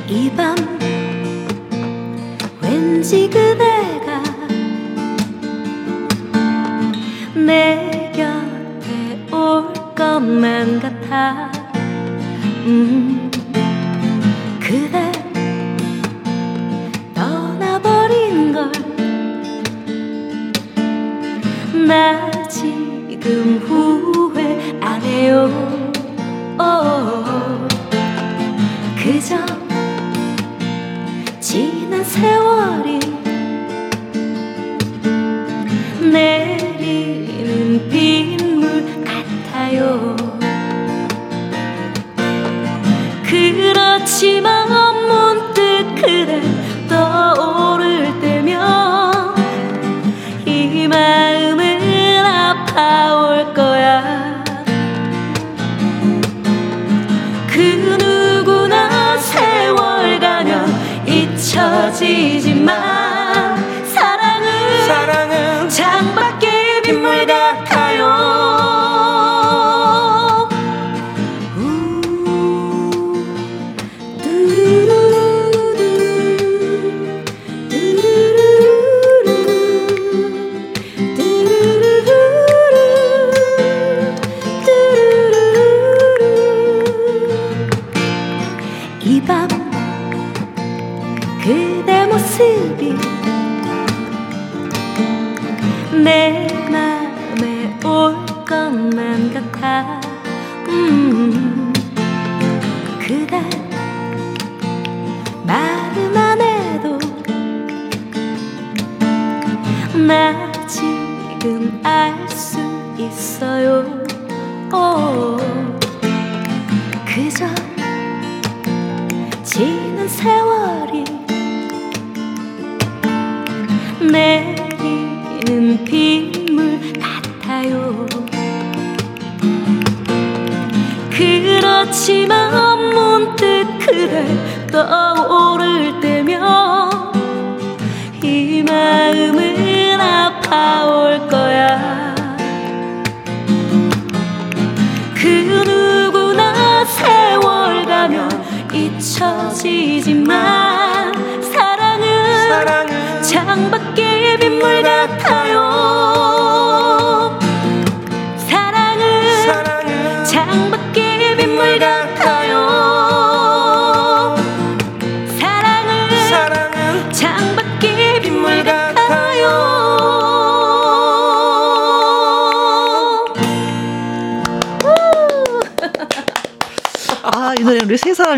[0.09, 0.57] 이밤
[2.61, 3.70] 왠지 그대
[10.21, 11.51] 것만 같아.
[12.67, 13.31] 음,
[14.61, 15.11] 그대
[17.15, 18.71] 떠나버린 걸
[21.89, 25.51] 나 지금 후회 안 해요.
[26.59, 27.67] 오,
[29.03, 29.37] 그저
[31.41, 33.01] 지난 세월이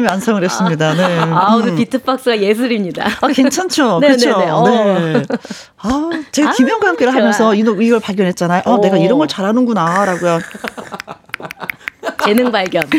[0.03, 0.95] 사람이 완성을 했습니다.
[0.95, 1.19] 네.
[1.19, 1.77] 아, 오늘 음.
[1.77, 3.07] 비트박스가 예술입니다.
[3.20, 4.01] 아, 괜찮죠?
[4.03, 4.33] 네, 그렇죠?
[4.33, 4.69] 어.
[4.69, 5.23] 네.
[5.79, 8.62] 아, 제가 아, 김영과 함께를 하면서 이, 이걸 발견했잖아요.
[8.66, 10.41] 어, 내가 이런 걸 잘하는구나 라고요.
[12.24, 12.83] 재능 발견.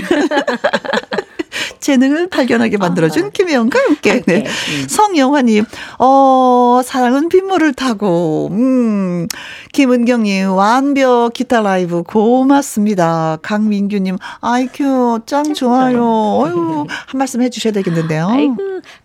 [1.80, 4.21] 재능을 발견하게 만들어준 김혜영과 함께.
[4.25, 4.45] 네.
[4.45, 4.88] 음.
[4.88, 5.65] 성영화님,
[5.99, 9.27] 어, 사랑은 빗물을 타고, 음,
[9.73, 13.39] 김은경님, 완벽 기타 라이브 고맙습니다.
[13.41, 15.99] 강민규님, 아이큐, 짱 좋아요.
[16.03, 18.27] 어유 한 말씀 해주셔야 되겠는데요.
[18.27, 18.55] 아이고,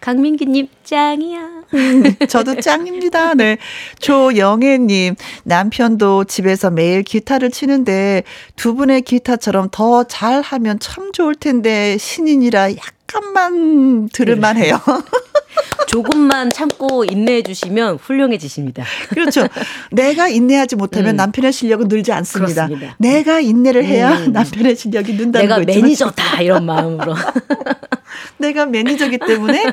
[0.03, 1.41] 강민규님, 짱이야.
[2.29, 3.33] 저도 짱입니다.
[3.33, 3.57] 네.
[4.01, 5.15] 조영애님,
[5.45, 8.25] 남편도 집에서 매일 기타를 치는데
[8.55, 14.79] 두 분의 기타처럼 더 잘하면 참 좋을 텐데 신인이라 약간만 들을만 해요.
[15.87, 18.85] 조금만 참고 인내해 주시면 훌륭해지십니다.
[19.09, 19.47] 그렇죠.
[19.91, 21.17] 내가 인내하지 못하면 음.
[21.17, 22.67] 남편의 실력은 늘지 않습니다.
[22.67, 22.97] 그렇습니다.
[22.99, 24.33] 내가 인내를 해야 음.
[24.33, 25.61] 남편의 실력이 는다는 거죠.
[25.61, 27.15] 내가 매니저다 이런 마음으로.
[28.39, 29.65] 내가 매니저기 때문에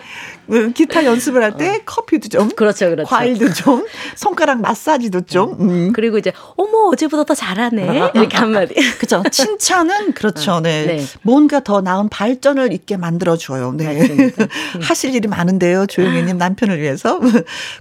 [0.50, 1.80] 그 기타 연습을 할때 어.
[1.86, 3.10] 커피도 좀, 그렇죠, 그렇죠.
[3.10, 3.86] 과일도 좀,
[4.16, 5.56] 손가락 마사지도 좀.
[5.60, 5.94] 음.
[5.94, 8.74] 그리고 이제 어머 어제보다 더 잘하네 이렇게 한마디.
[9.00, 9.24] 그렇죠.
[9.32, 10.54] 칭찬은 그렇죠.
[10.54, 10.86] 어, 네.
[10.86, 11.06] 네.
[11.24, 13.74] 뭔가 더 나은 발전을 있게 만들어 줘요.
[13.76, 14.32] 네.
[14.82, 17.20] 하실 일이 많은데요, 조용히님 남편을 위해서.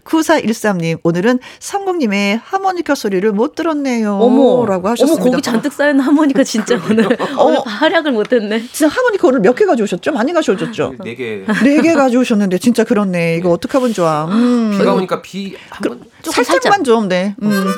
[0.04, 4.14] 9413님 오늘은 성국님의 하모니카 소리를 못 들었네요.
[4.16, 5.22] 어머라고 하셨습니다.
[5.22, 7.08] 어머 거기 잔뜩 쌓인 하모니카 진짜 오늘
[7.38, 8.62] 오늘 활약을 못했네.
[8.72, 10.10] 진짜 하모니카 오늘 몇 개 가져오셨죠?
[10.10, 10.94] 많이 가져 오셨죠?
[11.04, 11.44] 네 개.
[11.62, 13.36] 네 개 가져오셨는데 진짜 그렇네.
[13.36, 14.24] 이거 어떻게 하면 좋아.
[14.26, 14.76] 음.
[14.78, 17.34] 비가 오니까 비 한번 그, 살짝만 좀 네.
[17.42, 17.74] 음.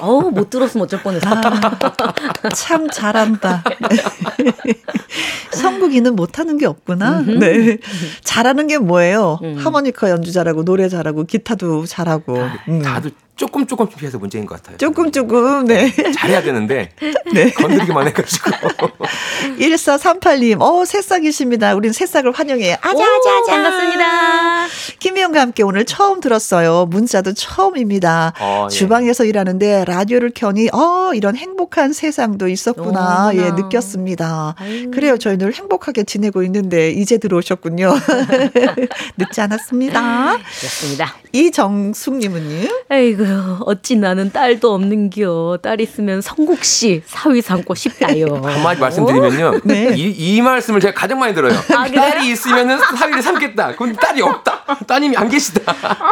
[0.00, 1.28] 어우, 못 들었으면 어쩔 뻔했어.
[1.28, 1.32] 아,
[2.54, 3.64] 참 잘한다.
[5.52, 7.22] 성국이는 못하는 게 없구나.
[7.26, 7.78] 네.
[8.24, 9.38] 잘하는 게 뭐예요?
[9.42, 9.56] 음.
[9.58, 12.38] 하모니카 연주 잘하고, 노래 잘하고, 기타도 잘하고.
[12.68, 12.82] 음.
[12.82, 14.76] 다들 조금 조금 피해서 문제인 것 같아요.
[14.76, 15.90] 조금 조금 네.
[16.12, 16.90] 잘해야 되는데
[17.34, 17.50] 네.
[17.50, 18.50] 건드리기만 해가지고.
[19.58, 21.74] 1438님, 어 새싹이십니다.
[21.74, 22.76] 우린 새싹을 환영해요.
[22.80, 24.66] 아자아자 반갑습니다.
[24.98, 26.86] 김희영과 함께 오늘 처음 들었어요.
[26.90, 28.34] 문자도 처음입니다.
[28.38, 28.74] 어, 예.
[28.76, 33.28] 주방에서 일하는데 라디오를 켜니 어 이런 행복한 세상 도 있었구나.
[33.28, 34.54] 오, 예 느꼈습니다.
[34.58, 34.90] 아유.
[34.90, 35.16] 그래요.
[35.18, 37.92] 저희 늘 행복하게 지내고 있는데 이제 들어오셨군요.
[39.18, 40.38] 늦지 않았습니다.
[40.58, 41.14] 그렇습니다.
[41.32, 42.68] 이정숙님은요?
[42.90, 45.58] 에이구 어찌 나는 딸도 없는겨.
[45.62, 48.40] 딸 있으면 성국 씨 사위 삼고 싶다요.
[48.44, 49.60] 한마디 말씀드리면요.
[49.64, 49.94] 네.
[49.96, 51.52] 이, 이 말씀을 제가 가장 많이 들어요.
[51.74, 53.76] 아, 딸이 있으면 사위를 삼겠다.
[53.76, 54.64] 그럼 딸이 없다.
[54.86, 55.60] 따님이 안 계시다.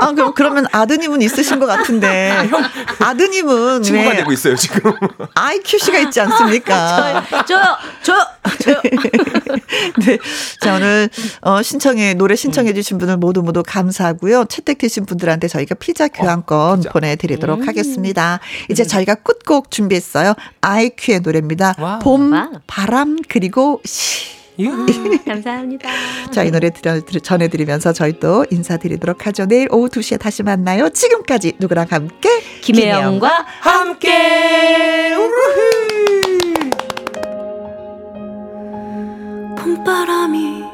[0.00, 2.46] 아 그럼 그러면 아드님은 있으신 것 같은데.
[2.48, 2.62] 형
[3.00, 4.92] 아드님은 친구가 되고 있어요 지금.
[5.34, 7.24] IQ씨가 있지 않습니까?
[7.46, 8.18] 저요, 저요,
[8.60, 8.80] 저요.
[10.04, 10.18] 네.
[10.60, 11.08] 자 오늘
[11.40, 14.46] 어, 신청해 노래 신청해주신 분들 모두 모두 감사하고요.
[14.46, 16.90] 채택되신 분들한테 저희가 피자 교환권 어, 피자.
[16.90, 17.68] 보내드리도록 음.
[17.68, 18.40] 하겠습니다.
[18.68, 20.34] 이제 저희가 끝곡 준비했어요.
[20.60, 21.74] 아이큐의 노래입니다.
[21.78, 21.98] Wow.
[22.00, 22.50] 봄, wow.
[22.66, 24.39] 바람 그리고 시.
[24.68, 24.86] 아,
[25.26, 25.88] 감사합니다.
[26.30, 29.46] 자, 이 노래 드려, 전해드리면서 저희 또 인사드리도록 하죠.
[29.46, 30.90] 내일 오후 2시에 다시 만나요.
[30.90, 32.28] 지금까지 누구랑 함께?
[32.60, 35.14] 김혜영과 함께!
[39.56, 40.64] 봄바람이